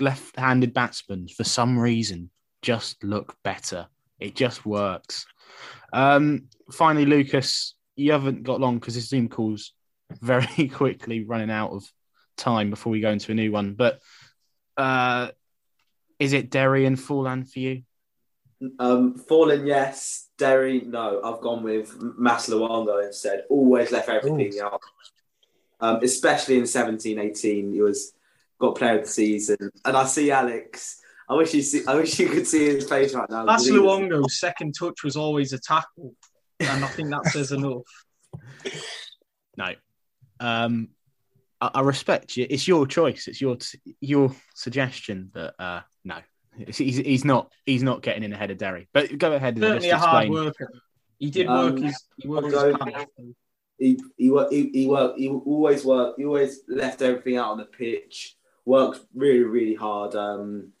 Left-handed 0.00 0.74
batsmen, 0.74 1.28
for 1.28 1.44
some 1.44 1.78
reason, 1.78 2.30
just 2.62 3.02
look 3.04 3.36
better. 3.42 3.86
It 4.18 4.34
just 4.34 4.64
works. 4.64 5.26
Um, 5.92 6.48
finally, 6.72 7.06
Lukas, 7.06 7.74
you 7.96 8.12
haven't 8.12 8.42
got 8.42 8.60
long 8.60 8.78
because 8.78 8.94
this 8.94 9.08
Zoom 9.08 9.28
call's 9.28 9.72
very 10.20 10.68
quickly 10.72 11.24
running 11.24 11.50
out 11.50 11.72
of 11.72 11.84
time 12.36 12.70
before 12.70 12.90
we 12.90 13.00
go 13.00 13.10
into 13.10 13.32
a 13.32 13.34
new 13.34 13.52
one. 13.52 13.74
But 13.74 14.00
uh, 14.76 15.28
is 16.18 16.32
it 16.32 16.50
Derry 16.50 16.86
and 16.86 16.96
Faurlin 16.96 17.50
for 17.50 17.58
you? 17.58 17.82
Um, 18.78 19.18
Faurlin, 19.18 19.66
yes. 19.66 20.28
Derry, 20.38 20.80
no. 20.80 21.20
I've 21.22 21.40
gone 21.40 21.62
with 21.62 21.94
Mas 22.00 22.48
Luongo 22.48 23.04
instead. 23.04 23.44
Always 23.50 23.90
left 23.90 24.08
everything 24.08 24.60
out. 24.60 24.80
Um, 25.78 26.00
especially 26.02 26.58
in 26.58 26.66
17 26.66 27.18
18, 27.18 27.72
he 27.72 27.82
was 27.82 28.12
got 28.58 28.76
player 28.76 28.98
of 28.98 29.04
the 29.04 29.10
season. 29.10 29.70
And 29.84 29.96
I 29.96 30.04
see 30.04 30.30
Alex. 30.30 31.02
I 31.28 31.34
wish 31.34 31.54
you 31.54 31.62
see. 31.62 31.82
I 31.86 31.94
wish 31.96 32.18
you 32.18 32.28
could 32.28 32.46
see 32.46 32.66
his 32.66 32.88
face 32.88 33.12
right 33.14 33.28
now. 33.28 33.44
That's 33.44 33.68
Luongo's 33.68 34.38
second 34.38 34.74
touch 34.78 35.02
was 35.02 35.16
always 35.16 35.52
a 35.52 35.58
tackle, 35.58 36.14
and 36.60 36.84
I 36.84 36.88
think 36.88 37.10
that 37.10 37.24
says 37.26 37.52
enough. 37.52 37.82
No. 39.58 39.70
Um, 40.38 40.88
I, 41.62 41.70
I 41.76 41.80
respect 41.80 42.36
you. 42.36 42.46
It's 42.50 42.68
your 42.68 42.86
choice. 42.86 43.26
It's 43.26 43.40
your 43.40 43.56
your 44.00 44.34
suggestion. 44.54 45.30
But 45.32 45.54
uh, 45.58 45.80
no, 46.04 46.16
He's, 46.66 46.76
he's 46.98 47.24
not. 47.24 47.50
He's 47.64 47.82
not 47.82 48.02
getting 48.02 48.22
in 48.22 48.32
ahead 48.32 48.50
of 48.50 48.58
Derry. 48.58 48.88
But 48.92 49.16
go 49.18 49.32
ahead 49.32 49.54
and 49.54 49.62
Certainly 49.62 49.88
just 49.88 50.04
a 50.04 50.06
hard 50.06 50.24
explain. 50.26 50.44
worker. 50.44 50.72
He 51.18 51.30
did 51.30 51.46
Um, 51.46 51.72
work 51.74 51.82
his 51.82 52.02
he 52.18 52.28
worked 52.28 52.46
his 52.48 52.54
Luongo- 52.54 52.78
plan 52.78 52.94
off. 52.94 53.06
He 53.78 54.00
he 54.18 54.30
worked. 54.30 54.52
He, 54.52 54.68
he 54.72 54.86
worked. 54.86 55.18
He 55.18 55.28
always 55.28 55.84
worked. 55.84 56.18
He 56.18 56.24
always 56.26 56.60
left 56.68 57.00
everything 57.02 57.38
out 57.38 57.52
on 57.52 57.58
the 57.58 57.64
pitch. 57.64 58.36
Worked 58.66 59.00
really 59.14 59.40
really 59.44 59.74
hard. 59.74 60.14
Um, 60.14 60.72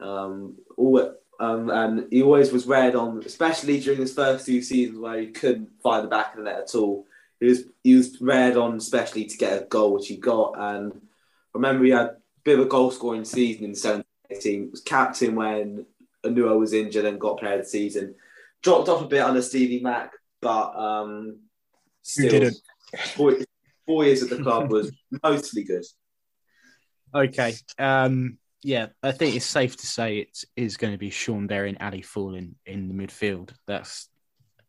um, 0.00 0.56
all, 0.76 1.14
um, 1.38 1.70
and 1.70 2.06
he 2.10 2.22
always 2.22 2.52
was 2.52 2.66
read 2.66 2.94
on, 2.94 3.22
especially 3.24 3.80
during 3.80 4.00
his 4.00 4.14
first 4.14 4.46
two 4.46 4.62
seasons 4.62 4.98
where 4.98 5.20
he 5.20 5.28
couldn't 5.28 5.70
find 5.82 6.04
the 6.04 6.08
back 6.08 6.32
of 6.32 6.38
the 6.38 6.44
net 6.44 6.60
at 6.60 6.74
all. 6.74 7.06
He 7.38 7.46
was 7.46 7.64
he 7.82 7.94
was 7.94 8.20
read 8.20 8.56
on, 8.56 8.76
especially 8.76 9.24
to 9.24 9.38
get 9.38 9.62
a 9.62 9.66
goal, 9.66 9.94
which 9.94 10.08
he 10.08 10.16
got. 10.16 10.54
And 10.58 10.92
I 10.92 10.98
remember 11.54 11.84
he 11.84 11.90
had 11.90 12.06
a 12.06 12.16
bit 12.44 12.58
of 12.58 12.66
a 12.66 12.68
goal 12.68 12.90
scoring 12.90 13.24
season 13.24 13.64
in 13.64 13.74
17 13.74 14.04
18. 14.30 14.70
Was 14.70 14.80
captain 14.80 15.34
when 15.34 15.86
Onuoha 16.24 16.58
was 16.58 16.72
injured 16.72 17.04
and 17.04 17.20
got 17.20 17.38
player 17.38 17.54
of 17.54 17.60
the 17.60 17.68
season. 17.68 18.14
Dropped 18.62 18.88
off 18.88 19.02
a 19.02 19.06
bit 19.06 19.22
under 19.22 19.42
Stevie 19.42 19.80
Mack, 19.80 20.12
but 20.40 20.74
um, 20.76 21.38
still, 22.02 22.30
didn't? 22.30 22.56
Four, 23.14 23.36
four 23.86 24.04
years 24.04 24.22
at 24.22 24.30
the 24.30 24.42
club 24.42 24.70
was 24.70 24.92
mostly 25.22 25.64
good. 25.64 25.84
Okay. 27.14 27.54
Um, 27.78 28.38
yeah, 28.62 28.88
I 29.02 29.12
think 29.12 29.36
it's 29.36 29.46
safe 29.46 29.76
to 29.76 29.86
say 29.86 30.18
it 30.18 30.44
is 30.56 30.76
going 30.76 30.92
to 30.92 30.98
be 30.98 31.10
Shaun 31.10 31.46
Derry 31.46 31.70
and 31.70 31.78
Ali 31.80 32.02
Faurlin 32.02 32.54
in 32.66 32.88
the 32.88 32.94
midfield. 32.94 33.52
That's 33.66 34.08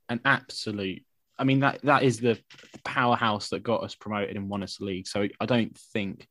an 0.09 0.21
absolute. 0.25 1.03
I 1.37 1.43
mean 1.43 1.61
that 1.61 1.81
that 1.83 2.03
is 2.03 2.19
the 2.19 2.39
powerhouse 2.83 3.49
that 3.49 3.63
got 3.63 3.83
us 3.83 3.95
promoted 3.95 4.35
and 4.35 4.49
won 4.49 4.63
us 4.63 4.77
the 4.77 4.85
league. 4.85 5.07
So 5.07 5.27
I 5.39 5.45
don't 5.45 5.77
think 5.93 6.27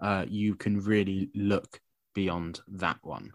uh, 0.00 0.24
you 0.28 0.54
can 0.54 0.80
really 0.80 1.30
look 1.34 1.80
beyond 2.14 2.60
that 2.68 2.98
one. 3.02 3.32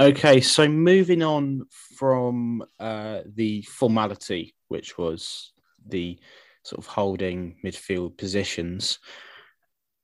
Okay, 0.00 0.40
so 0.40 0.66
moving 0.66 1.22
on 1.22 1.66
from 1.70 2.64
uh, 2.80 3.20
the 3.26 3.62
formality, 3.62 4.54
which 4.68 4.98
was 4.98 5.52
the 5.86 6.18
sort 6.64 6.78
of 6.78 6.86
holding 6.86 7.56
midfield 7.64 8.16
positions. 8.16 8.98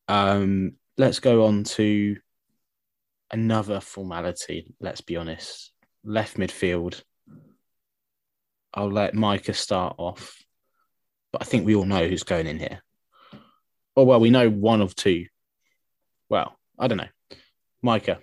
Um, 0.07 0.75
let's 0.99 1.19
go 1.21 1.47
on 1.47 1.65
to 1.65 2.17
another 3.31 3.81
formality. 3.81 4.75
Let's 4.81 5.01
be 5.01 5.17
honest. 5.17 5.73
Left 6.05 6.37
midfield. 6.37 7.03
I'll 8.75 8.91
let 8.91 9.15
Micah 9.15 9.55
start 9.55 9.97
off, 9.99 10.37
but 11.33 11.43
I 11.43 11.45
think 11.45 11.65
we 11.65 11.75
all 11.75 11.85
know 11.85 12.07
who's 12.07 12.23
going 12.23 12.47
in 12.47 12.59
here. 12.59 12.83
Or 13.97 14.07
well, 14.07 14.21
we 14.21 14.31
know 14.31 14.49
one 14.49 14.81
of 14.81 14.95
two. 14.95 15.27
Well, 16.29 16.57
I 16.79 16.87
don't 16.87 16.99
know. 16.99 17.09
Micah. 17.83 18.19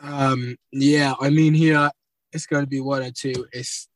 Um, 0.00 0.56
yeah, 0.72 1.14
I 1.20 1.30
mean 1.30 1.52
here 1.52 1.90
it's 2.32 2.46
going 2.46 2.62
to 2.62 2.68
be 2.68 2.80
one 2.80 3.02
or 3.02 3.10
two. 3.10 3.46
It's 3.52 3.88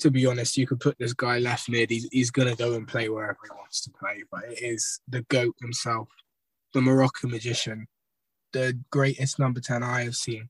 to 0.00 0.10
be 0.10 0.26
honest, 0.26 0.56
you 0.56 0.66
could 0.66 0.80
put 0.80 0.96
this 0.98 1.12
guy 1.12 1.38
left 1.38 1.68
mid. 1.68 1.90
He's 1.90 2.08
he's 2.10 2.30
going 2.30 2.48
to 2.48 2.56
go 2.56 2.74
and 2.74 2.86
play 2.86 3.08
wherever 3.08 3.38
he 3.44 3.50
wants 3.56 3.80
to 3.82 3.90
play. 3.90 4.22
But 4.30 4.44
it 4.44 4.62
is 4.62 5.00
the 5.08 5.22
goat 5.22 5.54
himself, 5.60 6.08
the 6.74 6.80
Moroccan 6.80 7.30
magician, 7.30 7.86
the 8.52 8.78
greatest 8.90 9.38
number 9.38 9.60
ten 9.60 9.82
I 9.82 10.04
have 10.04 10.16
seen 10.16 10.48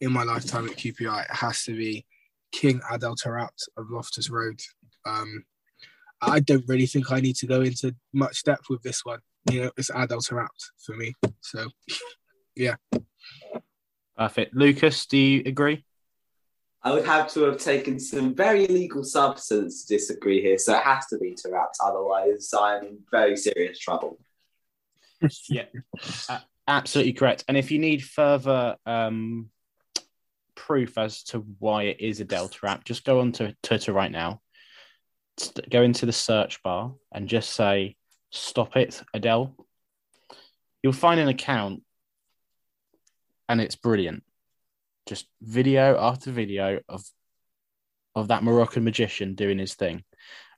in 0.00 0.12
my 0.12 0.22
lifetime 0.22 0.66
at 0.66 0.76
QPR 0.76 1.24
It 1.24 1.34
has 1.34 1.64
to 1.64 1.76
be 1.76 2.04
King 2.52 2.80
Adel 2.90 3.16
Taarabt 3.16 3.68
of 3.76 3.90
Loftus 3.90 4.30
Road. 4.30 4.60
Um, 5.06 5.44
I 6.20 6.40
don't 6.40 6.66
really 6.68 6.86
think 6.86 7.10
I 7.10 7.20
need 7.20 7.36
to 7.36 7.46
go 7.46 7.60
into 7.60 7.94
much 8.12 8.42
depth 8.44 8.68
with 8.70 8.82
this 8.82 9.04
one. 9.04 9.20
You 9.50 9.64
know, 9.64 9.70
it's 9.76 9.90
Adel 9.90 10.20
Taarabt 10.20 10.48
for 10.84 10.96
me. 10.96 11.14
So 11.40 11.68
yeah. 12.56 12.76
Perfect. 14.16 14.54
Lukas, 14.54 15.06
do 15.06 15.18
you 15.18 15.42
agree? 15.44 15.84
I 16.82 16.92
would 16.92 17.04
have 17.04 17.28
to 17.32 17.42
have 17.42 17.58
taken 17.58 17.98
some 17.98 18.34
very 18.34 18.64
illegal 18.64 19.02
substance 19.02 19.84
to 19.84 19.94
disagree 19.94 20.40
here, 20.40 20.56
so 20.56 20.76
it 20.76 20.84
has 20.84 21.06
to 21.06 21.18
be 21.18 21.34
Taarabt. 21.34 21.74
Otherwise, 21.84 22.52
I'm 22.56 22.84
in 22.84 22.98
very 23.10 23.36
serious 23.36 23.78
trouble. 23.78 24.18
yeah, 25.48 25.64
uh, 26.28 26.38
absolutely 26.68 27.12
correct. 27.12 27.44
And 27.48 27.56
if 27.56 27.70
you 27.70 27.78
need 27.78 28.02
further 28.02 28.76
um, 28.86 29.50
proof 30.54 30.98
as 30.98 31.22
to 31.24 31.40
why 31.58 31.84
it 31.84 32.00
is 32.00 32.20
a 32.20 32.24
Delta 32.24 32.58
Taarabt, 32.58 32.84
just 32.84 33.04
go 33.04 33.20
on 33.20 33.32
to 33.32 33.54
Twitter 33.62 33.92
right 33.92 34.10
now. 34.10 34.40
Go 35.70 35.82
into 35.82 36.06
the 36.06 36.12
search 36.12 36.62
bar 36.62 36.94
and 37.12 37.28
just 37.28 37.50
say 37.50 37.96
"Stop 38.30 38.76
it, 38.76 39.02
Adele." 39.12 39.54
You'll 40.82 40.94
find 40.94 41.20
an 41.20 41.28
account, 41.28 41.82
and 43.48 43.60
it's 43.60 43.76
brilliant. 43.76 44.24
Just 45.06 45.26
video 45.42 45.98
after 46.00 46.30
video 46.30 46.80
of 46.88 47.04
of 48.14 48.28
that 48.28 48.42
Moroccan 48.42 48.82
magician 48.82 49.34
doing 49.34 49.58
his 49.58 49.74
thing. 49.74 50.02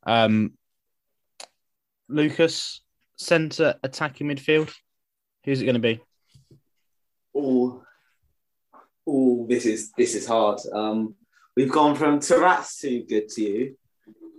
Um, 0.06 0.52
Lukas, 2.08 2.80
centre 3.16 3.74
attacking 3.82 4.28
midfield. 4.28 4.72
Who's 5.48 5.62
it 5.62 5.64
going 5.64 5.76
to 5.76 5.80
be? 5.80 5.98
Oh, 7.34 7.82
oh, 9.06 9.46
this 9.48 9.64
is 9.64 9.92
this 9.92 10.14
is 10.14 10.26
hard. 10.26 10.60
Um, 10.70 11.14
we've 11.56 11.72
gone 11.72 11.96
from 11.96 12.20
Taarabt's 12.20 12.78
too 12.78 13.02
good 13.08 13.30
to 13.30 13.40
you, 13.40 13.76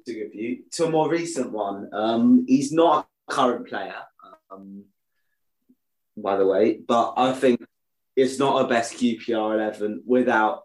too 0.05 0.13
good 0.13 0.29
for 0.29 0.37
you, 0.37 0.63
to 0.73 0.85
a 0.85 0.91
more 0.91 1.09
recent 1.09 1.51
one. 1.51 1.89
Um, 1.93 2.45
he's 2.47 2.71
not 2.71 3.07
a 3.27 3.33
current 3.33 3.67
player, 3.67 3.95
um, 4.51 4.83
by 6.15 6.37
the 6.37 6.45
way, 6.45 6.77
but 6.87 7.15
I 7.17 7.33
think 7.33 7.65
it's 8.15 8.37
not 8.37 8.63
a 8.63 8.67
best 8.67 8.93
QPR 8.93 9.55
eleven 9.55 10.03
without 10.05 10.61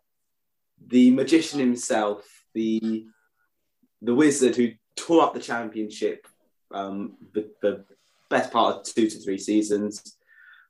the 0.87 1.11
magician 1.11 1.59
himself, 1.59 2.23
the 2.53 3.07
the 4.03 4.15
wizard 4.15 4.57
who 4.57 4.73
tore 4.95 5.23
up 5.23 5.33
the 5.33 5.41
championship, 5.41 6.27
um, 6.71 7.15
the, 7.33 7.49
the 7.63 7.87
best 8.29 8.53
part 8.53 8.77
of 8.77 8.83
two 8.85 9.09
to 9.09 9.19
three 9.21 9.39
seasons 9.39 10.19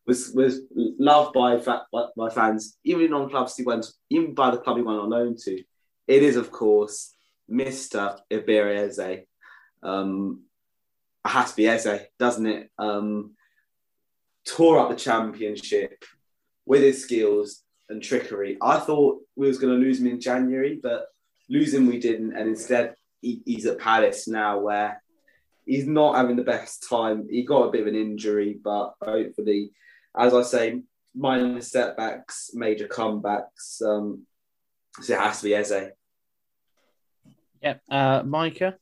was 0.07 0.33
was 0.35 0.61
loved 0.99 1.33
by 1.33 1.57
by- 1.57 2.09
by 2.17 2.29
fans, 2.31 2.79
even 2.85 3.11
non 3.11 3.31
clubs 3.31 3.57
he 3.57 3.65
went, 3.65 3.87
even 4.11 4.35
by 4.35 4.51
the 4.51 4.59
club 4.59 4.77
he 4.77 4.83
went 4.83 5.01
on 5.01 5.11
loan 5.11 5.37
to. 5.45 5.63
It 6.07 6.23
is, 6.23 6.37
of 6.37 6.51
course, 6.51 7.15
Mister 7.49 8.17
Iberi 8.31 9.25
Um, 9.83 10.43
it 11.25 11.29
has 11.29 11.51
to 11.51 11.57
be 11.57 11.69
Eze, 11.69 12.01
doesn't 12.19 12.47
it? 12.47 12.71
Um, 12.79 13.33
tore 14.47 14.79
up 14.79 14.91
the 14.91 14.97
championship 14.97 16.05
with 16.67 16.83
his 16.83 17.03
skills 17.03 17.63
and 17.89 18.03
trickery. 18.03 18.59
I 18.61 18.79
thought 18.79 19.23
we 19.37 19.47
was 19.47 19.59
going 19.59 19.75
to 19.79 19.85
lose 19.85 20.01
him 20.01 20.07
in 20.07 20.21
January, 20.21 20.79
but 20.83 21.07
losing 21.49 21.87
we 21.87 21.99
didn't, 21.99 22.37
and 22.37 22.49
instead 22.49 22.95
he, 23.21 23.43
he's 23.45 23.67
at 23.67 23.79
Palace 23.79 24.29
now, 24.29 24.59
where 24.59 25.03
he's 25.67 25.87
not 25.87 26.17
having 26.17 26.37
the 26.37 26.43
best 26.43 26.87
time. 26.89 27.27
He 27.31 27.45
got 27.45 27.65
a 27.65 27.71
bit 27.71 27.83
of 27.83 27.87
an 27.87 27.95
injury, 27.95 28.59
but 28.63 28.95
hopefully, 29.03 29.73
as 30.17 30.35
I 30.35 30.43
say, 30.43 30.83
minor 31.15 31.61
setbacks, 31.61 32.51
major 32.55 32.87
comebacks. 32.89 33.83
Um, 33.83 34.27
so 35.01 35.15
it 35.15 35.21
has 35.21 35.39
to 35.39 35.45
be 35.45 35.55
Eze. 35.55 35.91
Yeah, 37.63 37.75
uh, 37.91 38.23
Micah. 38.25 38.77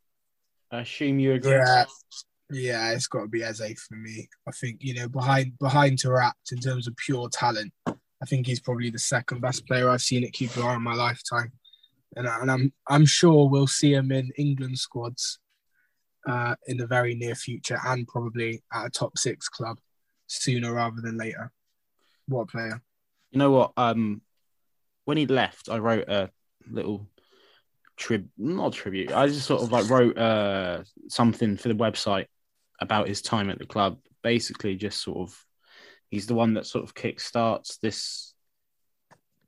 I 0.71 0.81
assume 0.81 1.19
you 1.19 1.35
agree. 1.35 1.53
Yeah, 1.53 1.85
yeah, 2.51 2.91
it's 2.93 3.07
got 3.07 3.23
to 3.23 3.29
be 3.29 3.43
Eze 3.45 3.81
for 3.89 3.95
me. 3.97 4.29
I 4.49 4.51
think 4.53 4.79
you 4.81 4.95
know 4.95 5.09
behind 5.09 5.59
behind 5.59 5.99
Taarabt 5.99 6.33
in 6.51 6.59
terms 6.59 6.87
of 6.89 6.97
pure 6.97 7.29
talent, 7.29 7.73
I 7.87 8.27
think 8.27 8.47
he's 8.47 8.61
probably 8.61 8.91
the 8.91 8.99
second 8.99 9.41
best 9.41 9.67
player 9.67 9.89
I've 9.89 10.03
seen 10.03 10.25
at 10.25 10.33
QPR 10.33 10.77
in 10.77 10.83
my 10.83 10.95
lifetime, 10.95 11.53
and, 12.17 12.27
I- 12.29 12.41
and 12.41 12.51
I'm 12.51 12.73
I'm 12.89 13.07
sure 13.07 13.49
we'll 13.49 13.67
see 13.67 13.93
him 13.95 14.11
in 14.13 14.31
England 14.37 14.79
squads 14.79 15.39
uh, 16.29 16.55
in 16.67 16.77
the 16.79 16.87
very 16.87 17.15
near 17.15 17.35
future, 17.35 17.79
and 17.87 18.07
probably 18.09 18.63
at 18.75 18.87
a 18.87 18.91
top 18.91 19.17
six 19.19 19.49
club 19.49 19.79
sooner 20.33 20.73
rather 20.73 21.01
than 21.01 21.17
later. 21.17 21.51
What 22.27 22.43
a 22.43 22.47
player! 22.47 22.83
You 23.31 23.39
know 23.39 23.51
what? 23.51 23.73
Um, 23.77 24.23
when 25.05 25.17
he 25.17 25.27
left, 25.27 25.69
I 25.69 25.79
wrote 25.79 26.09
a 26.09 26.31
little 26.71 27.09
trib, 27.97 28.29
not 28.39 28.73
tribute. 28.73 29.13
I 29.13 29.27
just 29.27 29.47
sort 29.47 29.63
of 29.63 29.73
like 29.73 29.89
wrote 29.89 30.17
uh 30.19 30.83
something 31.09 31.57
for 31.57 31.69
the 31.69 31.75
website 31.75 32.27
about 32.81 33.09
his 33.09 33.23
time 33.23 33.51
at 33.51 33.59
the 33.59 33.67
club. 33.67 33.99
Basically, 34.23 34.77
just 34.77 35.03
sort 35.03 35.19
of, 35.19 35.45
he's 36.11 36.27
the 36.27 36.35
one 36.35 36.55
that 36.55 36.67
sort 36.67 36.85
of 36.85 36.95
kickstarts 36.95 37.79
this 37.81 38.35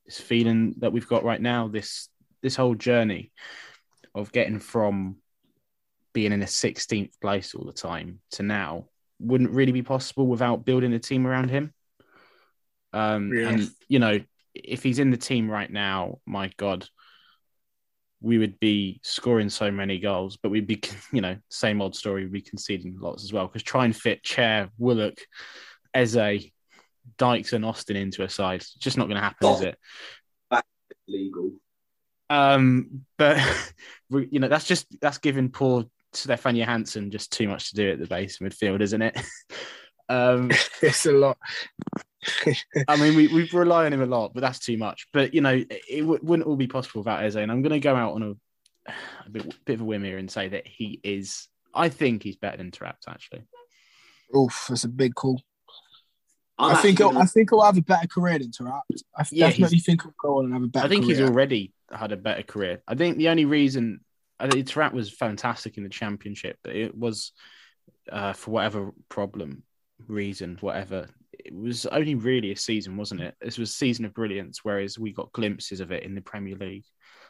this 0.04 0.20
feeling 0.20 0.74
that 0.78 0.92
we've 0.92 1.08
got 1.08 1.24
right 1.24 1.40
now. 1.40 1.68
This 1.68 2.08
this 2.42 2.56
whole 2.56 2.74
journey 2.74 3.32
of 4.14 4.32
getting 4.32 4.60
from 4.60 5.16
being 6.12 6.32
in 6.32 6.42
a 6.42 6.46
16th 6.46 7.20
place 7.20 7.54
all 7.54 7.64
the 7.64 7.72
time 7.72 8.20
to 8.30 8.42
now 8.42 8.86
wouldn't 9.20 9.50
really 9.50 9.72
be 9.72 9.82
possible 9.82 10.26
without 10.26 10.64
building 10.64 10.92
a 10.92 10.98
team 10.98 11.26
around 11.26 11.50
him. 11.50 11.72
Um, 12.92 13.32
Yeah. 13.32 13.48
And 13.48 13.70
you 13.88 13.98
know, 13.98 14.20
if 14.54 14.82
he's 14.82 14.98
in 14.98 15.10
the 15.10 15.16
team 15.16 15.50
right 15.50 15.70
now, 15.70 16.18
my 16.26 16.50
God, 16.56 16.86
we 18.20 18.38
would 18.38 18.58
be 18.58 19.00
scoring 19.02 19.50
so 19.50 19.70
many 19.70 19.98
goals, 19.98 20.38
but 20.38 20.50
we'd 20.50 20.66
be, 20.66 20.80
you 21.12 21.20
know, 21.20 21.36
same 21.50 21.82
old 21.82 21.94
story. 21.94 22.22
We'd 22.22 22.32
be 22.32 22.40
conceding 22.40 22.96
lots 22.98 23.24
as 23.24 23.32
well. 23.32 23.46
Because 23.46 23.62
try 23.62 23.84
and 23.84 23.94
fit 23.94 24.22
Chair, 24.22 24.70
Willock, 24.78 25.18
Eze, 25.92 26.50
Dykes, 27.18 27.52
and 27.52 27.64
Austin 27.64 27.96
into 27.96 28.22
a 28.22 28.28
side, 28.28 28.60
it's 28.60 28.74
just 28.74 28.96
not 28.96 29.08
going 29.08 29.16
to 29.16 29.22
happen, 29.22 29.48
is 29.48 29.60
it? 29.60 29.78
Legal. 31.06 31.52
Um, 32.30 33.04
but 33.18 33.38
you 34.10 34.40
know, 34.40 34.48
that's 34.48 34.66
just 34.66 34.86
that's 35.00 35.18
giving 35.18 35.50
poor 35.50 35.84
Stefan 36.16 36.56
Johansen 36.56 37.10
just 37.10 37.32
too 37.32 37.48
much 37.48 37.70
to 37.70 37.76
do 37.76 37.92
at 37.92 37.98
the 37.98 38.06
base 38.06 38.38
midfield, 38.38 38.80
isn't 38.80 39.02
it? 39.02 39.20
um, 40.08 40.50
It's 40.82 41.06
a 41.06 41.12
lot. 41.12 41.38
I 42.88 42.96
mean, 42.96 43.16
we, 43.16 43.28
we 43.28 43.48
rely 43.52 43.86
on 43.86 43.92
him 43.92 44.02
a 44.02 44.06
lot, 44.06 44.32
but 44.34 44.40
that's 44.40 44.58
too 44.58 44.78
much. 44.78 45.06
But 45.12 45.34
you 45.34 45.40
know, 45.40 45.54
it, 45.54 45.82
it 45.88 46.00
w- 46.00 46.20
wouldn't 46.22 46.48
all 46.48 46.56
be 46.56 46.66
possible 46.66 47.00
without 47.02 47.22
Eze. 47.24 47.36
And 47.36 47.50
I'm 47.50 47.62
going 47.62 47.72
to 47.72 47.80
go 47.80 47.94
out 47.94 48.14
on 48.14 48.22
a, 48.22 48.92
a 49.26 49.30
bit, 49.30 49.64
bit 49.64 49.74
of 49.74 49.80
a 49.82 49.84
whim 49.84 50.04
here 50.04 50.18
and 50.18 50.30
say 50.30 50.48
that 50.48 50.66
he 50.66 51.00
is. 51.02 51.48
I 51.74 51.88
think 51.88 52.22
he's 52.22 52.36
better 52.36 52.56
than 52.56 52.70
Taarabt, 52.70 53.08
actually. 53.08 53.42
Oof, 54.36 54.66
that's 54.68 54.84
a 54.84 54.88
big 54.88 55.14
call. 55.14 55.40
I'm 56.56 56.76
I 56.76 56.80
think 56.80 57.00
actually 57.00 57.14
he'll, 57.14 57.22
I 57.22 57.26
think 57.26 57.50
he'll 57.50 57.62
have 57.62 57.76
a 57.76 57.82
better 57.82 58.06
career 58.06 58.38
than 58.38 58.50
Taarabt. 58.50 58.82
I 59.16 59.24
Yeah, 59.32 59.48
definitely 59.50 59.80
think 59.80 60.02
he'll 60.02 60.14
go 60.20 60.38
on 60.38 60.44
and 60.46 60.54
have 60.54 60.62
a 60.62 60.66
better 60.68 60.86
I 60.86 60.88
think 60.88 61.04
he's 61.04 61.20
already 61.20 61.72
had 61.90 62.12
a 62.12 62.16
better 62.16 62.42
career. 62.42 62.80
I 62.86 62.94
think 62.94 63.18
the 63.18 63.28
only 63.28 63.44
reason 63.44 64.00
I 64.38 64.48
think 64.48 64.92
was 64.92 65.12
fantastic 65.12 65.76
in 65.76 65.84
the 65.84 65.88
championship, 65.88 66.58
but 66.62 66.74
it 66.74 66.96
was 66.96 67.32
uh, 68.10 68.32
for 68.32 68.50
whatever 68.50 68.92
problem, 69.08 69.62
reason, 70.08 70.58
whatever. 70.60 71.08
It 71.32 71.54
was 71.54 71.86
only 71.86 72.14
really 72.14 72.52
a 72.52 72.56
season, 72.56 72.96
wasn't 72.96 73.22
it? 73.22 73.34
This 73.40 73.58
was 73.58 73.70
a 73.70 73.74
season 73.74 74.04
of 74.04 74.14
brilliance, 74.14 74.60
whereas 74.62 74.98
we 74.98 75.12
got 75.12 75.32
glimpses 75.32 75.80
of 75.80 75.92
it 75.92 76.02
in 76.02 76.14
the 76.14 76.20
Premier 76.20 76.56
League. 76.56 76.84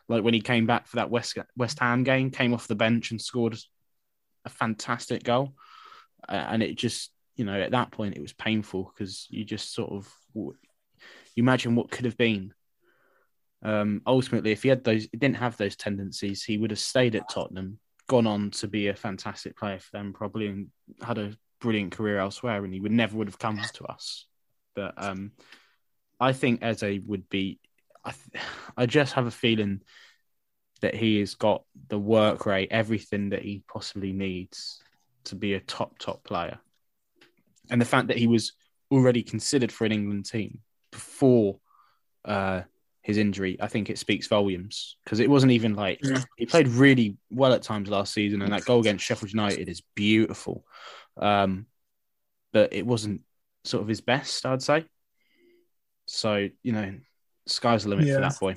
Like 0.08 0.22
when 0.22 0.34
he 0.34 0.40
came 0.40 0.66
back 0.66 0.86
for 0.86 0.96
that 0.96 1.10
West 1.10 1.36
West 1.56 1.78
Ham 1.78 2.04
game, 2.04 2.30
came 2.30 2.52
off 2.52 2.68
the 2.68 2.74
bench 2.74 3.10
and 3.10 3.20
scored 3.20 3.56
a 4.44 4.50
fantastic 4.50 5.24
goal, 5.24 5.54
uh, 6.28 6.32
and 6.32 6.62
it 6.62 6.76
just 6.76 7.10
you 7.36 7.44
know 7.44 7.58
at 7.58 7.72
that 7.72 7.90
point 7.90 8.16
it 8.16 8.20
was 8.20 8.32
painful 8.32 8.92
because 8.94 9.26
you 9.30 9.44
just 9.44 9.74
sort 9.74 9.90
of 9.90 10.12
you 10.34 10.54
imagine 11.36 11.74
what 11.74 11.90
could 11.90 12.04
have 12.04 12.18
been. 12.18 12.52
Um, 13.64 14.02
ultimately, 14.06 14.52
if 14.52 14.62
he 14.62 14.68
had 14.68 14.84
those, 14.84 15.08
he 15.10 15.16
didn't 15.16 15.38
have 15.38 15.56
those 15.56 15.74
tendencies, 15.74 16.44
he 16.44 16.58
would 16.58 16.70
have 16.70 16.78
stayed 16.78 17.16
at 17.16 17.30
Tottenham, 17.30 17.78
gone 18.06 18.26
on 18.26 18.50
to 18.52 18.68
be 18.68 18.88
a 18.88 18.94
fantastic 18.94 19.56
player 19.56 19.78
for 19.78 19.90
them, 19.92 20.12
probably, 20.12 20.48
and 20.48 20.68
had 21.02 21.18
a 21.18 21.36
brilliant 21.60 21.92
career 21.92 22.18
elsewhere, 22.18 22.62
and 22.62 22.74
he 22.74 22.80
would 22.80 22.92
never 22.92 23.16
would 23.16 23.28
have 23.28 23.38
come 23.38 23.60
to 23.74 23.84
us. 23.86 24.26
But 24.74 24.94
um, 24.98 25.32
I 26.20 26.32
think 26.32 26.62
Eze 26.62 27.00
would 27.06 27.28
be. 27.28 27.58
I, 28.04 28.12
th- 28.12 28.44
I 28.76 28.86
just 28.86 29.14
have 29.14 29.26
a 29.26 29.30
feeling 29.30 29.80
that 30.82 30.94
he 30.94 31.20
has 31.20 31.34
got 31.34 31.64
the 31.88 31.98
work 31.98 32.44
rate, 32.44 32.68
everything 32.70 33.30
that 33.30 33.42
he 33.42 33.62
possibly 33.66 34.12
needs 34.12 34.82
to 35.24 35.36
be 35.36 35.54
a 35.54 35.60
top 35.60 35.98
top 35.98 36.22
player, 36.22 36.58
and 37.70 37.80
the 37.80 37.86
fact 37.86 38.08
that 38.08 38.18
he 38.18 38.26
was 38.26 38.52
already 38.90 39.22
considered 39.22 39.72
for 39.72 39.86
an 39.86 39.92
England 39.92 40.26
team 40.26 40.58
before 40.92 41.58
uh, 42.26 42.60
his 43.04 43.18
injury, 43.18 43.58
I 43.60 43.68
think 43.68 43.90
it 43.90 43.98
speaks 43.98 44.26
volumes 44.26 44.96
because 45.04 45.20
it 45.20 45.28
wasn't 45.28 45.52
even 45.52 45.74
like 45.74 46.00
Yeah. 46.02 46.22
he 46.38 46.46
played 46.46 46.68
really 46.68 47.18
well 47.30 47.52
at 47.52 47.62
times 47.62 47.88
last 47.90 48.14
season, 48.14 48.40
and 48.42 48.50
that 48.52 48.64
goal 48.64 48.80
against 48.80 49.04
Sheffield 49.04 49.30
United 49.30 49.68
is 49.68 49.82
beautiful. 49.94 50.64
Um, 51.18 51.66
but 52.52 52.72
it 52.72 52.86
wasn't 52.86 53.20
sort 53.64 53.82
of 53.82 53.88
his 53.88 54.00
best, 54.00 54.46
I'd 54.46 54.62
say. 54.62 54.86
So 56.06 56.48
you 56.62 56.72
know, 56.72 56.94
sky's 57.46 57.84
the 57.84 57.90
limit 57.90 58.06
Yeah. 58.06 58.14
for 58.14 58.20
that 58.22 58.40
boy. 58.40 58.54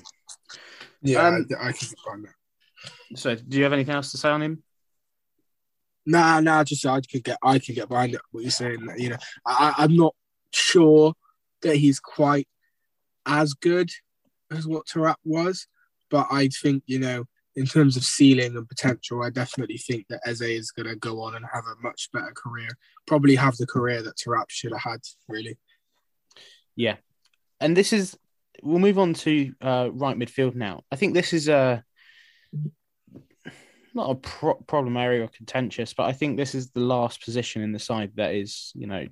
Yeah, 1.01 1.27
Um, 1.27 1.45
I, 1.59 1.67
I 1.67 1.71
can 1.73 1.87
find 2.05 2.23
that. 2.25 3.17
So, 3.17 3.35
do 3.35 3.57
you 3.57 3.63
have 3.63 3.73
anything 3.73 3.95
else 3.95 4.11
to 4.11 4.17
say 4.17 4.29
on 4.29 4.41
him? 4.41 4.63
Nah, 6.05 6.39
nah, 6.39 6.63
just 6.63 6.85
I 6.85 7.01
could 7.01 7.23
get 7.23 7.37
I 7.43 7.59
could 7.59 7.75
get 7.75 7.89
behind 7.89 8.13
it. 8.13 8.21
What 8.31 8.41
you're 8.43 8.51
saying, 8.51 8.87
you 8.97 9.09
know, 9.09 9.17
I, 9.45 9.73
I- 9.77 9.83
I'm 9.83 9.95
not 9.97 10.15
sure 10.53 11.13
that 11.63 11.75
he's 11.75 11.99
quite 11.99 12.47
as 13.25 13.53
good 13.53 13.89
as 14.51 14.67
what 14.67 14.85
Taarabt 14.87 15.15
was, 15.23 15.67
but 16.09 16.27
I 16.31 16.49
think 16.49 16.83
you 16.85 16.99
know 16.99 17.25
in 17.55 17.65
terms 17.65 17.97
of 17.97 18.03
ceiling 18.03 18.55
and 18.55 18.69
potential, 18.69 19.23
I 19.23 19.31
definitely 19.31 19.79
think 19.79 20.05
that 20.09 20.21
Eze 20.27 20.41
is 20.41 20.71
going 20.71 20.87
to 20.87 20.95
go 20.95 21.21
on 21.23 21.35
and 21.35 21.45
have 21.51 21.63
a 21.65 21.81
much 21.81 22.07
better 22.13 22.31
career. 22.35 22.69
Probably 23.07 23.35
have 23.35 23.57
the 23.57 23.65
career 23.65 24.03
that 24.03 24.15
Taarabt 24.15 24.49
should 24.49 24.71
have 24.73 24.81
had, 24.81 24.99
really. 25.27 25.57
Yeah, 26.75 26.97
and 27.59 27.75
this 27.75 27.93
is 27.93 28.15
we'll 28.61 28.79
move 28.79 28.99
on 28.99 29.13
to 29.13 29.53
uh, 29.61 29.89
right 29.91 30.17
midfield 30.17 30.55
now. 30.55 30.83
I 30.91 30.95
think 30.95 31.13
this 31.13 31.33
is 31.33 31.47
a 31.47 31.83
not 33.93 34.11
a 34.11 34.15
pro- 34.15 34.61
problem 34.67 34.95
area 34.95 35.23
or 35.23 35.27
contentious, 35.27 35.93
but 35.93 36.03
I 36.03 36.13
think 36.13 36.37
this 36.37 36.53
is 36.53 36.69
the 36.69 36.79
last 36.79 37.23
position 37.23 37.63
in 37.63 37.71
the 37.71 37.79
side 37.79 38.11
that 38.15 38.35
is 38.35 38.71
you 38.75 38.87
know 38.87 39.07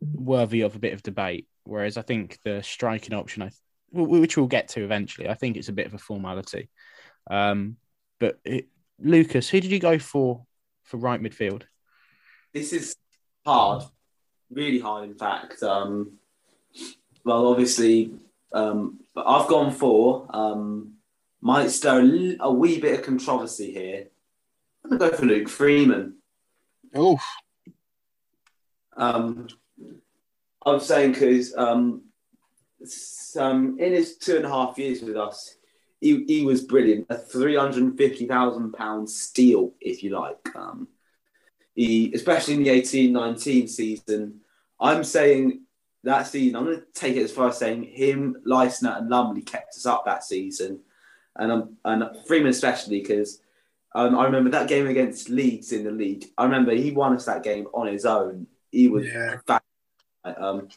worthy 0.00 0.60
of 0.60 0.76
a 0.76 0.80
bit 0.80 0.92
of 0.92 1.02
debate. 1.02 1.48
Whereas 1.64 1.96
I 1.96 2.02
think 2.02 2.38
the 2.44 2.62
striking 2.62 3.14
option, 3.14 3.42
I 3.42 3.50
which 3.92 4.36
we'll 4.36 4.46
get 4.46 4.68
to 4.68 4.84
eventually, 4.84 5.28
I 5.28 5.34
think 5.34 5.56
it's 5.56 5.68
a 5.68 5.72
bit 5.72 5.86
of 5.86 5.94
a 5.94 5.98
formality. 5.98 6.68
Um, 7.30 7.76
but 8.18 8.38
it, 8.44 8.68
Lukas, 8.98 9.48
who 9.48 9.60
did 9.60 9.70
you 9.70 9.78
go 9.78 9.98
for 9.98 10.44
for 10.84 10.96
right 10.96 11.20
midfield? 11.20 11.62
This 12.52 12.72
is 12.72 12.96
hard, 13.44 13.84
really 14.50 14.78
hard, 14.78 15.04
in 15.04 15.14
fact. 15.14 15.62
Um, 15.62 16.18
well, 17.24 17.48
obviously, 17.48 18.14
um, 18.52 19.00
but 19.14 19.26
I've 19.26 19.48
gone 19.48 19.72
for 19.72 20.26
um, 20.30 20.94
might 21.40 21.70
stir 21.70 22.00
a, 22.00 22.36
a 22.40 22.52
wee 22.52 22.80
bit 22.80 22.98
of 22.98 23.06
controversy 23.06 23.72
here. 23.72 24.06
I'm 24.84 24.96
gonna 24.96 25.10
go 25.10 25.16
for 25.16 25.26
Luke 25.26 25.48
Freeman. 25.48 26.16
Oh, 26.94 27.18
Um, 28.96 29.48
I'm 30.64 30.80
saying 30.80 31.12
because 31.12 31.54
um, 31.56 32.02
um, 33.38 33.78
in 33.78 33.92
his 33.92 34.16
two 34.16 34.36
and 34.36 34.44
a 34.44 34.48
half 34.48 34.78
years 34.78 35.02
with 35.02 35.16
us, 35.16 35.56
he, 36.00 36.24
he 36.26 36.44
was 36.44 36.62
brilliant. 36.62 37.06
A 37.10 37.16
three 37.16 37.56
hundred 37.56 37.82
and 37.82 37.96
fifty 37.96 38.26
thousand 38.26 38.72
pound 38.72 39.08
steal, 39.08 39.72
if 39.80 40.02
you 40.02 40.10
like. 40.10 40.38
Um, 40.54 40.88
he, 41.74 42.12
especially 42.14 42.54
in 42.54 42.62
the 42.64 42.68
18-19 42.68 43.66
season, 43.68 44.40
I'm 44.78 45.02
saying 45.04 45.62
that 46.04 46.26
season. 46.26 46.56
I'm 46.56 46.64
going 46.66 46.80
to 46.80 46.86
take 46.92 47.16
it 47.16 47.22
as 47.22 47.32
far 47.32 47.48
as 47.48 47.56
saying 47.58 47.84
him, 47.84 48.36
Leistner, 48.46 48.98
and 48.98 49.08
Lumley 49.08 49.40
kept 49.40 49.70
us 49.70 49.86
up 49.86 50.04
that 50.04 50.22
season, 50.24 50.80
and 51.36 51.50
um, 51.52 51.76
and 51.84 52.04
Freeman 52.26 52.50
especially 52.50 53.00
because. 53.00 53.40
Um, 53.94 54.18
I 54.18 54.24
remember 54.24 54.48
that 54.52 54.70
game 54.70 54.86
against 54.86 55.28
Leeds 55.28 55.70
in 55.72 55.84
the 55.84 55.90
league. 55.90 56.24
I 56.38 56.44
remember 56.44 56.72
he 56.74 56.92
won 56.92 57.14
us 57.14 57.26
that 57.26 57.42
game 57.42 57.66
on 57.74 57.88
his 57.88 58.06
own. 58.06 58.46
He 58.70 58.88
was 58.88 59.04
Yeah. 59.04 59.36
um, 60.24 60.68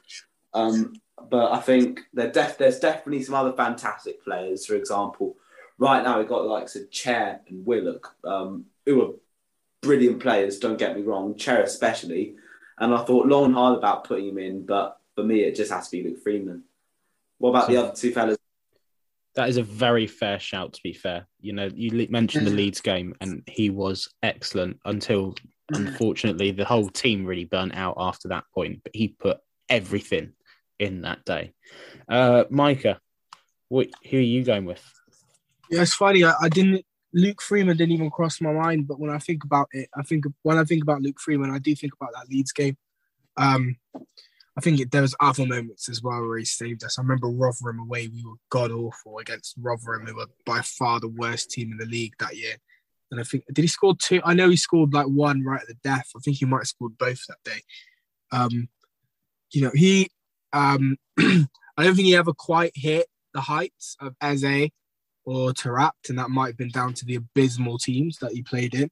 um, 0.53 0.93
but 1.29 1.51
I 1.51 1.59
think 1.59 2.01
there 2.13 2.31
def- 2.31 2.57
there's 2.57 2.79
definitely 2.79 3.23
some 3.23 3.35
other 3.35 3.53
fantastic 3.53 4.23
players. 4.23 4.65
For 4.65 4.75
example, 4.75 5.35
right 5.77 6.03
now 6.03 6.19
we've 6.19 6.27
got 6.27 6.43
the 6.43 6.49
likes 6.49 6.75
of 6.75 6.91
Chair 6.91 7.41
and 7.47 7.65
Willock, 7.65 8.15
um, 8.23 8.65
who 8.85 9.01
are 9.01 9.13
brilliant 9.81 10.19
players. 10.19 10.59
Don't 10.59 10.77
get 10.77 10.95
me 10.95 11.01
wrong, 11.01 11.35
Chair 11.35 11.63
especially. 11.63 12.35
And 12.77 12.93
I 12.93 13.03
thought 13.03 13.27
long 13.27 13.45
and 13.45 13.53
hard 13.53 13.77
about 13.77 14.03
putting 14.03 14.27
him 14.27 14.37
in, 14.37 14.65
but 14.65 14.99
for 15.15 15.23
me, 15.23 15.41
it 15.41 15.55
just 15.55 15.71
has 15.71 15.89
to 15.89 15.97
be 15.97 16.09
Luke 16.09 16.21
Freeman. 16.21 16.63
What 17.37 17.51
about 17.51 17.69
the 17.69 17.77
other 17.77 17.93
two 17.95 18.11
fellas? 18.11 18.37
That 19.35 19.49
is 19.49 19.57
a 19.57 19.63
very 19.63 20.07
fair 20.07 20.39
shout. 20.39 20.73
To 20.73 20.81
be 20.83 20.93
fair, 20.93 21.27
you 21.39 21.53
know, 21.53 21.69
you 21.73 22.07
mentioned 22.09 22.47
the 22.47 22.51
Leeds 22.51 22.81
game, 22.81 23.15
and 23.21 23.43
he 23.47 23.69
was 23.69 24.09
excellent 24.23 24.79
until, 24.85 25.35
unfortunately, 25.69 26.51
the 26.51 26.65
whole 26.65 26.89
team 26.89 27.25
really 27.25 27.45
burnt 27.45 27.75
out 27.75 27.95
after 27.97 28.29
that 28.29 28.45
point. 28.53 28.81
But 28.83 28.95
he 28.95 29.09
put 29.09 29.39
everything 29.69 30.33
in 30.79 31.01
that 31.01 31.25
day. 31.25 31.53
Uh, 32.07 32.45
Micah, 32.49 32.99
what, 33.69 33.87
who 34.09 34.17
are 34.17 34.21
you 34.21 34.43
going 34.43 34.65
with? 34.65 34.83
yeah, 35.69 35.81
it's 35.81 35.95
funny. 35.95 36.23
I, 36.23 36.33
I 36.41 36.49
didn't. 36.49 36.85
Luke 37.13 37.41
Freeman 37.41 37.77
didn't 37.77 37.93
even 37.93 38.09
cross 38.09 38.41
my 38.41 38.51
mind, 38.51 38.87
but 38.87 38.99
when 38.99 39.09
I 39.09 39.19
think 39.19 39.43
about 39.45 39.67
it, 39.71 39.89
I 39.95 40.03
think 40.03 40.25
when 40.43 40.57
I 40.57 40.63
think 40.63 40.83
about 40.83 41.01
Luke 41.01 41.19
Freeman, 41.19 41.51
I 41.51 41.59
do 41.59 41.73
think 41.75 41.93
about 41.99 42.11
that 42.13 42.29
Leeds 42.29 42.51
game. 42.51 42.77
Um, 43.37 43.77
I 44.57 44.61
think 44.61 44.79
it, 44.79 44.91
there 44.91 45.01
was 45.01 45.15
other 45.19 45.45
moments 45.45 45.89
as 45.89 46.01
well 46.01 46.25
where 46.25 46.37
he 46.37 46.45
saved 46.45 46.83
us. 46.83 46.97
I 46.97 47.01
remember 47.01 47.27
Rotherham 47.27 47.79
away; 47.79 48.07
we 48.07 48.23
were 48.23 48.35
god 48.49 48.71
awful 48.71 49.19
against 49.19 49.55
Rotherham, 49.59 50.05
who 50.05 50.15
were 50.15 50.27
by 50.45 50.61
far 50.61 50.99
the 50.99 51.07
worst 51.07 51.51
team 51.51 51.71
in 51.71 51.77
the 51.77 51.85
league 51.85 52.13
that 52.19 52.35
year. 52.35 52.55
And 53.11 53.19
I 53.19 53.23
think 53.23 53.45
did 53.51 53.61
he 53.61 53.67
score 53.67 53.95
two? 53.95 54.21
I 54.23 54.33
know 54.33 54.49
he 54.49 54.57
scored 54.57 54.93
like 54.93 55.07
one 55.07 55.43
right 55.43 55.61
at 55.61 55.67
the 55.67 55.77
death. 55.83 56.09
I 56.15 56.19
think 56.19 56.37
he 56.37 56.45
might 56.45 56.59
have 56.59 56.67
scored 56.67 56.97
both 56.97 57.19
that 57.27 57.43
day. 57.43 57.61
Um, 58.31 58.69
you 59.51 59.61
know, 59.61 59.71
he. 59.73 60.09
Um, 60.55 60.97
I 61.19 61.83
don't 61.83 61.95
think 61.95 62.07
he 62.07 62.15
ever 62.15 62.33
quite 62.33 62.71
hit 62.73 63.07
the 63.33 63.41
heights 63.41 63.97
of 63.99 64.15
Eze 64.21 64.69
or 65.25 65.51
Taarabt, 65.51 66.09
and 66.09 66.17
that 66.17 66.29
might 66.29 66.47
have 66.47 66.57
been 66.57 66.69
down 66.69 66.93
to 66.93 67.05
the 67.05 67.15
abysmal 67.15 67.77
teams 67.77 68.17
that 68.19 68.31
he 68.31 68.41
played 68.41 68.73
in. 68.73 68.89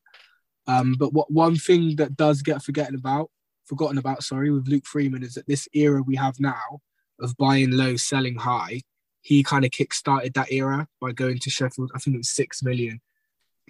Um, 0.68 0.96
but 1.00 1.14
what 1.14 1.32
one 1.32 1.56
thing 1.56 1.96
that 1.96 2.18
does 2.18 2.42
get 2.42 2.62
forgotten 2.62 2.96
about, 2.96 3.30
forgotten 3.66 3.98
about, 3.98 4.24
sorry, 4.24 4.52
with 4.52 4.68
Luke 4.68 4.86
Freeman 4.86 5.24
is 5.24 5.36
that 5.36 5.48
this 5.48 5.68
era 5.74 6.02
we 6.02 6.18
have 6.18 6.40
now 6.40 6.82
of 7.20 7.38
buying 7.38 7.72
low, 7.72 7.96
selling 7.96 8.36
high, 8.36 8.82
he 9.22 9.42
kind 9.42 9.64
of 9.64 9.72
kick-started 9.72 10.34
that 10.34 10.52
era 10.52 10.88
by 11.00 11.14
going 11.14 11.40
to 11.40 11.50
Sheffield. 11.50 11.92
I 11.96 12.00
think 12.00 12.16
it 12.16 12.20
was 12.20 12.30
six 12.30 12.62
million. 12.62 13.00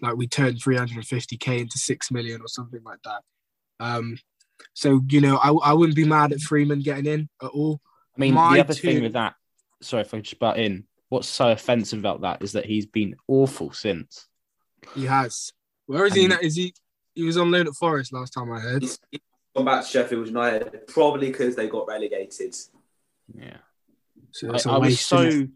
Like 0.01 0.15
we 0.15 0.27
turned 0.27 0.57
350k 0.57 1.59
into 1.59 1.77
six 1.77 2.09
million 2.09 2.41
or 2.41 2.47
something 2.47 2.81
like 2.83 2.99
that. 3.05 3.21
Um, 3.79 4.17
so 4.73 5.01
you 5.09 5.21
know, 5.21 5.37
I, 5.37 5.51
I 5.51 5.73
wouldn't 5.73 5.95
be 5.95 6.05
mad 6.05 6.31
at 6.31 6.41
Freeman 6.41 6.81
getting 6.81 7.05
in 7.05 7.29
at 7.41 7.47
all. 7.49 7.81
I 8.15 8.21
mean, 8.21 8.33
My 8.33 8.55
the 8.55 8.61
other 8.61 8.73
thing 8.73 9.01
with 9.03 9.13
that, 9.13 9.35
sorry 9.81 10.01
if 10.01 10.13
I 10.13 10.19
just 10.19 10.39
butt 10.39 10.59
in, 10.59 10.85
what's 11.09 11.27
so 11.27 11.51
offensive 11.51 11.99
about 11.99 12.21
that 12.21 12.41
is 12.41 12.53
that 12.53 12.65
he's 12.65 12.85
been 12.85 13.15
awful 13.27 13.71
since. 13.71 14.27
He 14.95 15.05
has. 15.05 15.51
Where 15.85 16.05
is 16.05 16.13
he? 16.13 16.27
Now? 16.27 16.37
Is 16.41 16.55
he? 16.55 16.73
He 17.15 17.23
was 17.23 17.37
on 17.37 17.51
loan 17.51 17.67
at 17.67 17.73
Forest 17.75 18.13
last 18.13 18.31
time 18.31 18.51
I 18.51 18.59
heard. 18.59 18.81
He's 18.81 18.99
he's 19.11 19.21
gone 19.55 19.65
back 19.65 19.83
to 19.83 19.89
Sheffield 19.89 20.27
United, 20.27 20.87
probably 20.87 21.27
because 21.27 21.55
they 21.55 21.67
got 21.67 21.87
relegated. 21.87 22.55
Yeah. 23.33 23.57
So 24.31 24.51
I, 24.51 24.55
it's 24.55 24.65
was 24.65 24.99
so 24.99 25.21
it? 25.21 25.49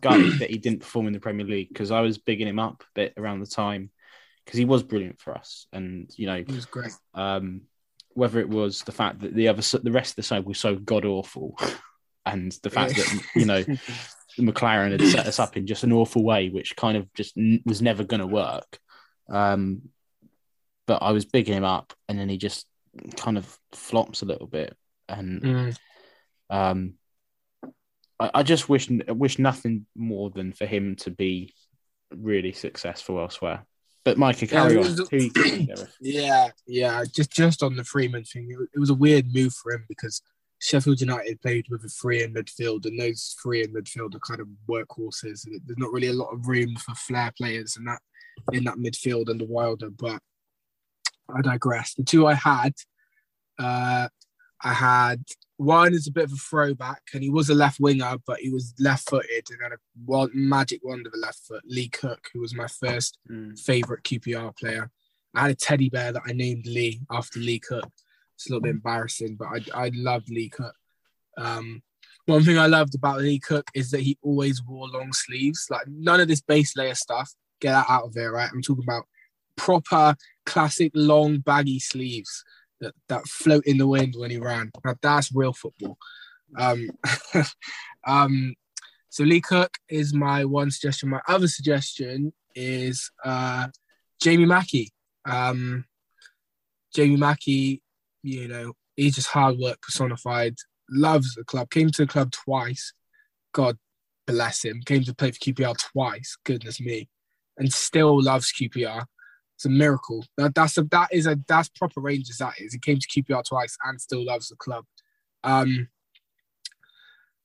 gutted 0.00 0.40
that 0.40 0.50
he 0.50 0.58
didn't 0.58 0.80
perform 0.80 1.06
in 1.06 1.12
the 1.12 1.20
Premier 1.20 1.46
League 1.46 1.68
because 1.68 1.90
I 1.90 2.00
was 2.00 2.18
bigging 2.18 2.48
him 2.48 2.58
up 2.58 2.82
a 2.82 2.86
bit 2.94 3.14
around 3.16 3.40
the 3.40 3.46
time 3.46 3.90
because 4.44 4.58
he 4.58 4.64
was 4.64 4.82
brilliant 4.82 5.20
for 5.20 5.34
us. 5.34 5.66
And, 5.72 6.10
you 6.16 6.26
know, 6.26 6.42
He 6.46 6.52
was 6.52 6.66
great. 6.66 6.92
um, 7.14 7.62
whether 8.16 8.40
it 8.40 8.48
was 8.48 8.82
the 8.82 8.92
fact 8.92 9.20
that 9.20 9.34
the 9.34 9.48
other 9.48 9.62
the 9.82 9.92
rest 9.92 10.12
of 10.12 10.16
the 10.16 10.22
side 10.22 10.44
was 10.44 10.58
so 10.58 10.74
god 10.76 11.04
awful, 11.04 11.56
and 12.26 12.52
the 12.62 12.70
fact 12.70 12.96
that 12.96 13.20
you 13.34 13.44
know 13.44 13.62
McClaren 14.38 14.90
had 14.92 15.02
set 15.02 15.26
us 15.26 15.38
up 15.38 15.56
in 15.56 15.66
just 15.66 15.84
an 15.84 15.92
awful 15.92 16.24
way, 16.24 16.48
which 16.48 16.76
kind 16.76 16.96
of 16.96 17.12
just 17.14 17.36
n- 17.38 17.62
was 17.64 17.80
never 17.80 18.04
going 18.04 18.20
to 18.20 18.26
work. 18.26 18.78
Um, 19.30 19.82
but 20.86 21.02
I 21.02 21.12
was 21.12 21.24
bigging 21.24 21.54
him 21.54 21.64
up, 21.64 21.92
and 22.08 22.18
then 22.18 22.28
he 22.28 22.36
just 22.38 22.66
kind 23.16 23.38
of 23.38 23.58
flops 23.72 24.22
a 24.22 24.26
little 24.26 24.46
bit, 24.46 24.76
and 25.08 25.42
Mm. 25.42 25.76
um, 26.50 26.94
I, 28.18 28.30
I 28.34 28.42
just 28.42 28.68
wish 28.68 28.88
wish 29.08 29.38
nothing 29.38 29.86
more 29.94 30.30
than 30.30 30.52
for 30.52 30.64
him 30.66 30.96
to 30.96 31.10
be 31.10 31.54
really 32.10 32.52
successful 32.52 33.18
elsewhere. 33.18 33.66
But 34.06 34.18
Micah, 34.18 34.46
carry 34.46 34.74
Yeah, 34.74 34.78
on. 34.78 34.86
it 34.86 35.00
was- 35.00 35.08
Who 35.10 35.16
you? 35.16 35.74
Yeah, 36.00 36.50
yeah. 36.68 37.02
Just 37.12 37.32
just 37.32 37.64
on 37.64 37.74
the 37.74 37.82
Freeman 37.82 38.22
thing, 38.22 38.46
it, 38.48 38.68
it 38.72 38.78
was 38.78 38.90
a 38.90 38.94
weird 38.94 39.34
move 39.34 39.52
for 39.52 39.72
him 39.72 39.84
because 39.88 40.22
Sheffield 40.60 41.00
United 41.00 41.42
played 41.42 41.66
with 41.70 41.84
a 41.84 41.88
three 41.88 42.22
in 42.22 42.32
midfield, 42.32 42.86
and 42.86 42.98
those 43.00 43.34
three 43.42 43.64
in 43.64 43.74
midfield 43.74 44.14
are 44.14 44.20
kind 44.20 44.38
of 44.38 44.46
workhorses. 44.68 45.44
And 45.44 45.60
there's 45.66 45.76
not 45.78 45.90
really 45.90 46.06
a 46.06 46.12
lot 46.12 46.28
of 46.32 46.46
room 46.46 46.76
for 46.76 46.94
flair 46.94 47.32
players 47.36 47.76
in 47.76 47.84
that 47.86 47.98
in 48.52 48.62
that 48.62 48.76
midfield 48.76 49.28
under 49.28 49.44
Wilder. 49.44 49.90
But 49.90 50.20
I 51.28 51.42
digress. 51.42 51.94
The 51.94 52.04
two 52.04 52.28
I 52.28 52.34
had, 52.34 52.74
uh, 53.58 54.06
I 54.62 54.72
had 54.72 55.24
one 55.58 55.94
is 55.94 56.06
a 56.06 56.12
bit 56.12 56.24
of 56.24 56.32
a 56.32 56.36
throwback, 56.36 57.02
and 57.14 57.22
he 57.22 57.30
was 57.30 57.48
a 57.48 57.54
left 57.54 57.80
winger, 57.80 58.16
but 58.26 58.40
he 58.40 58.50
was 58.50 58.74
left 58.78 59.08
footed 59.08 59.46
and 59.50 59.62
had 59.62 59.72
a 59.72 59.78
one, 60.04 60.30
magic 60.34 60.80
wand 60.84 61.06
of 61.06 61.14
a 61.14 61.18
left 61.18 61.40
foot. 61.46 61.62
Lee 61.66 61.88
Cook, 61.88 62.28
who 62.32 62.40
was 62.40 62.54
my 62.54 62.66
first 62.66 63.18
Mm. 63.30 63.58
favorite 63.58 64.04
QPR 64.04 64.52
player. 64.52 64.90
I 65.34 65.42
had 65.42 65.50
a 65.50 65.54
teddy 65.54 65.88
bear 65.90 66.12
that 66.12 66.22
I 66.26 66.32
named 66.32 66.66
Lee 66.66 67.00
after 67.10 67.38
Lee 67.38 67.58
Cook. 67.58 67.90
It's 68.34 68.46
a 68.46 68.50
little 68.50 68.60
bit 68.62 68.70
embarrassing, 68.70 69.36
but 69.36 69.48
I 69.48 69.86
I 69.86 69.90
loved 69.94 70.28
Lee 70.30 70.48
Cook. 70.50 70.74
Um, 71.38 71.82
one 72.26 72.42
thing 72.44 72.58
I 72.58 72.66
loved 72.66 72.94
about 72.94 73.20
Lee 73.20 73.38
Cook 73.38 73.70
is 73.74 73.90
that 73.92 74.00
he 74.00 74.18
always 74.22 74.62
wore 74.62 74.88
long 74.88 75.12
sleeves. 75.12 75.66
Like 75.70 75.86
none 75.88 76.20
of 76.20 76.28
this 76.28 76.40
base 76.42 76.76
layer 76.76 76.94
stuff. 76.94 77.32
Get 77.60 77.72
that 77.72 77.86
out 77.88 78.04
of 78.04 78.14
there, 78.14 78.32
right? 78.32 78.50
I'm 78.52 78.62
talking 78.62 78.84
about 78.84 79.06
proper 79.56 80.16
classic 80.44 80.92
long 80.94 81.38
baggy 81.38 81.78
sleeves 81.78 82.44
that, 82.80 82.94
that 83.08 83.26
float 83.26 83.64
in 83.66 83.78
the 83.78 83.86
wind 83.86 84.14
when 84.16 84.30
he 84.30 84.38
ran. 84.38 84.70
Now 84.84 84.94
that's 85.00 85.34
real 85.34 85.52
football. 85.52 85.98
Um, 86.56 86.88
um, 88.06 88.54
so 89.08 89.24
Lee 89.24 89.40
Cook 89.40 89.78
is 89.88 90.14
my 90.14 90.44
one 90.44 90.70
suggestion. 90.70 91.08
My 91.08 91.20
other 91.26 91.48
suggestion 91.48 92.32
is 92.54 93.10
uh, 93.24 93.68
Jamie 94.20 94.46
Mackie. 94.46 94.92
Um, 95.24 95.84
Jamie 96.94 97.16
Mackie, 97.16 97.82
you 98.22 98.48
know, 98.48 98.72
he's 98.96 99.14
just 99.14 99.28
hard 99.28 99.58
work 99.58 99.80
personified. 99.80 100.56
loves 100.90 101.34
the 101.34 101.44
club. 101.44 101.70
Came 101.70 101.90
to 101.90 102.02
the 102.02 102.12
club 102.12 102.30
twice. 102.30 102.92
God 103.52 103.76
bless 104.26 104.64
him. 104.64 104.82
Came 104.84 105.04
to 105.04 105.14
play 105.14 105.30
for 105.30 105.38
QPR 105.38 105.76
twice. 105.92 106.36
Goodness 106.44 106.80
me, 106.80 107.08
and 107.58 107.72
still 107.72 108.22
loves 108.22 108.52
QPR. 108.52 109.04
It's 109.56 109.64
a 109.64 109.70
miracle. 109.70 110.24
That, 110.36 110.54
that's 110.54 110.76
a 110.76 110.82
that 110.84 111.08
is 111.12 111.26
a 111.26 111.38
that's 111.48 111.70
proper 111.70 112.00
Rangers. 112.00 112.36
That 112.38 112.54
is. 112.58 112.74
He 112.74 112.78
came 112.78 112.98
to 112.98 113.08
QPR 113.08 113.42
twice 113.44 113.76
and 113.84 114.00
still 114.00 114.24
loves 114.24 114.48
the 114.48 114.56
club. 114.56 114.84
Um, 115.44 115.88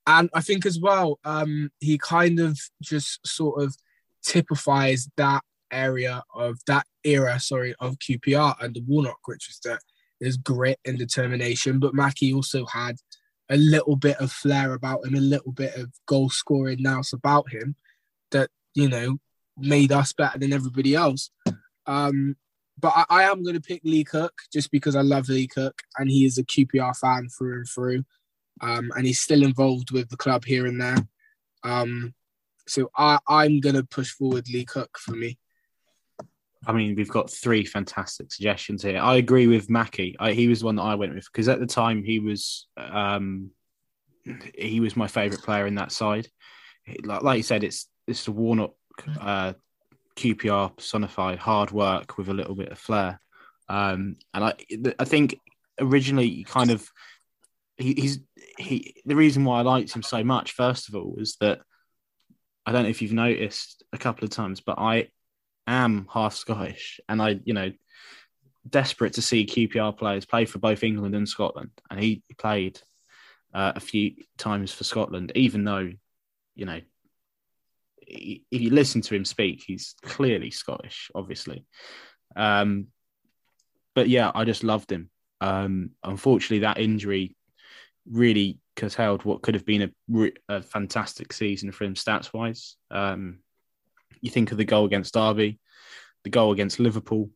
and 0.08 0.30
I 0.34 0.42
think 0.42 0.66
as 0.66 0.80
well, 0.80 1.20
um, 1.24 1.72
he 1.80 1.98
kind 1.98 2.40
of 2.40 2.60
just 2.82 3.26
sort 3.26 3.62
of 3.62 3.76
typifies 4.26 5.10
that 5.16 5.44
area 5.72 6.24
of 6.36 6.60
that 6.68 6.86
era, 7.04 7.40
sorry, 7.40 7.76
of 7.80 7.98
QPR 8.00 8.56
under 8.60 8.82
Warnock, 8.86 9.20
which 9.26 9.50
is 9.50 9.60
that 9.64 9.80
there's 10.20 10.38
grit 10.38 10.80
and 10.86 10.98
determination. 10.98 11.80
But 11.80 11.94
Mackie 11.94 12.34
also 12.34 12.66
had 12.66 12.98
a 13.50 13.58
little 13.58 13.96
bit 13.96 14.18
of 14.18 14.32
flair 14.32 14.74
about 14.74 15.06
him, 15.06 15.16
a 15.16 15.22
little 15.22 15.52
bit 15.52 15.76
of 15.76 15.92
goal 16.08 16.30
scoring 16.30 16.78
nous 16.82 17.14
about 17.14 17.52
him 17.52 17.76
that, 18.32 18.50
you 18.74 18.90
know, 18.90 19.18
made 19.58 19.92
us 19.92 20.14
better 20.14 20.40
than 20.40 20.54
everybody 20.54 20.96
else. 20.96 21.30
Um, 21.88 22.36
but 22.80 22.94
I, 22.96 23.06
I 23.10 23.24
am 23.24 23.44
going 23.44 23.56
to 23.56 23.62
pick 23.62 23.82
Lee 23.84 24.04
Cook 24.04 24.34
just 24.52 24.72
because 24.72 24.96
I 24.96 25.02
love 25.02 25.30
Lee 25.30 25.48
Cook 25.48 25.82
and 25.98 26.10
he 26.10 26.26
is 26.26 26.38
a 26.38 26.44
QPR 26.44 26.96
fan 26.98 27.30
through 27.30 27.58
and 27.58 27.68
through. 27.68 28.04
Um, 28.62 28.92
and 28.96 29.06
he's 29.06 29.20
still 29.20 29.44
involved 29.44 29.92
with 29.92 30.10
the 30.10 30.18
club 30.18 30.46
here 30.46 30.68
and 30.68 30.80
there. 30.80 30.98
Um, 31.64 32.14
so 32.68 32.90
I, 32.96 33.20
I'm 33.28 33.60
going 33.60 33.76
to 33.76 33.84
push 33.84 34.12
forward 34.12 34.48
Lee 34.50 34.66
Cook 34.66 34.98
for 34.98 35.12
me. 35.12 35.38
I 36.66 36.74
mean, 36.74 36.96
we've 36.96 37.10
got 37.10 37.32
three 37.32 37.66
fantastic 37.66 38.32
suggestions 38.32 38.84
here. 38.84 39.00
I 39.00 39.16
agree 39.16 39.48
with 39.48 39.70
Mackie. 39.70 40.16
I, 40.20 40.34
he 40.34 40.48
was 40.48 40.60
the 40.60 40.68
one 40.68 40.76
that 40.76 40.84
I 40.84 40.96
went 40.96 41.16
with 41.16 41.26
because 41.26 41.50
at 41.50 41.60
the 41.60 41.66
time 41.66 42.04
he 42.04 42.20
was 42.20 42.68
um, 42.78 43.50
he 44.56 44.80
was 44.80 44.96
my 44.96 45.08
favourite 45.08 45.44
player 45.44 45.66
in 45.66 45.76
that 45.76 45.92
side. 45.92 46.28
Like, 47.04 47.24
like 47.24 47.38
you 47.38 47.44
said, 47.44 47.64
it's 47.64 47.88
it's 48.08 48.26
the 48.26 48.32
Warnock 48.32 48.76
uh, 49.20 49.54
QPR 50.16 50.76
personified 50.76 51.40
hard 51.40 51.72
work 51.72 52.18
with 52.18 52.30
a 52.30 52.34
little 52.34 52.56
bit 52.56 52.72
of 52.72 52.80
flair. 52.80 53.20
Um, 53.70 54.18
and 54.34 54.44
I 54.44 54.54
I 55.00 55.06
think 55.06 55.40
originally 55.80 56.44
kind 56.44 56.72
of 56.72 56.88
he, 57.78 57.94
he's 57.94 58.20
he 58.58 58.96
the 59.06 59.16
reason 59.16 59.46
why 59.46 59.60
I 59.60 59.64
liked 59.64 59.96
him 59.96 60.04
so 60.04 60.24
much 60.24 60.52
first 60.52 60.90
of 60.90 60.96
all 60.96 61.14
was 61.18 61.38
that 61.38 61.62
I 62.66 62.72
don't 62.72 62.84
know 62.84 62.90
if 62.90 63.02
you've 63.02 63.14
noticed 63.14 63.84
a 63.92 63.98
couple 63.98 64.24
of 64.26 64.30
times, 64.30 64.62
but 64.62 64.78
I 64.78 65.08
am 65.68 66.08
half 66.12 66.36
Scottish, 66.36 67.00
and 67.10 67.22
I, 67.22 67.40
you 67.44 67.54
know, 67.54 67.72
desperate 68.70 69.14
to 69.14 69.22
see 69.22 69.46
QPR 69.46 69.98
players 69.98 70.26
play 70.26 70.46
for 70.46 70.60
both 70.60 70.84
England 70.84 71.16
and 71.16 71.28
Scotland. 71.28 71.72
And 71.90 72.00
he 72.00 72.24
played 72.38 72.80
uh, 73.54 73.74
a 73.76 73.80
few 73.80 74.14
times 74.38 74.72
for 74.72 74.84
Scotland, 74.84 75.32
even 75.36 75.64
though, 75.64 75.92
you 76.56 76.66
know, 76.66 76.82
if 78.12 78.62
you 78.62 78.70
listen 78.70 79.02
to 79.02 79.16
him 79.16 79.26
speak, 79.26 79.64
he's 79.66 79.96
clearly 80.04 80.52
Scottish, 80.52 81.10
obviously. 81.16 81.66
Um, 82.36 82.88
but 83.96 84.10
yeah, 84.10 84.32
I 84.34 84.46
just 84.46 84.64
loved 84.64 84.92
him. 84.92 85.10
Um, 85.40 85.92
unfortunately, 86.04 86.60
that 86.60 86.80
injury 86.80 87.36
really 88.10 88.60
curtailed 88.76 89.26
what 89.26 89.42
could 89.42 89.56
have 89.56 89.66
been 89.66 89.94
a, 90.14 90.32
a 90.50 90.62
fantastic 90.62 91.34
season 91.34 91.72
for 91.72 91.84
him 91.84 91.96
stats 91.96 92.34
wise. 92.34 92.76
Um, 92.90 93.40
you 94.22 94.30
think 94.30 94.52
of 94.52 94.58
the 94.58 94.66
goal 94.66 94.86
against 94.86 95.14
Derby, 95.14 95.60
the 96.24 96.30
goal 96.30 96.52
against 96.52 96.80
Liverpool. 96.80 97.30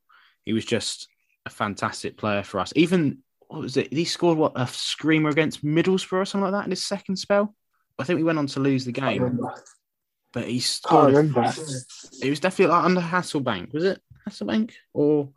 He 0.44 0.54
was 0.54 0.66
just 0.66 1.08
a 1.46 1.50
fantastic 1.50 2.18
player 2.18 2.44
for 2.44 2.60
us. 2.60 2.74
Even 2.76 3.20
what 3.48 3.62
was 3.62 3.78
it? 3.78 3.92
He 3.92 4.06
scored 4.06 4.38
what 4.38 4.54
a 4.56 4.68
screamer 4.68 5.30
against 5.30 5.66
Middlesbrough 5.66 6.22
or 6.22 6.26
something 6.26 6.52
like 6.52 6.60
that 6.60 6.66
in 6.66 6.72
his 6.72 6.86
second 6.86 7.18
spell. 7.18 7.56
I 7.98 8.04
think 8.04 8.18
we 8.18 8.24
went 8.24 8.40
on 8.40 8.48
to 8.48 8.60
lose 8.60 8.86
the 8.86 8.92
game, 8.92 9.40
but 10.36 10.48
he 10.48 10.60
scored. 10.60 11.14
It 11.16 12.30
was 12.30 12.40
definitely 12.42 12.76
like 12.76 12.84
under 12.84 13.02
Hasselbaink, 13.02 13.74
was 13.74 13.86
it 13.86 14.02
Hasselbaink 14.30 14.74
or? 14.94 15.30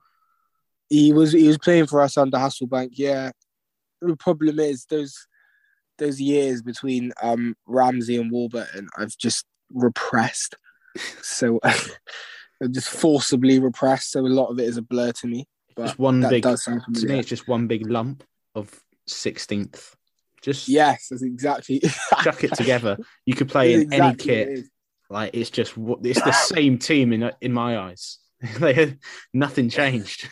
He 0.91 1.13
was 1.13 1.33
he 1.33 1.47
was 1.47 1.59
playing 1.59 1.87
for 1.87 2.01
us 2.01 2.19
under 2.19 2.37
Hasselbaink. 2.37 2.91
Yeah, 2.93 3.31
the 4.03 4.17
problem 4.17 4.59
is 4.59 4.87
those 4.87 5.15
those 5.99 6.21
years 6.21 6.63
between 6.63 7.13
um 7.23 7.55
Ramsey 7.67 8.17
and 8.17 8.31
Warburton, 8.31 8.89
I've 8.97 9.17
just 9.17 9.45
repressed 9.73 10.57
so 11.23 11.61
just 12.71 12.89
forcibly 12.89 13.61
repressed. 13.61 14.11
So 14.11 14.21
a 14.21 14.27
lot 14.27 14.49
of 14.49 14.59
it 14.59 14.65
is 14.65 14.79
a 14.79 14.83
blur 14.83 15.13
to 15.13 15.27
me. 15.29 15.47
But 15.77 15.87
just 15.87 15.99
one 15.99 16.27
big 16.29 16.43
to 16.43 17.07
me, 17.07 17.19
it's 17.21 17.29
just 17.29 17.47
one 17.47 17.69
big 17.69 17.89
lump 17.89 18.25
of 18.57 18.83
sixteenth. 19.07 19.95
Just 20.43 20.69
yes, 20.69 21.09
that's 21.09 21.23
exactly. 21.23 21.81
chuck 22.23 22.43
it 22.43 22.55
together. 22.55 22.99
You 23.27 23.35
could 23.35 23.49
play 23.49 23.75
in 23.75 23.81
exactly 23.93 24.35
any 24.35 24.57
kit. 24.57 24.65
Like 25.11 25.31
it's 25.35 25.51
just 25.51 25.75
it's 25.77 26.23
the 26.23 26.33
same 26.33 26.79
team 26.79 27.13
in 27.13 27.31
in 27.41 27.53
my 27.53 27.79
eyes. 27.79 28.19
they 28.61 28.73
had 28.73 28.99
nothing 29.33 29.69
changed, 29.69 30.29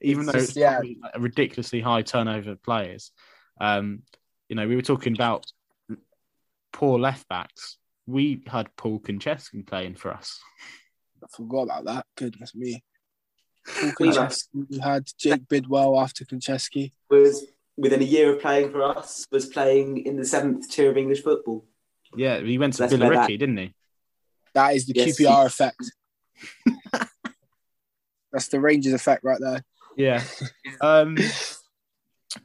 even 0.00 0.24
it's 0.24 0.32
though 0.32 0.38
just, 0.38 0.50
it's 0.50 0.56
yeah. 0.56 0.80
a 1.14 1.18
ridiculously 1.18 1.80
high 1.80 2.02
turnover 2.02 2.52
of 2.52 2.62
players. 2.62 3.10
Um, 3.60 4.02
you 4.48 4.56
know, 4.56 4.68
we 4.68 4.76
were 4.76 4.82
talking 4.82 5.14
about 5.14 5.46
poor 6.72 6.98
left 6.98 7.28
backs 7.28 7.78
we 8.08 8.42
had 8.46 8.74
Paul 8.76 8.98
Konchesky 8.98 9.64
playing 9.64 9.94
for 9.94 10.12
us. 10.12 10.40
I 11.22 11.26
forgot 11.36 11.64
about 11.64 11.84
that. 11.84 12.06
Goodness 12.16 12.54
me. 12.54 12.82
Paul 13.66 13.90
Konchesky, 13.90 14.66
we 14.70 14.78
had 14.78 15.06
Jake 15.18 15.46
Bidwell 15.46 16.00
after 16.00 16.24
Konchesky. 16.24 16.92
Was 17.10 17.44
within 17.76 18.00
a 18.00 18.04
year 18.04 18.32
of 18.32 18.40
playing 18.40 18.72
for 18.72 18.82
us, 18.82 19.26
was 19.30 19.46
playing 19.46 20.06
in 20.06 20.16
the 20.16 20.24
seventh 20.24 20.70
tier 20.70 20.90
of 20.90 20.96
English 20.96 21.22
football. 21.22 21.66
Yeah, 22.16 22.40
he 22.40 22.56
went 22.56 22.74
to 22.74 22.82
Let's 22.82 22.94
Billericay, 22.94 23.38
didn't 23.38 23.58
he? 23.58 23.74
That 24.58 24.74
is 24.74 24.86
the 24.86 24.94
yes, 24.96 25.20
QPR 25.20 25.40
he... 25.40 25.46
effect. 25.46 25.92
That's 28.32 28.48
the 28.48 28.58
Rangers 28.58 28.92
effect 28.92 29.22
right 29.22 29.38
there. 29.40 29.62
Yeah. 29.96 30.24
Um, 30.80 31.16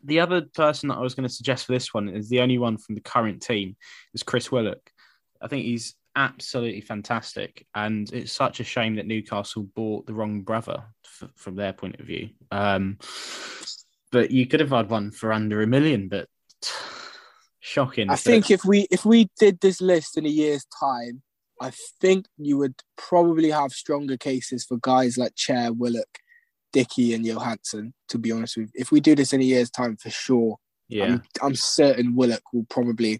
the 0.03 0.19
other 0.19 0.41
person 0.41 0.89
that 0.89 0.97
I 0.97 1.01
was 1.01 1.15
going 1.15 1.27
to 1.27 1.33
suggest 1.33 1.65
for 1.65 1.71
this 1.71 1.91
one 1.91 2.09
is 2.09 2.29
the 2.29 2.41
only 2.41 2.59
one 2.59 2.77
from 2.77 2.93
the 2.93 3.01
current 3.01 3.41
team 3.41 3.77
is 4.13 4.21
Chris 4.21 4.51
Willock. 4.51 4.91
I 5.41 5.47
think 5.47 5.65
he's 5.65 5.95
absolutely 6.15 6.81
fantastic, 6.81 7.65
and 7.73 8.11
it's 8.13 8.31
such 8.31 8.59
a 8.59 8.63
shame 8.63 8.97
that 8.97 9.07
Newcastle 9.07 9.63
bought 9.63 10.05
the 10.05 10.13
wrong 10.13 10.41
brother 10.41 10.83
f- 11.03 11.31
from 11.35 11.55
their 11.55 11.73
point 11.73 11.99
of 11.99 12.05
view. 12.05 12.29
Um, 12.51 12.99
but 14.11 14.29
you 14.29 14.45
could 14.45 14.59
have 14.59 14.69
had 14.69 14.91
one 14.91 15.09
for 15.09 15.33
under 15.33 15.63
a 15.63 15.67
million, 15.67 16.09
but 16.09 16.27
shocking. 17.59 18.11
I 18.11 18.17
think 18.17 18.51
if 18.51 18.63
we 18.63 18.87
if 18.91 19.03
we 19.03 19.29
did 19.39 19.59
this 19.61 19.81
list 19.81 20.15
in 20.15 20.27
a 20.27 20.29
year's 20.29 20.65
time, 20.79 21.23
I 21.61 21.71
think 22.01 22.25
you 22.37 22.57
would 22.57 22.75
probably 22.97 23.51
have 23.51 23.71
stronger 23.71 24.17
cases 24.17 24.65
for 24.65 24.77
guys 24.77 25.17
like 25.17 25.35
Chair, 25.35 25.71
Willock, 25.71 26.19
Dickie, 26.71 27.13
and 27.13 27.25
Johansen. 27.25 27.93
To 28.09 28.17
be 28.17 28.31
honest 28.31 28.57
with 28.57 28.71
you, 28.73 28.81
if 28.81 28.91
we 28.91 28.99
do 28.99 29.15
this 29.15 29.33
in 29.33 29.41
a 29.41 29.45
year's 29.45 29.69
time, 29.69 29.97
for 29.97 30.09
sure, 30.09 30.57
yeah, 30.87 31.05
I'm, 31.05 31.23
I'm 31.41 31.55
certain 31.55 32.15
Willock 32.15 32.43
will 32.53 32.65
probably 32.69 33.19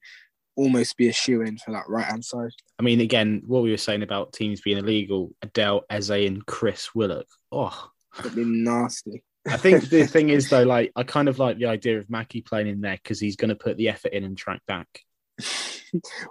almost 0.56 0.98
be 0.98 1.10
a 1.10 1.14
shoe 1.14 1.42
in 1.42 1.58
for 1.58 1.72
that 1.72 1.88
right 1.88 2.06
hand 2.06 2.24
side. 2.24 2.52
I 2.80 2.84
mean, 2.84 3.02
again, 3.02 3.42
what 3.46 3.64
we 3.64 3.72
were 3.72 3.78
saying 3.78 4.04
about 4.04 4.34
teams 4.34 4.62
being 4.62 4.78
illegal, 4.78 5.32
Adele, 5.42 5.84
Eze, 5.90 6.10
and 6.10 6.46
Chris 6.46 6.94
Willock. 6.94 7.28
Oh, 7.52 7.90
it'd 8.20 8.36
be 8.36 8.44
nasty. 8.46 9.24
I 9.48 9.58
think 9.58 9.90
the 9.90 10.08
thing 10.08 10.30
is 10.30 10.50
though, 10.50 10.64
like 10.64 10.92
I 10.96 11.04
kind 11.04 11.28
of 11.28 11.40
like 11.40 11.58
the 11.58 11.66
idea 11.66 12.00
of 12.00 12.10
Mackie 12.10 12.42
playing 12.42 12.68
in 12.68 12.82
there 12.82 12.98
because 13.02 13.20
he's 13.20 13.36
going 13.36 13.50
to 13.50 13.56
put 13.56 13.78
the 13.78 13.90
effort 13.90 14.14
in 14.14 14.24
and 14.24 14.38
track 14.38 14.62
back. 14.68 14.88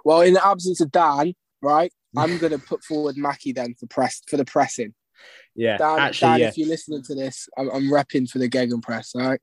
well, 0.05 0.21
in 0.21 0.33
the 0.33 0.45
absence 0.45 0.81
of 0.81 0.91
Dan, 0.91 1.33
right, 1.63 1.91
I'm 2.17 2.37
going 2.37 2.51
to 2.51 2.59
put 2.59 2.83
forward 2.83 3.17
Mackie 3.17 3.53
then 3.53 3.73
for 3.79 3.87
press 3.87 4.21
for 4.27 4.37
the 4.37 4.45
pressing. 4.45 4.93
Yeah, 5.55 5.77
Dan, 5.77 5.99
actually, 5.99 6.27
Dan 6.27 6.39
yeah. 6.39 6.47
if 6.49 6.57
you're 6.57 6.67
listening 6.67 7.03
to 7.03 7.15
this, 7.15 7.47
I'm, 7.57 7.69
I'm 7.71 7.89
repping 7.89 8.29
for 8.29 8.39
the 8.39 8.49
Gegenpress. 8.49 9.15
All 9.15 9.21
right. 9.21 9.41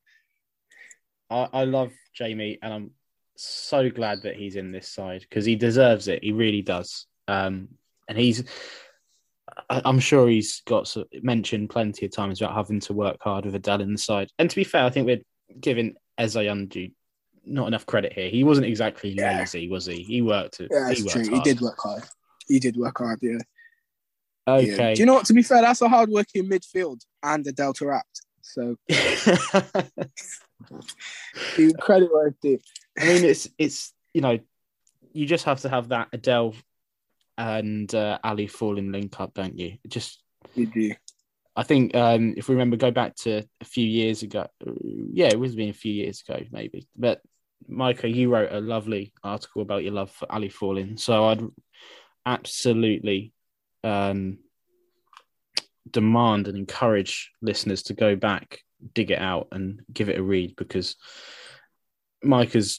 I, 1.31 1.49
I 1.53 1.65
love 1.65 1.93
Jamie, 2.15 2.59
and 2.63 2.73
I'm 2.73 2.91
so 3.37 3.89
glad 3.91 4.23
that 4.23 4.37
he's 4.37 4.57
in 4.57 4.73
this 4.73 4.89
side 4.89 5.23
because 5.23 5.45
he 5.45 5.57
deserves 5.57 6.09
it. 6.09 6.23
He 6.23 6.33
really 6.33 6.63
does. 6.63 7.07
Um, 7.29 7.69
and 8.09 8.19
he's, 8.19 8.45
I'm 9.69 10.01
sure 10.01 10.29
he's 10.29 10.63
got 10.67 10.95
mentioned 11.23 11.71
plenty 11.71 12.07
of 12.07 12.13
times 12.13 12.41
about 12.41 12.55
having 12.55 12.81
to 12.81 12.93
work 12.93 13.19
hard 13.21 13.45
with 13.45 13.55
Adel 13.55 13.81
in 13.81 13.93
the 13.93 13.99
side. 13.99 14.29
And 14.39 14.51
to 14.51 14.57
be 14.57 14.65
fair, 14.65 14.85
I 14.85 14.91
think 14.91 15.07
we're 15.07 15.23
giving 15.61 15.95
Eze 16.19 16.35
Undu 16.35 16.93
not 17.51 17.69
enough 17.69 17.87
credit 17.87 18.13
here. 18.13 18.31
He 18.31 18.45
wasn't 18.45 18.67
exactly 18.67 19.11
yeah. 19.11 19.39
lazy, 19.39 19.69
was 19.69 19.87
he? 19.87 20.03
He 20.03 20.23
worked. 20.23 20.61
Yeah, 20.61 20.93
he 20.93 21.03
worked 21.03 21.13
true. 21.13 21.29
Hard. 21.29 21.35
He 21.35 21.41
did 21.41 21.61
work 21.61 21.79
hard. 21.79 22.03
He 22.49 22.59
did 22.59 22.77
work 22.77 22.99
hard. 22.99 23.19
Yeah. 23.23 23.39
Okay. 24.49 24.77
Yeah. 24.77 24.95
Do 24.95 25.01
you 25.01 25.07
know 25.07 25.15
what? 25.15 25.27
To 25.27 25.35
be 25.35 25.43
fair, 25.43 25.63
that's 25.63 25.83
a 25.83 25.89
hard 25.89 26.11
working 26.11 26.49
midfield 26.49 27.01
and 27.23 27.47
Adel 27.47 27.75
Taarabt. 27.75 28.03
So 28.43 28.77
credit 31.79 32.13
where 32.13 32.29
it's 32.29 32.39
due. 32.43 32.59
I 32.99 33.05
mean, 33.07 33.25
it's 33.25 33.49
it's 33.59 33.93
you 34.15 34.21
know, 34.21 34.39
you 35.13 35.27
just 35.27 35.45
have 35.45 35.61
to 35.61 35.69
have 35.69 35.89
that 35.89 36.09
Adel 36.13 36.55
and 37.39 37.95
uh, 37.95 38.19
Ali 38.25 38.49
Faurlin 38.49 38.93
link 38.93 39.21
up, 39.21 39.35
don't 39.35 39.59
you? 39.59 39.79
just 39.89 40.23
you 40.55 40.67
do. 40.67 40.93
I 41.57 41.63
think 41.63 41.95
um, 41.95 42.35
if 42.37 42.49
we 42.49 42.55
remember, 42.55 42.77
go 42.77 42.91
back 42.91 43.17
to 43.17 43.45
a 43.61 43.65
few 43.65 43.87
years 43.87 44.23
ago. 44.23 44.47
Yeah, 45.13 45.29
it 45.29 45.39
was 45.39 45.55
been 45.55 45.69
a 45.69 45.75
few 45.75 45.93
years 45.93 46.23
ago, 46.27 46.43
maybe. 46.51 46.89
But 46.97 47.21
Micah, 47.69 48.09
you 48.09 48.33
wrote 48.33 48.53
a 48.53 48.61
lovely 48.61 49.13
article 49.23 49.63
about 49.63 49.85
your 49.85 49.93
love 49.93 50.11
for 50.11 50.31
Ali 50.31 50.49
Faurlin, 50.49 50.99
so 50.99 51.27
I'd 51.27 51.43
absolutely 52.27 53.33
um, 53.85 54.39
demand 55.91 56.49
and 56.49 56.57
encourage 56.57 57.31
listeners 57.43 57.83
to 57.85 57.95
go 57.95 58.17
back, 58.17 58.61
dig 58.95 59.11
it 59.11 59.19
out, 59.19 59.49
and 59.53 59.81
give 59.93 60.09
it 60.09 60.19
a 60.19 60.23
read 60.23 60.57
because 60.57 60.97
Micah's 62.23 62.79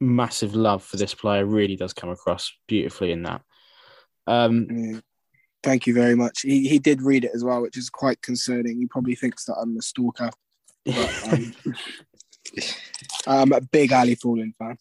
massive 0.00 0.54
love 0.54 0.82
for 0.82 0.96
this 0.96 1.14
player 1.14 1.44
really 1.44 1.76
does 1.76 1.92
come 1.92 2.10
across 2.10 2.52
beautifully 2.68 3.12
in 3.12 3.22
that. 3.24 3.42
Um, 4.26 4.66
Yeah. 4.70 5.00
Thank 5.62 5.88
you 5.88 5.94
very 5.94 6.14
much. 6.14 6.42
He 6.42 6.68
he 6.68 6.78
did 6.78 7.02
read 7.02 7.24
it 7.24 7.32
as 7.34 7.42
well, 7.42 7.60
which 7.60 7.76
is 7.76 7.90
quite 7.90 8.22
concerning. 8.22 8.78
He 8.78 8.86
probably 8.86 9.16
thinks 9.16 9.46
that 9.46 9.56
I'm 9.60 9.76
a 9.76 9.82
stalker. 9.82 10.30
But, 10.84 11.32
um, 11.32 11.54
I'm 13.26 13.52
a 13.52 13.60
big 13.60 13.92
Ali 13.92 14.16
Faurlin 14.16 14.54
fan. 14.56 14.78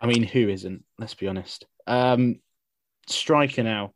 I 0.00 0.06
mean, 0.06 0.22
who 0.22 0.48
isn't? 0.48 0.84
Let's 0.98 1.14
be 1.14 1.26
honest. 1.26 1.66
Um, 1.86 2.40
striker 3.06 3.62
now. 3.62 3.92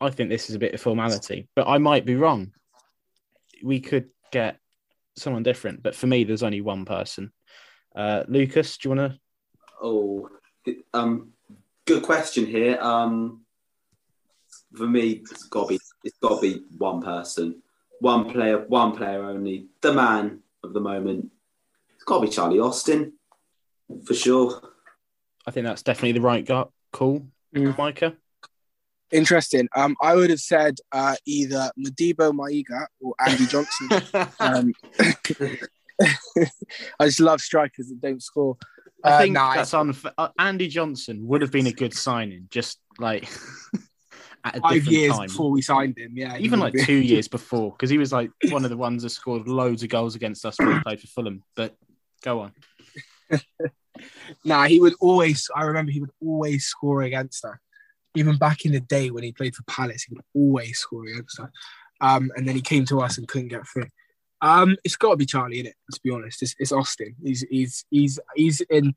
I 0.00 0.10
think 0.10 0.30
this 0.30 0.50
is 0.50 0.56
a 0.56 0.58
bit 0.58 0.74
of 0.74 0.80
formality, 0.80 1.48
but 1.54 1.68
I 1.68 1.78
might 1.78 2.04
be 2.04 2.16
wrong. 2.16 2.52
We 3.62 3.80
could 3.80 4.08
get 4.32 4.58
someone 5.16 5.44
different, 5.44 5.82
but 5.82 5.94
for 5.94 6.08
me, 6.08 6.24
there's 6.24 6.42
only 6.42 6.60
one 6.60 6.84
person. 6.84 7.32
Uh, 7.94 8.24
Lukas, 8.26 8.76
do 8.78 8.88
you 8.88 8.96
want 8.96 9.12
to? 9.12 9.18
Oh, 9.80 10.28
um, 10.92 11.32
good 11.86 12.02
question 12.02 12.46
here. 12.46 12.78
Um, 12.80 13.42
for 14.74 14.86
me, 14.86 15.22
it's 15.30 15.44
got 15.44 15.68
to 15.68 15.74
be 15.74 15.80
it's 16.04 16.18
got 16.18 16.40
to 16.40 16.40
be 16.40 16.62
one 16.78 17.00
person, 17.00 17.62
one 18.00 18.30
player, 18.30 18.58
one 18.66 18.96
player 18.96 19.22
only. 19.24 19.66
The 19.80 19.92
man 19.92 20.40
of 20.64 20.72
the 20.72 20.80
moment. 20.80 21.30
It's 21.94 22.04
got 22.04 22.20
to 22.20 22.26
be 22.26 22.32
Charlie 22.32 22.58
Austin, 22.58 23.12
for 24.06 24.14
sure. 24.14 24.60
I 25.46 25.50
think 25.50 25.66
that's 25.66 25.82
definitely 25.82 26.12
the 26.12 26.20
right 26.20 26.44
gut. 26.44 26.70
Cool, 26.92 27.26
Mm. 27.54 27.76
Micah. 27.76 28.14
Interesting. 29.10 29.68
Um, 29.76 29.94
I 30.00 30.14
would 30.16 30.30
have 30.30 30.40
said 30.40 30.76
uh, 30.92 31.16
either 31.26 31.70
Modibo 31.78 32.32
Maiga 32.32 32.86
or 33.00 33.14
Andy 33.20 33.46
Johnson. 33.46 33.88
um, 34.40 34.72
I 36.98 37.04
just 37.06 37.20
love 37.20 37.40
strikers 37.40 37.88
that 37.88 38.00
don't 38.00 38.22
score. 38.22 38.56
I 39.04 39.10
Uh, 39.10 39.18
think 39.18 39.34
nah, 39.34 39.54
that's 39.54 39.74
unfair. 39.74 40.12
Uh, 40.16 40.28
Andy 40.38 40.68
Johnson 40.68 41.26
would 41.26 41.42
have 41.42 41.50
been 41.52 41.66
a 41.66 41.72
good 41.72 41.92
signing, 41.92 42.46
just 42.50 42.78
like 42.98 43.24
at 44.44 44.56
a 44.56 44.60
five 44.60 44.74
different 44.74 44.98
years 44.98 45.12
time. 45.12 45.26
before 45.26 45.50
we 45.50 45.60
signed 45.60 45.98
him. 45.98 46.12
Yeah, 46.14 46.38
even 46.38 46.58
like 46.60 46.72
two 46.74 46.96
years 46.96 47.28
before, 47.28 47.72
because 47.72 47.90
he 47.90 47.98
was 47.98 48.12
like 48.12 48.30
one 48.48 48.64
of 48.64 48.70
the 48.70 48.76
ones 48.78 49.02
that 49.02 49.10
scored 49.10 49.46
loads 49.46 49.82
of 49.82 49.90
goals 49.90 50.14
against 50.14 50.46
us 50.46 50.58
when 50.58 50.72
he 50.72 50.80
played 50.80 51.00
for 51.00 51.06
Fulham. 51.08 51.42
But 51.54 51.76
go 52.22 52.40
on. 52.40 52.52
Nah, 54.44 54.64
he 54.64 54.80
would 54.80 54.94
always. 55.00 55.48
I 55.54 55.64
remember 55.64 55.92
he 55.92 56.00
would 56.00 56.12
always 56.20 56.66
score 56.66 57.02
against 57.02 57.44
us. 57.44 57.56
Even 58.14 58.36
back 58.36 58.64
in 58.64 58.72
the 58.72 58.80
day 58.80 59.10
when 59.10 59.24
he 59.24 59.32
played 59.32 59.54
for 59.54 59.62
Palace, 59.64 60.04
he 60.04 60.14
would 60.14 60.24
always 60.34 60.78
score 60.78 61.04
against 61.06 61.40
us. 61.40 61.48
Um, 62.00 62.30
and 62.36 62.46
then 62.46 62.54
he 62.54 62.60
came 62.60 62.84
to 62.86 63.00
us 63.00 63.16
and 63.16 63.28
couldn't 63.28 63.48
get 63.48 63.66
through. 63.66 63.86
Um, 64.42 64.76
it's 64.84 64.96
got 64.96 65.10
to 65.10 65.16
be 65.16 65.24
Charlie 65.24 65.60
in 65.60 65.66
it. 65.66 65.76
Let's 65.88 65.98
be 65.98 66.10
honest. 66.10 66.42
It's, 66.42 66.54
it's 66.58 66.72
Austin. 66.72 67.14
He's 67.22 67.42
he's 67.48 67.84
he's 67.90 68.18
he's 68.34 68.60
in. 68.62 68.94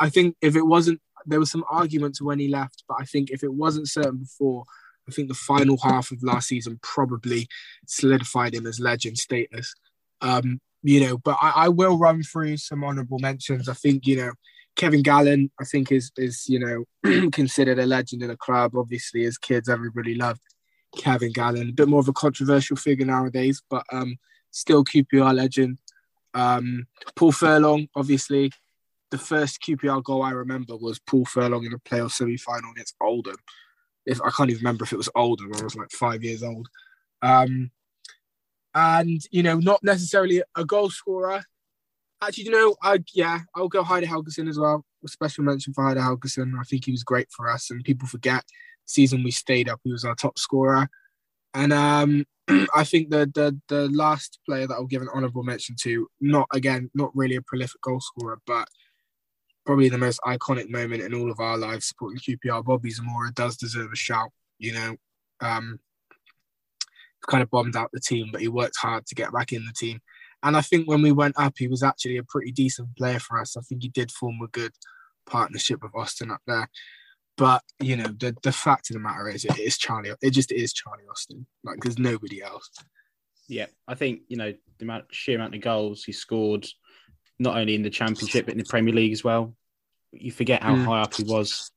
I 0.00 0.08
think 0.08 0.36
if 0.40 0.56
it 0.56 0.66
wasn't, 0.66 1.00
there 1.26 1.38
was 1.38 1.50
some 1.50 1.64
arguments 1.70 2.20
when 2.20 2.38
he 2.38 2.48
left, 2.48 2.84
but 2.88 2.96
I 2.98 3.04
think 3.04 3.30
if 3.30 3.44
it 3.44 3.52
wasn't 3.52 3.88
certain 3.88 4.18
before, 4.18 4.64
I 5.08 5.12
think 5.12 5.28
the 5.28 5.34
final 5.34 5.78
half 5.82 6.10
of 6.10 6.22
last 6.22 6.48
season 6.48 6.80
probably 6.82 7.48
solidified 7.86 8.54
him 8.54 8.66
as 8.66 8.80
legend 8.80 9.18
status. 9.18 9.74
Um, 10.20 10.60
you 10.82 11.00
know, 11.00 11.18
but 11.18 11.36
I, 11.40 11.52
I 11.56 11.68
will 11.68 11.98
run 11.98 12.22
through 12.22 12.56
some 12.58 12.84
honourable 12.84 13.18
mentions. 13.18 13.68
I 13.68 13.74
think 13.74 14.06
you 14.06 14.16
know 14.16 14.32
Kevin 14.76 15.02
Gallen, 15.02 15.50
I 15.60 15.64
think 15.64 15.92
is 15.92 16.10
is 16.16 16.48
you 16.48 16.58
know 17.04 17.30
considered 17.32 17.78
a 17.78 17.86
legend 17.86 18.22
in 18.22 18.28
the 18.28 18.36
club. 18.36 18.76
Obviously, 18.76 19.24
as 19.24 19.38
kids, 19.38 19.68
everybody 19.68 20.14
loved 20.14 20.40
Kevin 20.96 21.32
Gallen. 21.32 21.68
A 21.68 21.72
bit 21.72 21.88
more 21.88 22.00
of 22.00 22.08
a 22.08 22.12
controversial 22.12 22.76
figure 22.76 23.06
nowadays, 23.06 23.62
but 23.68 23.84
um, 23.92 24.16
still 24.50 24.84
QPR 24.84 25.34
legend. 25.34 25.78
Um, 26.34 26.86
Paul 27.16 27.32
Furlong, 27.32 27.88
obviously, 27.96 28.52
the 29.10 29.18
first 29.18 29.60
QPR 29.62 30.02
goal 30.02 30.22
I 30.22 30.30
remember 30.30 30.76
was 30.76 30.98
Paul 30.98 31.24
Furlong 31.24 31.64
in 31.64 31.72
a 31.72 31.78
playoff 31.78 32.12
semi-final 32.12 32.72
against 32.72 32.94
Oldham. 33.00 33.36
If 34.06 34.20
I 34.22 34.30
can't 34.30 34.50
even 34.50 34.60
remember 34.60 34.84
if 34.84 34.92
it 34.92 34.96
was 34.96 35.08
Oldham, 35.14 35.52
I 35.54 35.62
was 35.62 35.76
like 35.76 35.90
five 35.90 36.22
years 36.22 36.42
old. 36.42 36.68
Um, 37.22 37.70
and 38.78 39.20
you 39.30 39.42
know, 39.42 39.58
not 39.58 39.82
necessarily 39.82 40.42
a 40.56 40.64
goal 40.64 40.90
scorer. 40.90 41.42
Actually, 42.22 42.44
you 42.44 42.50
know, 42.50 42.76
I 42.82 42.98
yeah, 43.14 43.40
I'll 43.54 43.68
go 43.68 43.82
Heidar 43.82 44.08
Helguson 44.08 44.48
as 44.48 44.58
well. 44.58 44.84
A 45.04 45.08
special 45.08 45.44
mention 45.44 45.72
for 45.72 45.84
Heidar 45.84 46.02
Helguson. 46.02 46.52
I 46.58 46.64
think 46.64 46.84
he 46.84 46.92
was 46.92 47.04
great 47.04 47.28
for 47.30 47.48
us, 47.48 47.70
and 47.70 47.84
people 47.84 48.08
forget 48.08 48.44
season 48.88 49.22
we 49.22 49.30
stayed 49.30 49.68
up, 49.68 49.80
he 49.84 49.92
was 49.92 50.04
our 50.04 50.14
top 50.14 50.38
scorer. 50.38 50.88
And 51.54 51.72
um, 51.72 52.24
I 52.74 52.84
think 52.84 53.10
the 53.10 53.30
the 53.34 53.58
the 53.68 53.88
last 53.88 54.38
player 54.46 54.66
that 54.66 54.74
I'll 54.74 54.86
give 54.86 55.02
an 55.02 55.08
honourable 55.14 55.44
mention 55.44 55.76
to, 55.82 56.08
not 56.20 56.48
again, 56.52 56.90
not 56.94 57.14
really 57.14 57.36
a 57.36 57.42
prolific 57.42 57.80
goal 57.82 58.00
scorer, 58.00 58.40
but 58.46 58.68
probably 59.66 59.88
the 59.88 59.98
most 59.98 60.20
iconic 60.22 60.70
moment 60.70 61.02
in 61.02 61.14
all 61.14 61.30
of 61.30 61.40
our 61.40 61.58
lives 61.58 61.86
supporting 61.86 62.18
QPR. 62.18 62.64
Bobby 62.64 62.90
Zamora 62.90 63.30
does 63.34 63.56
deserve 63.56 63.92
a 63.92 63.96
shout. 63.96 64.30
You 64.58 64.72
know, 64.72 64.96
um, 65.40 65.78
kind 67.26 67.42
of 67.42 67.50
bombed 67.50 67.76
out 67.76 67.90
the 67.92 68.00
team, 68.00 68.28
but 68.32 68.40
he 68.40 68.48
worked 68.48 68.76
hard 68.76 69.06
to 69.06 69.14
get 69.14 69.32
back 69.32 69.52
in 69.52 69.64
the 69.64 69.72
team. 69.76 70.00
And 70.42 70.56
I 70.56 70.60
think 70.60 70.88
when 70.88 71.02
we 71.02 71.10
went 71.12 71.34
up, 71.38 71.54
he 71.58 71.66
was 71.66 71.82
actually 71.82 72.16
a 72.18 72.22
pretty 72.22 72.52
decent 72.52 72.96
player 72.96 73.18
for 73.18 73.40
us. 73.40 73.56
I 73.56 73.60
think 73.62 73.82
he 73.82 73.88
did 73.88 74.12
form 74.12 74.38
a 74.42 74.48
good 74.48 74.72
partnership 75.26 75.82
with 75.82 75.92
Austin 75.94 76.30
up 76.30 76.40
there. 76.46 76.68
But 77.36 77.62
you 77.80 77.96
know, 77.96 78.06
the 78.06 78.36
the 78.42 78.52
fact 78.52 78.90
of 78.90 78.94
the 78.94 79.00
matter 79.00 79.28
is, 79.28 79.44
it 79.44 79.58
is 79.58 79.78
Charlie. 79.78 80.12
It 80.22 80.30
just 80.30 80.52
is 80.52 80.72
Charlie 80.72 81.04
Austin. 81.10 81.46
Like, 81.64 81.78
there's 81.80 81.98
nobody 81.98 82.42
else. 82.42 82.70
Yeah, 83.48 83.66
I 83.86 83.94
think 83.94 84.22
you 84.28 84.36
know 84.36 84.52
the 84.78 84.84
amount, 84.84 85.06
sheer 85.12 85.36
amount 85.36 85.54
of 85.54 85.60
goals 85.60 86.04
he 86.04 86.12
scored, 86.12 86.66
not 87.38 87.56
only 87.56 87.74
in 87.74 87.82
the 87.82 87.90
Championship 87.90 88.46
but 88.46 88.52
in 88.52 88.58
the 88.58 88.64
Premier 88.64 88.94
League 88.94 89.12
as 89.12 89.24
well. 89.24 89.54
You 90.12 90.32
forget 90.32 90.62
how 90.62 90.74
Mm. 90.74 90.84
high 90.84 91.02
up 91.02 91.14
he 91.14 91.22
was 91.24 91.70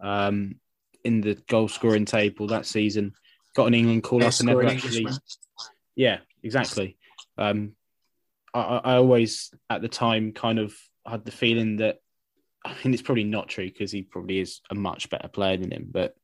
um, 0.00 0.56
in 1.04 1.20
the 1.20 1.34
goal 1.48 1.68
scoring 1.68 2.04
table 2.04 2.46
that 2.48 2.66
season. 2.66 3.14
Got 3.54 3.66
an 3.66 3.74
England 3.74 4.02
call 4.02 4.22
up 4.24 4.32
and 4.38 4.46
never 4.46 4.64
actually. 4.64 4.98
Englishman. 4.98 5.20
Yeah, 5.96 6.18
exactly. 6.42 6.96
Um, 7.36 7.72
I, 8.54 8.60
I 8.60 8.94
always 8.96 9.52
at 9.68 9.82
the 9.82 9.88
time 9.88 10.32
kind 10.32 10.58
of 10.58 10.74
had 11.06 11.24
the 11.24 11.32
feeling 11.32 11.76
that 11.76 11.98
I 12.64 12.74
mean 12.84 12.92
it's 12.92 13.02
probably 13.02 13.24
not 13.24 13.48
true 13.48 13.66
because 13.66 13.90
he 13.92 14.02
probably 14.02 14.38
is 14.40 14.60
a 14.70 14.74
much 14.74 15.10
better 15.10 15.28
player 15.28 15.56
than 15.56 15.72
him, 15.72 15.88
but 15.90 16.14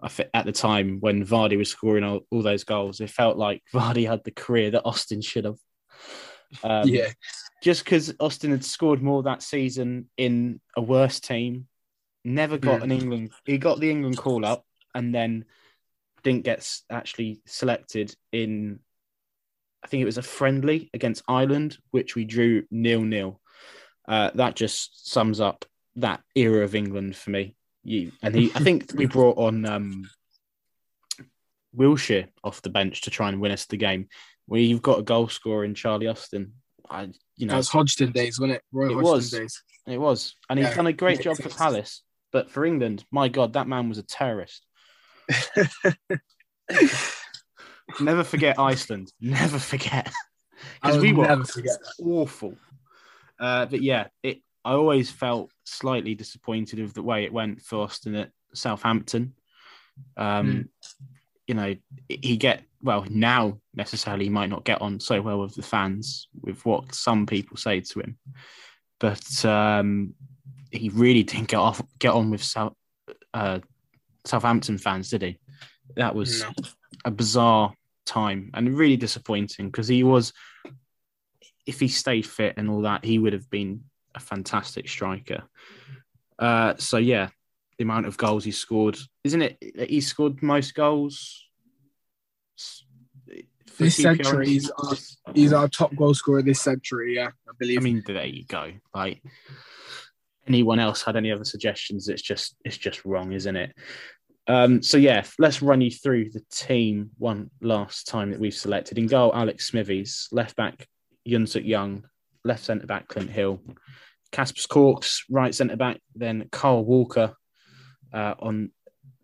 I 0.00 0.08
fe- 0.08 0.28
at 0.34 0.44
the 0.44 0.52
time 0.52 0.98
when 1.00 1.24
Vardy 1.24 1.56
was 1.56 1.70
scoring 1.70 2.04
all, 2.04 2.20
all 2.30 2.42
those 2.42 2.64
goals, 2.64 3.00
it 3.00 3.08
felt 3.10 3.36
like 3.38 3.62
Vardy 3.74 4.06
had 4.06 4.24
the 4.24 4.30
career 4.32 4.70
that 4.72 4.84
Austin 4.84 5.22
should 5.22 5.44
have. 5.46 5.58
Um, 6.62 6.88
yeah, 6.88 7.08
just 7.62 7.84
because 7.84 8.14
Austin 8.20 8.50
had 8.50 8.64
scored 8.64 9.02
more 9.02 9.22
that 9.24 9.42
season 9.42 10.08
in 10.16 10.60
a 10.76 10.82
worse 10.82 11.18
team, 11.20 11.66
never 12.24 12.58
got 12.58 12.78
Hmm. 12.78 12.84
an 12.84 12.92
England. 12.92 13.30
He 13.44 13.58
got 13.58 13.80
the 13.80 13.90
England 13.90 14.18
call 14.18 14.44
up 14.44 14.64
and 14.94 15.14
then 15.14 15.46
didn't 16.26 16.44
get 16.44 16.68
actually 16.90 17.40
selected 17.46 18.14
in. 18.32 18.80
I 19.82 19.86
think 19.86 20.02
it 20.02 20.06
was 20.06 20.18
a 20.18 20.22
friendly 20.22 20.90
against 20.92 21.22
Ireland, 21.28 21.78
which 21.92 22.16
we 22.16 22.24
drew 22.24 22.64
nil 22.70 23.02
nil. 23.02 23.40
Uh, 24.08 24.30
that 24.34 24.56
just 24.56 25.08
sums 25.10 25.40
up 25.40 25.64
that 25.96 26.20
era 26.34 26.64
of 26.64 26.74
England 26.74 27.14
for 27.16 27.30
me. 27.30 27.54
You 27.84 28.10
and 28.22 28.34
he. 28.34 28.50
I 28.54 28.58
think 28.60 28.92
we 28.94 29.06
brought 29.16 29.38
on 29.38 29.64
um, 29.64 30.10
Wilshere 31.76 32.28
off 32.42 32.62
the 32.62 32.70
bench 32.70 33.02
to 33.02 33.10
try 33.10 33.28
and 33.28 33.40
win 33.40 33.52
us 33.52 33.66
the 33.66 33.76
game. 33.76 34.08
Where 34.46 34.60
you've 34.60 34.82
got 34.82 34.98
a 34.98 35.02
goal 35.02 35.28
scorer 35.28 35.64
in 35.64 35.74
Charlie 35.74 36.06
Austin. 36.08 36.54
I, 36.88 37.08
you 37.36 37.46
know, 37.46 37.52
that 37.52 37.56
was 37.58 37.68
Hodgson 37.68 38.12
days, 38.12 38.38
wasn't 38.38 38.56
it? 38.58 38.62
Roy 38.72 38.86
It 38.90 38.94
Hodgson 38.94 39.02
was. 39.12 39.30
days. 39.30 39.62
it 39.86 39.98
was, 39.98 40.34
and 40.48 40.58
he's 40.58 40.68
Yeah, 40.68 40.74
done 40.74 40.86
a 40.86 40.92
great 40.92 41.20
job 41.26 41.36
for. 41.36 41.48
Palace. 41.48 42.02
But 42.32 42.50
for 42.50 42.64
England, 42.66 43.04
my 43.10 43.28
God, 43.28 43.52
that 43.54 43.68
man 43.68 43.88
was 43.88 43.98
a 43.98 44.02
terrorist. 44.02 44.66
Never 48.00 48.24
forget 48.24 48.58
Iceland. 48.58 49.12
Never 49.20 49.58
forget. 49.58 50.12
Because 50.82 51.02
we 51.02 51.12
were 51.12 51.26
never 51.26 51.44
forget 51.44 51.78
that. 51.80 52.02
awful. 52.02 52.54
Uh, 53.38 53.66
but 53.66 53.82
yeah, 53.82 54.06
it. 54.22 54.38
I 54.64 54.72
always 54.72 55.10
felt 55.10 55.50
slightly 55.64 56.14
disappointed 56.14 56.80
of 56.80 56.94
the 56.94 57.02
way 57.02 57.24
it 57.24 57.32
went 57.32 57.60
for 57.60 57.82
Austin 57.82 58.14
at 58.14 58.30
Southampton. 58.54 59.34
Um, 60.16 60.46
Hmm. 60.46 60.62
You 61.46 61.54
know, 61.54 61.76
he 62.08 62.38
get 62.38 62.62
well 62.82 63.04
now 63.10 63.60
necessarily 63.74 64.24
he 64.24 64.30
might 64.30 64.48
not 64.48 64.64
get 64.64 64.80
on 64.80 64.98
so 64.98 65.20
well 65.20 65.40
with 65.40 65.54
the 65.54 65.62
fans 65.62 66.28
with 66.40 66.64
what 66.64 66.94
some 66.94 67.26
people 67.26 67.58
say 67.58 67.80
to 67.80 68.00
him, 68.00 68.16
but 68.98 69.44
um, 69.44 70.14
he 70.70 70.88
really 70.88 71.22
didn't 71.22 71.48
get 71.48 71.58
off 71.58 71.82
get 71.98 72.14
on 72.14 72.30
with 72.30 72.42
South 72.42 72.72
uh, 73.34 73.58
Southampton 74.26 74.78
fans, 74.78 75.10
did 75.10 75.22
he? 75.22 75.38
That 75.96 76.14
was 76.14 76.42
No. 76.42 76.52
a 77.04 77.10
bizarre 77.10 77.74
time 78.04 78.50
and 78.54 78.76
really 78.76 78.96
disappointing 78.96 79.66
because 79.70 79.88
he 79.88 80.02
was, 80.02 80.32
if 81.64 81.80
he 81.80 81.88
stayed 81.88 82.26
fit 82.26 82.54
and 82.56 82.68
all 82.68 82.82
that, 82.82 83.04
he 83.04 83.18
would 83.18 83.32
have 83.32 83.48
been 83.50 83.84
a 84.14 84.20
fantastic 84.20 84.88
striker. 84.88 85.44
Uh, 86.38 86.74
so 86.76 86.96
yeah, 86.98 87.28
the 87.78 87.84
amount 87.84 88.06
of 88.06 88.16
goals 88.16 88.44
he 88.44 88.50
scored, 88.52 88.96
isn't 89.24 89.42
it? 89.42 89.58
that 89.76 89.90
He 89.90 90.00
scored 90.00 90.42
most 90.42 90.74
goals. 90.74 91.44
This 93.78 93.96
century, 93.96 94.46
he's 94.46 94.70
our, 94.70 94.94
he's 95.34 95.52
our 95.52 95.68
top 95.68 95.94
goal 95.94 96.14
scorer 96.14 96.40
this 96.42 96.62
century. 96.62 97.16
Yeah, 97.16 97.28
I 97.46 97.52
believe. 97.58 97.78
I 97.78 97.82
mean, 97.82 98.02
there 98.06 98.24
you 98.24 98.44
go. 98.46 98.72
Like 98.94 99.22
anyone 100.46 100.78
else 100.78 101.02
had 101.02 101.16
any 101.16 101.30
other 101.30 101.44
suggestions? 101.44 102.08
It's 102.08 102.22
just 102.22 102.56
it's 102.64 102.78
just 102.78 103.04
wrong, 103.04 103.32
isn't 103.32 103.54
it? 103.56 103.76
Um, 104.48 104.82
so 104.82 104.96
yeah, 104.96 105.24
let's 105.38 105.60
run 105.60 105.80
you 105.80 105.90
through 105.90 106.30
the 106.30 106.42
team 106.50 107.10
one 107.18 107.50
last 107.60 108.06
time 108.06 108.30
that 108.30 108.40
we've 108.40 108.54
selected. 108.54 108.98
In 108.98 109.06
goal, 109.06 109.32
Alex 109.34 109.68
Smithies, 109.68 110.28
left 110.30 110.56
back 110.56 110.86
Yunsuk 111.28 111.66
Young, 111.66 112.04
left 112.44 112.64
centre 112.64 112.86
back 112.86 113.08
Clint 113.08 113.30
Hill, 113.30 113.60
Kaspars 114.32 114.68
Gorkss, 114.68 115.22
right 115.30 115.54
centre 115.54 115.76
back, 115.76 116.00
then 116.14 116.48
Carl 116.52 116.84
Walker 116.84 117.34
uh, 118.12 118.34
on 118.38 118.70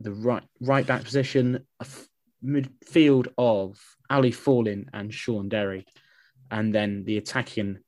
the 0.00 0.12
right 0.12 0.42
right 0.60 0.86
back 0.86 1.04
position, 1.04 1.64
a 1.80 1.84
f- 1.84 2.08
midfield 2.44 3.28
of 3.38 3.78
Ali 4.10 4.32
Faurlin 4.32 4.86
and 4.92 5.14
Shaun 5.14 5.48
Derry, 5.48 5.86
and 6.50 6.74
then 6.74 7.04
the 7.04 7.18
attacking 7.18 7.78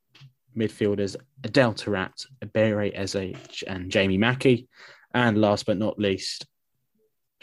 midfielders 0.56 1.16
Adel 1.42 1.74
Taarabt, 1.74 2.26
Bere 2.52 2.92
Eze, 2.94 3.34
and 3.66 3.90
Jamie 3.90 4.18
Mackie. 4.18 4.68
And 5.12 5.40
last 5.40 5.66
but 5.66 5.78
not 5.78 5.98
least, 5.98 6.46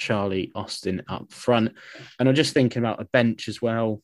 Charlie 0.02 0.52
Austin 0.56 1.04
up 1.08 1.32
front. 1.32 1.74
And 2.18 2.28
I'm 2.28 2.34
just 2.34 2.56
thinking 2.56 2.80
about 2.80 3.00
a 3.00 3.06
bench 3.06 3.48
as 3.48 3.62
well. 3.62 4.02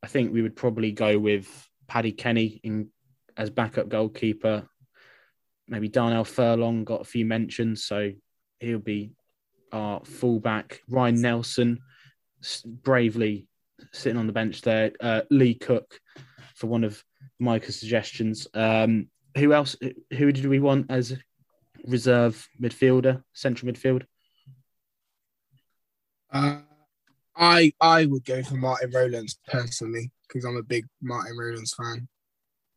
I 0.00 0.06
think 0.06 0.32
we 0.32 0.40
would 0.40 0.54
probably 0.54 0.92
go 0.92 1.18
with 1.18 1.48
Paddy 1.88 2.12
Kenny 2.12 2.60
in 2.62 2.90
as 3.36 3.50
backup 3.50 3.88
goalkeeper. 3.88 4.68
Maybe 5.66 5.88
Darnell 5.88 6.24
Furlong 6.24 6.84
got 6.84 7.00
a 7.00 7.04
few 7.04 7.26
mentions, 7.26 7.84
so 7.84 8.12
he'll 8.60 8.78
be 8.78 9.14
our 9.72 10.04
fullback. 10.04 10.80
Ryan 10.88 11.20
Nelsen 11.20 11.78
bravely 12.64 13.48
sitting 13.92 14.18
on 14.18 14.28
the 14.28 14.32
bench 14.32 14.62
there. 14.62 14.92
Uh, 15.00 15.22
Lee 15.28 15.54
Cook 15.54 15.98
for 16.54 16.68
one 16.68 16.84
of 16.84 17.02
Micah's 17.40 17.80
suggestions. 17.80 18.46
Um, 18.54 19.08
who 19.36 19.52
else? 19.52 19.74
Who 20.12 20.30
did 20.30 20.46
we 20.46 20.60
want 20.60 20.86
as 20.88 21.16
reserve 21.84 22.46
midfielder, 22.60 23.24
central 23.32 23.72
midfield? 23.72 24.04
Uh, 26.32 26.58
I 27.36 27.72
I 27.80 28.06
would 28.06 28.24
go 28.24 28.42
for 28.42 28.54
Martin 28.54 28.90
Rowlands 28.90 29.38
personally 29.46 30.10
because 30.26 30.44
I'm 30.44 30.56
a 30.56 30.62
big 30.62 30.86
Martin 31.00 31.36
Rowlands 31.36 31.74
fan. 31.74 32.08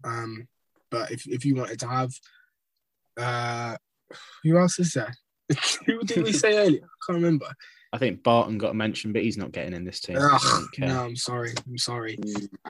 Um, 0.03 0.47
but 0.91 1.11
if 1.11 1.27
if 1.27 1.45
you 1.45 1.55
wanted 1.55 1.79
to 1.79 1.87
have, 1.87 2.11
uh, 3.17 3.77
who 4.43 4.57
else 4.57 4.79
is 4.79 4.93
there? 4.93 5.13
who 5.85 5.99
did 6.03 6.23
we 6.23 6.31
say 6.31 6.57
earlier? 6.57 6.83
I 6.83 7.05
can't 7.05 7.15
remember. 7.17 7.47
I 7.93 7.97
think 7.97 8.23
Barton 8.23 8.57
got 8.57 8.71
a 8.71 8.73
mention, 8.73 9.13
but 9.13 9.21
he's 9.21 9.37
not 9.37 9.53
getting 9.53 9.73
in 9.73 9.85
this 9.85 10.01
team. 10.01 10.17
Ugh, 10.19 10.65
no, 10.79 11.05
I'm 11.05 11.15
sorry. 11.15 11.53
I'm 11.65 11.77
sorry. 11.77 12.19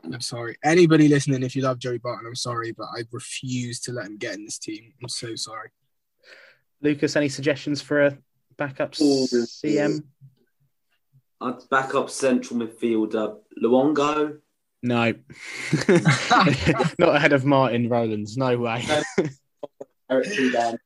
I'm 0.04 0.22
sorry. 0.22 0.56
Anybody 0.64 1.08
listening, 1.08 1.42
if 1.42 1.56
you 1.56 1.64
love 1.64 1.80
Joey 1.80 1.98
Barton, 1.98 2.28
I'm 2.28 2.36
sorry, 2.36 2.74
but 2.74 2.88
I 2.96 3.06
refuse 3.12 3.80
to 3.82 3.92
let 3.92 4.06
him 4.06 4.18
get 4.18 4.36
in 4.36 4.46
this 4.46 4.60
team. 4.60 4.94
I'm 5.02 5.10
so 5.10 5.36
sorry. 5.36 5.70
Lukas, 6.82 7.16
any 7.16 7.30
suggestions 7.30 7.82
for 7.82 8.06
a 8.06 8.18
backup 8.58 8.92
CM? 8.92 10.04
I'd 11.46 11.70
back 11.70 11.94
up 11.94 12.10
central 12.10 12.60
midfielder 12.60 13.38
Luongo. 13.62 14.40
No, 14.82 15.14
not 17.00 17.16
ahead 17.16 17.34
of 17.34 17.46
Martin 17.46 17.88
Rowlands. 17.88 18.36
No 18.36 18.58
way. 18.58 18.84
Eric 20.10 20.28
Zidane. 20.28 20.80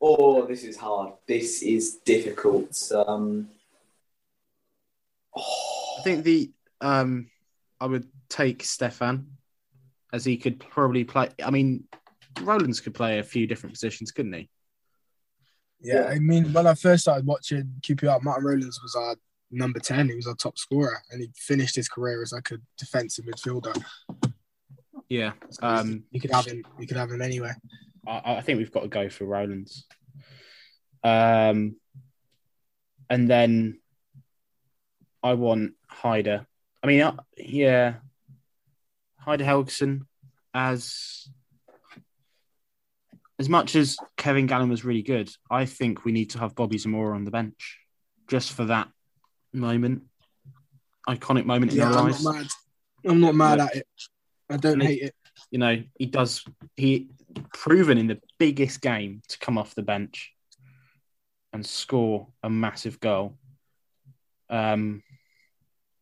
Oh, 0.00 0.46
this 0.46 0.62
is 0.62 0.76
hard. 0.76 1.14
This 1.26 1.62
is 1.62 1.96
difficult. 2.04 2.76
Um, 2.92 3.48
oh, 5.36 5.96
I 5.98 6.02
think 6.02 6.24
the 6.24 6.52
um, 6.80 7.28
I 7.80 7.86
would 7.86 8.08
take 8.28 8.62
Stefan 8.62 9.26
as 10.12 10.24
he 10.24 10.36
could 10.36 10.60
probably 10.60 11.02
play. 11.02 11.28
I 11.44 11.50
mean, 11.50 11.84
Rowlands 12.40 12.80
could 12.80 12.94
play 12.94 13.18
a 13.18 13.24
few 13.24 13.48
different 13.48 13.74
positions, 13.74 14.12
couldn't 14.12 14.32
he? 14.32 14.48
Yeah, 15.80 16.04
I 16.04 16.20
mean, 16.20 16.52
when 16.52 16.68
I 16.68 16.74
first 16.74 17.02
started 17.02 17.26
watching 17.26 17.74
QPR, 17.80 18.22
Martin 18.22 18.44
Rowlands 18.44 18.80
was 18.80 18.94
our 18.94 19.16
number 19.52 19.78
10. 19.78 20.08
He 20.08 20.14
was 20.14 20.26
our 20.26 20.34
top 20.34 20.58
scorer, 20.58 21.02
and 21.10 21.20
he 21.20 21.30
finished 21.36 21.76
his 21.76 21.88
career 21.88 22.22
as 22.22 22.32
like 22.32 22.50
a 22.50 22.58
defensive 22.78 23.24
midfielder. 23.24 23.80
Yeah. 25.08 25.32
Um, 25.60 26.04
you 26.10 26.20
could 26.20 26.32
have 26.32 26.46
him. 26.46 26.64
You 26.78 26.86
could 26.86 26.96
have 26.96 27.10
him 27.10 27.22
anywhere. 27.22 27.56
I, 28.06 28.36
I 28.36 28.40
think 28.40 28.58
we've 28.58 28.72
got 28.72 28.80
to 28.80 28.88
go 28.88 29.08
for 29.08 29.24
Rowlands. 29.24 29.86
Um, 31.04 31.76
and 33.10 33.28
then 33.28 33.80
I 35.22 35.34
want 35.34 35.72
Heidar. 35.86 36.46
I 36.82 36.86
mean, 36.86 37.02
uh, 37.02 37.16
yeah, 37.36 37.94
Heidar 39.18 39.46
Helguson 39.46 40.06
as 40.54 41.28
as 43.38 43.48
much 43.48 43.74
as 43.74 43.96
Kevin 44.16 44.46
Gallen 44.46 44.68
was 44.68 44.84
really 44.84 45.02
good. 45.02 45.30
I 45.50 45.64
think 45.64 46.04
we 46.04 46.12
need 46.12 46.30
to 46.30 46.38
have 46.38 46.54
Bobby 46.54 46.78
Zamora 46.78 47.16
on 47.16 47.24
the 47.24 47.30
bench 47.30 47.80
just 48.28 48.52
for 48.52 48.66
that 48.66 48.88
moment, 49.52 50.02
iconic 51.08 51.44
moment 51.44 51.72
in 51.72 51.78
Yeah, 51.78 51.86
our 51.86 51.98
I'm 51.98 52.04
lives. 52.06 52.24
not 52.24 52.34
mad. 52.34 52.46
I'm 53.04 53.20
not 53.20 53.34
mad 53.34 53.60
at 53.60 53.76
it. 53.76 53.86
I 54.50 54.56
don't 54.56 54.74
And 54.74 54.82
hate 54.82 55.02
it. 55.02 55.14
you 55.50 55.58
know, 55.58 55.82
he 55.98 56.06
does 56.06 56.44
he 56.76 57.08
proven 57.52 57.98
in 57.98 58.06
the 58.06 58.20
biggest 58.38 58.80
game 58.80 59.22
to 59.28 59.38
come 59.38 59.58
off 59.58 59.74
the 59.74 59.82
bench 59.82 60.32
and 61.52 61.64
score 61.64 62.28
a 62.42 62.50
massive 62.50 63.00
goal. 63.00 63.36
Um, 64.50 65.02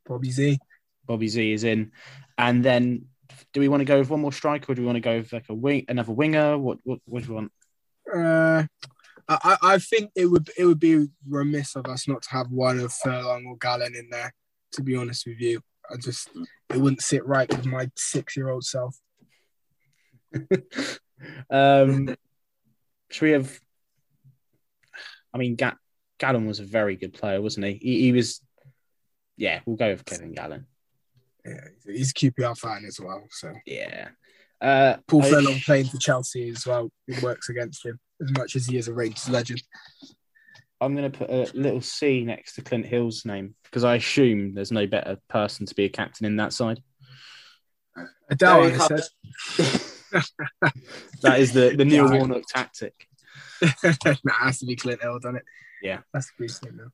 Bobby 0.06 0.30
Z. 0.30 0.58
Bobby 1.06 1.28
Z 1.28 1.52
is 1.52 1.64
in, 1.64 1.92
and 2.38 2.64
then 2.64 3.06
do 3.52 3.60
we 3.60 3.68
want 3.68 3.80
to 3.80 3.84
go 3.84 3.98
with 3.98 4.10
one 4.10 4.20
more 4.20 4.32
striker, 4.32 4.72
or 4.72 4.74
do 4.74 4.82
we 4.82 4.86
want 4.86 4.96
to 4.96 5.00
go 5.00 5.18
with 5.18 5.32
like 5.32 5.48
a 5.48 5.54
wing, 5.54 5.84
another 5.88 6.12
winger? 6.12 6.58
What 6.58 6.78
what 6.84 6.98
what 7.04 7.22
do 7.22 7.28
we 7.28 7.34
want? 7.34 7.52
Uh, 8.12 8.64
I, 9.30 9.38
I 9.44 9.56
I 9.74 9.78
think 9.78 10.10
it 10.16 10.26
would 10.26 10.50
it 10.58 10.66
would 10.66 10.80
be 10.80 11.06
remiss 11.28 11.76
of 11.76 11.86
us 11.86 12.08
not 12.08 12.22
to 12.22 12.30
have 12.30 12.50
one 12.50 12.80
of 12.80 12.92
Furlong 12.92 13.46
or 13.46 13.56
Gallen 13.56 13.94
in 13.94 14.10
there. 14.10 14.34
To 14.72 14.82
be 14.82 14.96
honest 14.96 15.26
with 15.26 15.40
you, 15.40 15.60
I 15.90 15.96
just 15.96 16.28
it 16.68 16.76
wouldn't 16.76 17.00
sit 17.02 17.24
right 17.26 17.48
with 17.48 17.64
my 17.66 17.90
six 17.96 18.36
year 18.36 18.48
old 18.50 18.64
self. 18.64 18.96
Um, 21.50 22.16
should 23.10 23.24
we 23.26 23.32
have? 23.32 23.60
I 25.34 25.38
mean, 25.38 25.54
Ga- 25.54 25.76
Gallen 26.18 26.46
was 26.46 26.60
a 26.60 26.64
very 26.64 26.96
good 26.96 27.12
player, 27.12 27.42
wasn't 27.42 27.66
he? 27.66 27.74
he? 27.74 28.00
He 28.04 28.12
was. 28.12 28.40
Yeah, 29.36 29.60
we'll 29.66 29.76
go 29.76 29.90
with 29.90 30.06
Kevin 30.06 30.32
Gallen. 30.32 30.66
Yeah, 31.44 31.60
he's 31.84 32.14
QPR 32.14 32.56
fan 32.58 32.84
as 32.86 32.98
well. 32.98 33.26
So 33.30 33.52
Yeah. 33.66 34.08
Uh, 34.62 34.96
Paul 35.06 35.24
I- 35.24 35.30
Furlong 35.30 35.60
playing 35.60 35.88
for 35.88 35.98
Chelsea 35.98 36.48
as 36.48 36.66
well. 36.66 36.90
It 37.06 37.22
works 37.22 37.50
against 37.50 37.84
him 37.84 38.00
as 38.22 38.30
much 38.36 38.56
as 38.56 38.66
he 38.66 38.76
is 38.76 38.88
a 38.88 38.92
Rangers 38.92 39.28
legend. 39.28 39.62
I'm 40.80 40.96
going 40.96 41.10
to 41.10 41.18
put 41.18 41.30
a 41.30 41.50
little 41.54 41.80
C 41.80 42.24
next 42.24 42.54
to 42.54 42.62
Clint 42.62 42.86
Hill's 42.86 43.24
name 43.24 43.54
because 43.64 43.84
I 43.84 43.96
assume 43.96 44.54
there's 44.54 44.72
no 44.72 44.86
better 44.86 45.18
person 45.28 45.66
to 45.66 45.74
be 45.74 45.84
a 45.84 45.88
captain 45.90 46.26
in 46.26 46.36
that 46.36 46.52
side. 46.52 46.82
Adele, 48.30 48.62
Very 48.62 48.74
I 48.74 48.86
said. 48.86 49.02
That 51.22 51.38
is 51.38 51.52
the, 51.52 51.74
the 51.76 51.84
Neil 51.84 52.10
Yeah. 52.10 52.18
Warnock 52.18 52.44
tactic. 52.48 52.94
nah, 53.62 53.68
it 53.82 54.18
has 54.24 54.58
to 54.60 54.66
be 54.66 54.76
Clint 54.76 55.02
Hill, 55.02 55.18
doesn't 55.18 55.36
it? 55.36 55.44
Yeah. 55.82 55.98
That's 56.12 56.28
to 56.28 56.32
be 56.38 56.48
Clint 56.48 56.76
Hill. 56.76 56.92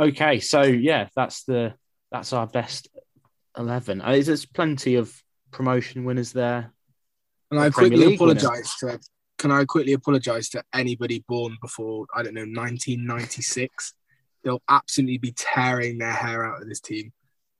Okay, 0.00 0.40
so 0.40 0.62
yeah, 0.62 1.08
that's 1.14 1.44
the 1.44 1.74
that's 2.10 2.32
our 2.32 2.46
best 2.48 2.88
eleven. 3.56 4.00
Uh, 4.00 4.12
There's 4.12 4.44
plenty 4.44 4.96
of 4.96 5.14
promotion 5.52 6.04
winners 6.04 6.32
there. 6.32 6.72
And 7.50 7.60
I 7.60 7.70
quickly 7.70 8.14
apologise 8.14 8.76
to. 8.80 8.98
Can 9.38 9.50
I 9.50 9.64
quickly 9.64 9.92
apologise 9.92 10.48
to 10.50 10.62
anybody 10.72 11.24
born 11.28 11.56
before 11.60 12.06
I 12.14 12.22
don't 12.22 12.34
know 12.34 12.42
1996? 12.42 13.94
They'll 14.42 14.62
absolutely 14.68 15.18
be 15.18 15.34
tearing 15.36 15.98
their 15.98 16.12
hair 16.12 16.44
out 16.44 16.62
of 16.62 16.68
this 16.68 16.80
team. 16.80 17.12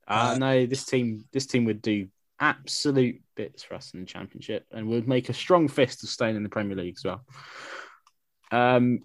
Uh, 0.07 0.33
Uh, 0.33 0.37
no, 0.37 0.65
this 0.65 0.85
team 0.85 1.25
this 1.33 1.47
team 1.47 1.65
would 1.65 1.81
do 1.81 2.07
absolute 2.39 3.21
bits 3.35 3.63
for 3.63 3.75
us 3.75 3.93
in 3.93 4.01
the 4.01 4.05
championship 4.05 4.65
and 4.71 4.87
would 4.87 5.07
make 5.07 5.29
a 5.29 5.33
strong 5.33 5.67
fist 5.67 6.03
of 6.03 6.09
staying 6.09 6.35
in 6.35 6.43
the 6.43 6.49
Premier 6.49 6.75
League 6.77 6.95
as 6.97 7.03
well. 7.03 7.25
Um, 8.51 8.99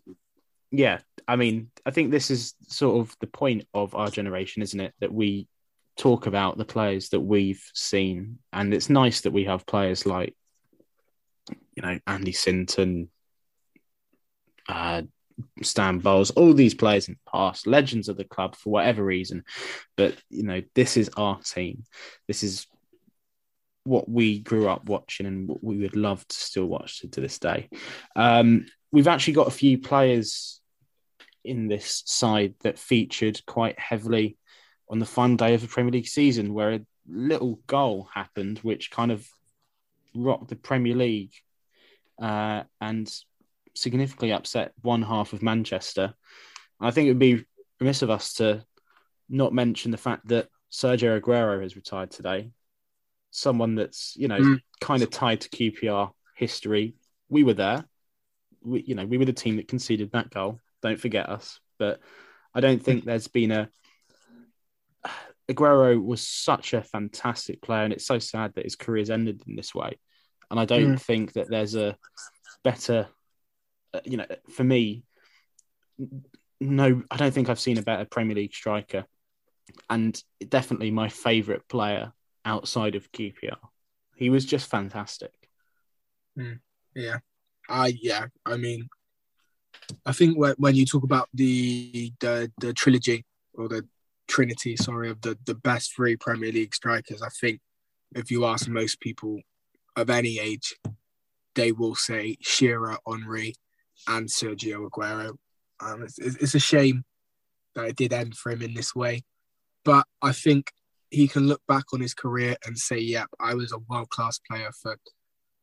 yeah, 0.71 1.01
I 1.27 1.37
mean, 1.37 1.71
I 1.85 1.91
think 1.91 2.11
this 2.11 2.31
is 2.31 2.55
sort 2.68 3.01
of 3.01 3.16
the 3.21 3.27
point 3.27 3.66
of 3.75 3.95
our 3.95 4.11
generation, 4.11 4.62
isn't 4.62 4.81
it? 4.81 4.95
That 5.01 5.12
we 5.12 5.49
talk 5.97 6.27
about 6.27 6.59
the 6.59 6.64
players 6.64 7.09
that 7.11 7.21
we've 7.21 7.64
seen, 7.75 8.39
and 8.53 8.73
it's 8.73 8.91
nice 8.91 9.23
that 9.23 9.33
we 9.33 9.45
have 9.45 9.66
players 9.66 10.07
like, 10.07 10.35
you 11.75 11.83
know, 11.83 11.99
Andy 12.07 12.33
Sinton, 12.33 13.11
uh, 14.68 15.03
Stan 15.62 15.99
Bowles, 15.99 16.31
all 16.31 16.53
these 16.53 16.75
players 16.75 17.09
in 17.09 17.14
the 17.14 17.31
past, 17.31 17.66
legends 17.66 18.09
of 18.09 18.16
the 18.16 18.25
club 18.25 18.57
for 18.57 18.71
whatever 18.71 19.05
reason. 19.05 19.45
But 19.97 20.16
you 20.29 20.43
know, 20.43 20.62
this 20.75 20.97
is 20.97 21.11
our 21.16 21.41
team. 21.41 21.85
This 22.27 22.43
is 22.43 22.66
what 23.85 24.09
we 24.09 24.39
grew 24.39 24.68
up 24.68 24.85
watching 24.85 25.27
and 25.27 25.49
what 25.49 25.64
we 25.64 25.79
would 25.79 25.97
love 25.97 26.27
to 26.29 26.37
still 26.37 26.66
watch 26.66 27.01
to, 27.01 27.21
this 27.21 27.39
day. 27.39 27.68
Um, 28.14 28.66
we've 28.93 29.09
actually 29.09 29.35
got 29.35 29.49
a 29.49 29.53
few 29.53 29.79
players 29.79 30.61
in 31.45 31.68
this 31.68 32.03
side 32.05 32.55
that 32.61 32.79
featured 32.79 33.41
quite 33.47 33.79
heavily 33.79 34.37
on 34.91 34.99
the 34.99 35.07
final 35.07 35.37
day 35.37 35.55
of 35.55 35.62
the 35.62 35.68
Premier 35.68 35.93
League 35.93 36.09
season, 36.09 36.53
where 36.53 36.73
a 36.73 36.81
little 37.09 37.61
goal 37.66 38.09
happened, 38.12 38.59
which 38.59 38.91
kind 38.91 39.11
of 39.11 39.27
rocked 40.14 40.49
the 40.49 40.57
Premier 40.57 40.95
League 40.95 41.33
uh, 42.21 42.64
and 42.81 43.12
significantly 43.75 44.33
upset 44.33 44.73
one 44.83 45.03
half 45.03 45.33
of 45.33 45.43
Manchester. 45.43 46.14
I 46.81 46.91
think 46.91 47.07
it 47.07 47.11
would 47.11 47.18
be 47.18 47.45
remiss 47.81 48.03
of 48.03 48.11
us 48.11 48.35
to 48.35 48.64
not 49.29 49.53
mention 49.53 49.91
the 49.91 49.97
fact 49.97 50.29
that 50.29 50.49
Sergio 50.73 51.21
Aguero 51.21 51.62
has 51.62 51.77
retired 51.77 52.11
today. 52.11 52.51
Someone 53.31 53.75
that's 53.75 54.14
you 54.16 54.29
know 54.29 54.39
Mm. 54.41 54.61
kind 54.81 55.03
of 55.03 55.11
tied 55.11 55.41
to 55.43 55.49
QPR 55.49 56.11
history. 56.37 56.95
We 57.29 57.45
were 57.45 57.55
there. 57.55 57.85
We 58.62 58.83
you 58.83 58.95
know 58.95 59.07
we 59.07 59.18
were 59.18 59.25
the 59.25 59.33
team 59.33 59.57
that 59.57 59.68
conceded 59.68 60.12
that 60.12 60.31
goal. 60.31 60.61
Don't 60.83 61.01
forget 61.01 61.29
us. 61.29 61.61
But 61.79 62.01
I 62.55 62.61
don't 62.61 62.83
think 62.83 63.05
there's 63.05 63.29
been 63.29 63.53
a 63.53 63.68
Aguero 65.51 66.01
was 66.03 66.27
such 66.27 66.75
a 66.75 66.83
fantastic 66.83 67.61
player, 67.62 67.85
and 67.85 67.93
it's 67.93 68.07
so 68.07 68.18
sad 68.18 68.55
that 68.55 68.64
his 68.64 68.77
career's 68.77 69.11
ended 69.11 69.43
in 69.47 69.57
this 69.57 69.75
way. 69.75 69.99
And 70.51 70.59
I 70.59 70.64
don't 70.64 70.96
Mm. 70.96 71.01
think 71.01 71.32
that 71.34 71.48
there's 71.48 71.74
a 71.76 71.96
better, 72.64 73.09
uh, 73.94 74.01
you 74.05 74.16
know, 74.16 74.26
for 74.51 74.64
me, 74.64 75.05
no, 76.61 77.03
I 77.11 77.16
don't 77.16 77.32
think 77.32 77.48
I've 77.48 77.61
seen 77.61 77.78
a 77.78 77.82
better 77.82 78.05
Premier 78.05 78.36
League 78.36 78.55
striker, 78.55 79.07
and 79.88 80.22
definitely 80.48 80.90
my 80.90 81.09
favourite 81.09 81.66
player 81.68 82.12
outside 82.44 82.94
of 82.96 83.12
QPR. 83.12 83.59
He 84.16 84.28
was 84.30 84.44
just 84.44 84.68
fantastic. 84.68 85.32
Yeah. 86.94 87.18
I 87.68 87.94
yeah. 88.01 88.26
I 88.44 88.57
mean, 88.57 88.88
I 90.05 90.12
think 90.12 90.36
when 90.36 90.55
when 90.59 90.74
you 90.74 90.84
talk 90.84 91.05
about 91.05 91.28
the 91.32 92.12
the 92.20 92.51
the 92.59 92.72
trilogy 92.72 93.24
or 93.55 93.68
the 93.68 93.86
trinity, 94.26 94.76
sorry, 94.76 95.11
of 95.11 95.20
the 95.20 95.38
the 95.46 95.55
best 95.55 95.94
three 95.94 96.16
Premier 96.16 96.51
League 96.53 96.74
strikers, 96.74 97.22
I 97.22 97.28
think 97.40 97.61
if 98.16 98.30
you 98.30 98.44
ask 98.44 98.68
most 98.68 99.01
people 99.01 99.40
of 99.97 100.11
any 100.11 100.38
age, 100.38 100.76
they 101.55 101.72
will 101.72 101.95
say 101.95 102.36
Shearer, 102.41 102.97
Henry, 103.07 103.55
and 104.09 104.28
Sergio 104.28 104.88
Aguero. 104.88 105.36
Um, 105.80 106.03
it's, 106.03 106.18
it's 106.18 106.55
a 106.55 106.61
shame 106.61 107.05
that 107.74 107.86
it 107.86 107.97
did 107.97 108.12
end 108.12 108.36
for 108.36 108.53
him 108.53 108.62
in 108.62 108.74
this 108.74 108.95
way, 108.95 109.22
but 109.84 110.07
I 110.22 110.32
think 110.32 110.72
he 111.11 111.26
can 111.26 111.49
look 111.49 111.62
back 111.66 111.84
on 111.93 112.01
his 112.01 112.14
career 112.14 112.57
and 112.64 112.78
say, 112.78 112.99
"Yep, 112.99 113.28
I 113.41 113.55
was 113.55 113.72
a 113.72 113.78
world 113.78 114.11
class 114.11 114.38
player 114.49 114.70
for 114.80 114.97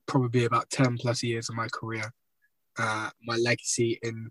probably 0.08 0.46
about 0.46 0.70
10 0.72 0.98
plus 0.98 1.22
years 1.22 1.50
of 1.50 1.56
my 1.56 1.68
career. 1.72 2.12
Uh, 2.80 3.10
my 3.24 3.36
legacy 3.36 4.00
in 4.02 4.30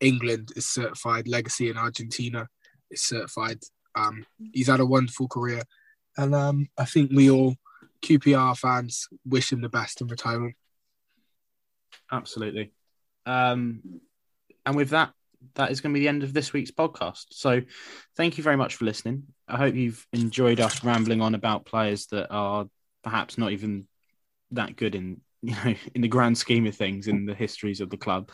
England 0.00 0.52
is 0.56 0.66
certified, 0.66 1.28
legacy 1.28 1.68
in 1.68 1.76
Argentina 1.76 2.46
is 2.90 3.02
certified. 3.02 3.58
Um, 3.94 4.24
he's 4.52 4.68
had 4.68 4.80
a 4.80 4.86
wonderful 4.86 5.28
career. 5.28 5.62
And 6.16 6.34
um, 6.34 6.68
I 6.78 6.84
think 6.84 7.10
we 7.12 7.30
all, 7.30 7.56
QPR 8.02 8.56
fans, 8.56 9.08
wish 9.24 9.52
him 9.52 9.60
the 9.60 9.68
best 9.68 10.00
in 10.00 10.06
retirement. 10.08 10.54
Absolutely. 12.10 12.72
Um, 13.24 14.00
and 14.64 14.76
with 14.76 14.90
that, 14.90 15.12
that 15.54 15.70
is 15.70 15.80
going 15.80 15.92
to 15.92 15.98
be 15.98 16.04
the 16.04 16.08
end 16.08 16.22
of 16.22 16.32
this 16.32 16.52
week's 16.52 16.70
podcast. 16.70 17.26
So 17.30 17.62
thank 18.16 18.38
you 18.38 18.44
very 18.44 18.56
much 18.56 18.76
for 18.76 18.84
listening. 18.84 19.24
I 19.48 19.56
hope 19.56 19.74
you've 19.74 20.06
enjoyed 20.12 20.60
us 20.60 20.82
rambling 20.82 21.20
on 21.20 21.34
about 21.34 21.66
players 21.66 22.06
that 22.06 22.28
are 22.30 22.66
perhaps 23.02 23.38
not 23.38 23.52
even 23.52 23.86
that 24.52 24.76
good 24.76 24.94
in 24.94 25.20
you 25.42 25.54
know 25.54 25.74
in 25.94 26.02
the 26.02 26.08
grand 26.08 26.38
scheme 26.38 26.66
of 26.66 26.74
things 26.74 27.08
in 27.08 27.26
the 27.26 27.34
histories 27.34 27.80
of 27.80 27.90
the 27.90 27.96
club. 27.96 28.30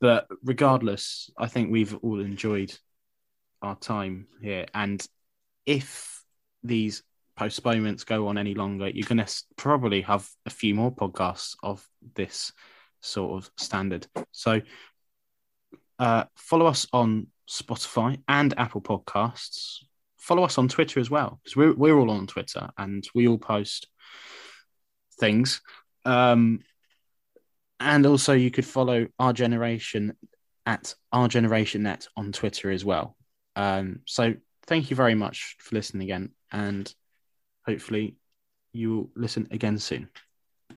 But 0.00 0.26
regardless, 0.44 1.30
I 1.38 1.46
think 1.46 1.70
we've 1.70 1.96
all 2.02 2.20
enjoyed 2.20 2.76
our 3.62 3.76
time 3.76 4.26
here. 4.42 4.66
And 4.74 5.04
if 5.64 6.22
these 6.62 7.02
postponements 7.36 8.04
go 8.04 8.28
on 8.28 8.38
any 8.38 8.54
longer, 8.54 8.88
you're 8.88 9.06
going 9.06 9.24
to 9.24 9.42
probably 9.56 10.00
have 10.02 10.28
a 10.46 10.50
few 10.50 10.74
more 10.74 10.94
podcasts 10.94 11.54
of 11.62 11.86
this 12.14 12.52
sort 13.00 13.32
of 13.42 13.50
standard. 13.56 14.06
So 14.32 14.62
uh, 15.98 16.24
follow 16.34 16.66
us 16.66 16.86
on 16.92 17.28
Spotify 17.48 18.20
and 18.26 18.54
Apple 18.58 18.80
Podcasts. 18.80 19.84
Follow 20.18 20.44
us 20.44 20.58
on 20.58 20.68
Twitter 20.68 20.98
as 20.98 21.10
well, 21.10 21.40
because 21.42 21.56
we're, 21.56 21.74
we're 21.74 21.98
all 21.98 22.10
on 22.10 22.26
Twitter 22.26 22.70
and 22.76 23.06
we 23.14 23.28
all 23.28 23.38
post 23.38 23.86
things. 25.20 25.60
Um, 26.04 26.60
and 27.78 28.06
also, 28.06 28.32
you 28.32 28.50
could 28.50 28.64
follow 28.64 29.06
R 29.18 29.32
Generation 29.32 30.16
at 30.64 30.94
R 31.12 31.28
Generation 31.28 31.82
net 31.82 32.08
on 32.16 32.32
Twitter 32.32 32.70
as 32.70 32.84
well. 32.84 33.16
Um, 33.54 34.00
so, 34.06 34.34
thank 34.66 34.90
you 34.90 34.96
very 34.96 35.14
much 35.14 35.56
for 35.60 35.74
listening 35.74 36.04
again, 36.04 36.30
and 36.50 36.92
hopefully, 37.66 38.16
you 38.72 38.94
will 38.94 39.10
listen 39.16 39.48
again 39.50 39.78
soon. 39.78 40.08